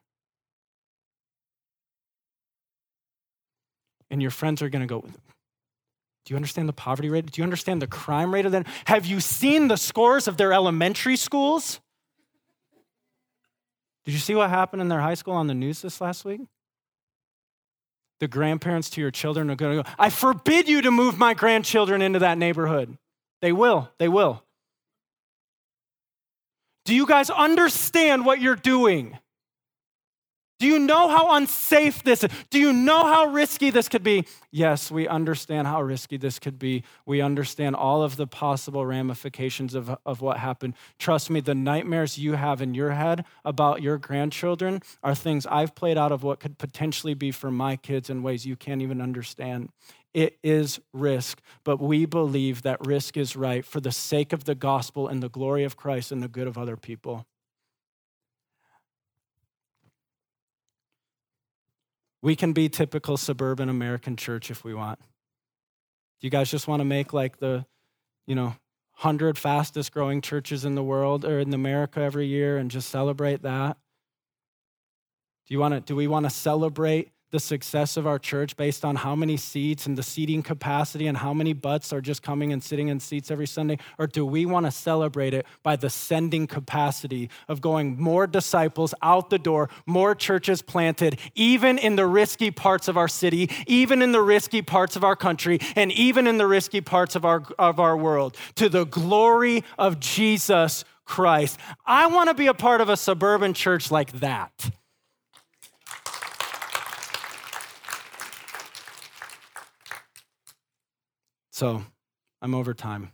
And 4.11 4.21
your 4.21 4.31
friends 4.31 4.61
are 4.61 4.69
going 4.69 4.81
to 4.81 4.88
go, 4.88 5.01
Do 5.01 5.11
you 6.27 6.36
understand 6.36 6.67
the 6.67 6.73
poverty 6.73 7.09
rate? 7.09 7.31
Do 7.31 7.41
you 7.41 7.43
understand 7.43 7.81
the 7.81 7.88
crime 7.88 8.33
rate 8.33 8.45
of 8.45 8.51
that? 8.51 8.67
Have 8.86 9.05
you 9.05 9.19
seen 9.19 9.67
the 9.67 9.77
scores 9.77 10.27
of 10.27 10.38
their 10.38 10.51
elementary 10.51 11.15
schools? 11.15 11.79
Did 14.03 14.13
you 14.13 14.19
see 14.19 14.36
what 14.36 14.49
happened 14.49 14.81
in 14.81 14.88
their 14.88 15.01
high 15.01 15.15
school 15.15 15.33
on 15.33 15.47
the 15.47 15.53
news 15.53 15.81
this 15.81 15.99
last 15.99 16.25
week? 16.25 16.41
The 18.19 18.27
grandparents 18.27 18.89
to 18.91 19.01
your 19.01 19.11
children 19.11 19.49
are 19.49 19.55
going 19.55 19.77
to 19.77 19.83
go, 19.83 19.89
I 19.97 20.09
forbid 20.09 20.69
you 20.69 20.81
to 20.83 20.91
move 20.91 21.17
my 21.17 21.33
grandchildren 21.33 22.01
into 22.01 22.19
that 22.19 22.38
neighborhood. 22.38 22.97
They 23.45 23.51
will. 23.51 23.91
They 23.99 24.07
will. 24.07 24.41
Do 26.85 26.95
you 26.95 27.05
guys 27.05 27.29
understand 27.29 28.25
what 28.25 28.41
you're 28.41 28.55
doing? 28.55 29.19
Do 30.57 30.65
you 30.65 30.79
know 30.79 31.09
how 31.09 31.35
unsafe 31.35 32.01
this 32.01 32.23
is? 32.23 32.31
Do 32.49 32.59
you 32.59 32.73
know 32.73 33.03
how 33.03 33.27
risky 33.27 33.69
this 33.69 33.87
could 33.87 34.01
be? 34.01 34.25
Yes, 34.49 34.89
we 34.89 35.07
understand 35.07 35.67
how 35.67 35.83
risky 35.83 36.17
this 36.17 36.39
could 36.39 36.57
be. 36.57 36.83
We 37.05 37.21
understand 37.21 37.75
all 37.75 38.01
of 38.01 38.15
the 38.15 38.25
possible 38.25 38.83
ramifications 38.83 39.75
of, 39.75 39.95
of 40.07 40.21
what 40.21 40.37
happened. 40.37 40.73
Trust 40.97 41.29
me, 41.29 41.39
the 41.39 41.53
nightmares 41.53 42.17
you 42.17 42.33
have 42.33 42.63
in 42.63 42.73
your 42.73 42.93
head 42.93 43.25
about 43.43 43.83
your 43.83 43.99
grandchildren 43.99 44.81
are 45.03 45.13
things 45.13 45.45
I've 45.45 45.75
played 45.75 45.99
out 45.99 46.11
of 46.11 46.23
what 46.23 46.39
could 46.39 46.57
potentially 46.57 47.13
be 47.13 47.29
for 47.29 47.51
my 47.51 47.75
kids 47.75 48.09
in 48.09 48.23
ways 48.23 48.47
you 48.47 48.55
can't 48.55 48.81
even 48.81 49.01
understand. 49.01 49.69
It 50.16 50.39
is 50.41 50.80
risk, 50.93 51.41
but 51.66 51.82
we 51.82 52.05
believe 52.05 52.61
that 52.61 52.88
risk 52.88 53.18
is 53.18 53.36
right 53.36 53.66
for 53.66 53.82
the 53.82 53.91
sake 53.91 54.32
of 54.32 54.45
the 54.45 54.55
gospel 54.55 55.09
and 55.09 55.22
the 55.22 55.28
glory 55.28 55.66
of 55.66 55.76
Christ 55.76 56.09
and 56.09 56.24
the 56.24 56.30
good 56.30 56.47
of 56.47 56.57
other 56.57 56.78
people. 56.78 57.26
We 62.22 62.38
can 62.38 62.53
be 62.53 62.70
typical 62.70 63.18
suburban 63.18 63.68
American 63.68 64.16
church 64.16 64.49
if 64.49 64.63
we 64.63 64.74
want. 64.74 64.99
Do 64.99 66.28
you 66.28 66.32
guys 66.32 66.49
just 66.49 66.66
want 66.66 66.80
to 66.80 66.86
make 66.86 67.11
like 67.11 67.39
the, 67.39 67.66
you 68.26 68.36
know, 68.36 68.55
100 68.99 69.38
fastest 69.38 69.91
growing 69.91 70.22
churches 70.22 70.63
in 70.63 70.76
the 70.76 70.84
world 70.84 71.26
or 71.26 71.41
in 71.41 71.53
America 71.53 71.99
every 71.99 72.28
year 72.28 72.57
and 72.57 72.72
just 72.72 72.88
celebrate 72.88 73.41
that? 73.41 73.76
Do 75.45 75.53
you 75.53 75.59
want 75.59 75.74
to 75.74 75.82
do 75.82 75.93
we 75.93 76.07
want 76.07 76.26
to 76.26 76.30
celebrate 76.30 77.11
the 77.32 77.39
success 77.39 77.97
of 77.97 78.07
our 78.07 78.19
church 78.19 78.55
based 78.55 78.86
on 78.86 78.95
how 78.95 79.15
many 79.15 79.38
seats 79.38 79.86
and 79.86 79.97
the 79.97 80.03
seating 80.03 80.41
capacity 80.41 81.07
and 81.07 81.17
how 81.17 81.34
many 81.34 81.53
butts 81.53 81.91
are 81.91 82.01
just 82.01 82.21
coming 82.21 82.53
and 82.53 82.63
sitting 82.63 82.88
in 82.88 82.99
seats 82.99 83.32
every 83.32 83.47
Sunday? 83.47 83.78
Or 83.97 84.07
do 84.07 84.26
we 84.26 84.45
want 84.45 84.65
to 84.65 84.71
celebrate 84.71 85.34
it 85.34 85.45
by 85.63 85.76
the 85.76 85.89
sending 85.89 86.47
capacity 86.47 87.30
of 87.47 87.61
going 87.61 87.99
more 87.99 88.28
disciples 88.28 88.93
out 89.01 89.30
the 89.30 89.39
door, 89.39 89.69
more 89.86 90.15
churches 90.15 90.61
planted, 90.61 91.19
even 91.34 91.78
in 91.78 91.95
the 91.95 92.05
risky 92.05 92.51
parts 92.51 92.88
of 92.88 92.97
our 92.97 93.07
city, 93.07 93.49
even 93.67 94.01
in 94.01 94.11
the 94.11 94.21
risky 94.21 94.61
parts 94.61 94.95
of 94.95 95.03
our 95.03 95.15
country, 95.15 95.59
and 95.76 95.91
even 95.91 96.28
in 96.28 96.38
the 96.38 96.47
risky 96.47 96.82
parts 96.82 97.15
of 97.15 97.26
our, 97.26 97.43
of 97.59 97.80
our 97.80 97.97
world, 97.97 98.38
to 98.55 98.69
the 98.69 98.86
glory 98.86 99.63
of 99.78 99.99
Jesus 99.99 100.86
Christ? 101.05 101.59
I 101.86 102.07
want 102.07 102.30
to 102.30 102.34
be 102.34 102.47
a 102.47 102.53
part 102.53 102.82
of 102.82 102.89
a 102.89 102.97
suburban 102.97 103.53
church 103.53 103.91
like 103.91 104.11
that. 104.19 104.71
So 111.56 111.86
I'm 112.41 112.53
over 112.53 112.74
time. 112.74 113.14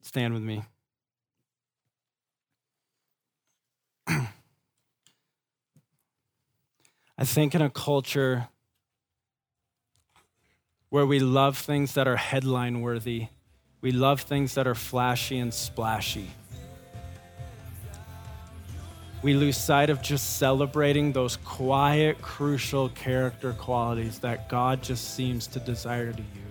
Stand 0.00 0.32
with 0.32 0.42
me. 0.42 0.62
I 4.08 4.24
think 7.24 7.54
in 7.54 7.60
a 7.60 7.68
culture 7.68 8.48
where 10.88 11.04
we 11.04 11.20
love 11.20 11.58
things 11.58 11.92
that 11.92 12.08
are 12.08 12.16
headline 12.16 12.80
worthy, 12.80 13.26
we 13.82 13.92
love 13.92 14.22
things 14.22 14.54
that 14.54 14.66
are 14.66 14.74
flashy 14.74 15.38
and 15.38 15.52
splashy. 15.52 16.30
We 19.20 19.34
lose 19.34 19.58
sight 19.58 19.90
of 19.90 20.00
just 20.00 20.38
celebrating 20.38 21.12
those 21.12 21.36
quiet, 21.44 22.22
crucial 22.22 22.88
character 22.88 23.52
qualities 23.52 24.20
that 24.20 24.48
God 24.48 24.82
just 24.82 25.14
seems 25.14 25.46
to 25.48 25.60
desire 25.60 26.10
to 26.10 26.22
use. 26.22 26.43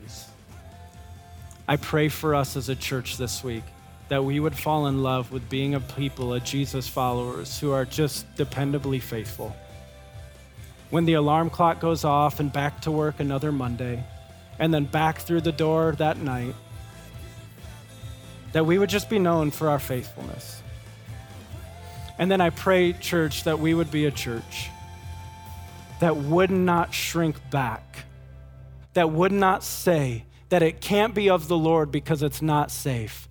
I 1.68 1.78
pray 1.78 2.10
for 2.10 2.36
us 2.36 2.58
as 2.58 2.68
a 2.68 2.76
church 2.76 3.18
this 3.18 3.44
week 3.44 3.64
that 4.10 4.24
we 4.24 4.40
would 4.40 4.56
fall 4.56 4.88
in 4.88 5.02
love 5.02 5.32
with 5.32 5.50
being 5.50 5.76
a 5.76 5.80
people, 5.80 6.34
a 6.34 6.40
Jesus 6.40 6.88
followers 6.88 7.58
who 7.60 7.72
are 7.72 7.86
just 7.86 8.26
dependably 8.36 9.02
faithful. 9.02 9.56
When 10.90 11.06
the 11.06 11.14
alarm 11.14 11.50
clock 11.50 11.80
goes 11.80 12.04
off 12.04 12.40
and 12.40 12.52
back 12.52 12.82
to 12.82 12.92
work 12.92 13.20
another 13.20 13.52
Monday, 13.52 14.04
and 14.60 14.74
then 14.74 14.86
back 14.86 15.20
through 15.20 15.42
the 15.42 15.52
door 15.52 15.94
that 15.98 16.18
night, 16.18 16.54
that 18.52 18.66
we 18.66 18.78
would 18.78 18.90
just 18.90 19.10
be 19.10 19.18
known 19.18 19.50
for 19.50 19.70
our 19.70 19.80
faithfulness. 19.80 20.62
And 22.20 22.30
then 22.30 22.42
I 22.42 22.52
pray, 22.52 22.94
church, 22.94 23.46
that 23.46 23.60
we 23.60 23.74
would 23.74 23.90
be 23.90 24.06
a 24.06 24.12
church 24.12 24.70
that 26.00 26.18
would 26.18 26.52
not 26.52 26.94
shrink 26.94 27.38
back, 27.50 28.00
that 28.94 29.10
would 29.10 29.32
not 29.32 29.64
say, 29.64 30.26
that 30.54 30.62
it 30.62 30.82
can't 30.82 31.16
be 31.16 31.32
of 31.32 31.48
the 31.48 31.58
Lord 31.58 31.92
because 31.92 32.22
it's 32.22 32.40
not 32.40 32.70
safe. 32.70 33.28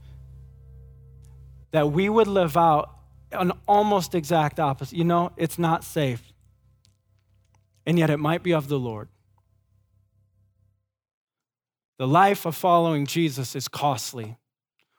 That 1.71 1.93
we 1.93 2.09
would 2.09 2.27
live 2.27 2.57
out 2.57 2.99
an 3.31 3.53
almost 3.69 4.17
exact 4.17 4.59
opposite. 4.59 4.99
You 4.99 5.05
know, 5.05 5.31
it's 5.37 5.57
not 5.57 5.85
safe. 5.85 6.33
And 7.87 7.97
yet 7.97 8.11
it 8.11 8.17
might 8.17 8.43
be 8.43 8.53
of 8.53 8.67
the 8.67 8.77
Lord. 8.77 9.09
The 11.97 12.09
life 12.09 12.45
of 12.45 12.57
following 12.57 13.07
Jesus 13.07 13.55
is 13.55 13.69
costly, 13.69 14.37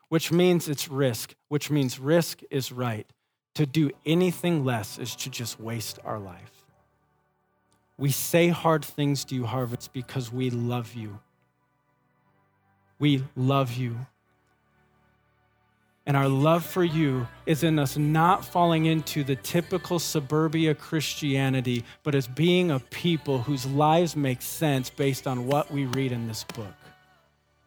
which 0.08 0.32
means 0.32 0.66
it's 0.66 0.88
risk, 0.88 1.34
which 1.48 1.70
means 1.70 2.00
risk 2.00 2.40
is 2.50 2.72
right. 2.72 3.06
To 3.56 3.66
do 3.66 3.90
anything 4.06 4.64
less 4.64 4.98
is 4.98 5.14
to 5.16 5.28
just 5.28 5.60
waste 5.60 5.98
our 6.06 6.18
life. 6.18 6.64
We 7.98 8.10
say 8.10 8.48
hard 8.48 8.82
things 8.82 9.26
to 9.26 9.34
you, 9.34 9.44
Harvest, 9.44 9.92
because 9.92 10.32
we 10.32 10.48
love 10.48 10.94
you. 10.94 11.18
We 12.98 13.24
love 13.36 13.72
you. 13.72 13.96
And 16.06 16.16
our 16.16 16.28
love 16.28 16.66
for 16.66 16.84
you 16.84 17.26
is 17.46 17.64
in 17.64 17.78
us 17.78 17.96
not 17.96 18.44
falling 18.44 18.84
into 18.84 19.24
the 19.24 19.36
typical 19.36 19.98
suburbia 19.98 20.74
Christianity, 20.74 21.82
but 22.02 22.14
as 22.14 22.28
being 22.28 22.70
a 22.70 22.78
people 22.78 23.38
whose 23.38 23.64
lives 23.64 24.14
make 24.14 24.42
sense 24.42 24.90
based 24.90 25.26
on 25.26 25.46
what 25.46 25.70
we 25.70 25.86
read 25.86 26.12
in 26.12 26.28
this 26.28 26.44
book. 26.44 26.74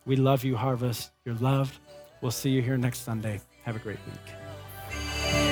We 0.06 0.16
love 0.16 0.44
you, 0.44 0.56
Harvest. 0.56 1.12
You're 1.26 1.36
loved. 1.36 1.80
We'll 2.22 2.32
see 2.32 2.52
you 2.52 2.62
here 2.62 2.78
next 2.78 3.00
Sunday. 3.00 3.42
Have 3.64 3.76
a 3.76 3.80
great 3.80 4.00
week. 4.06 5.47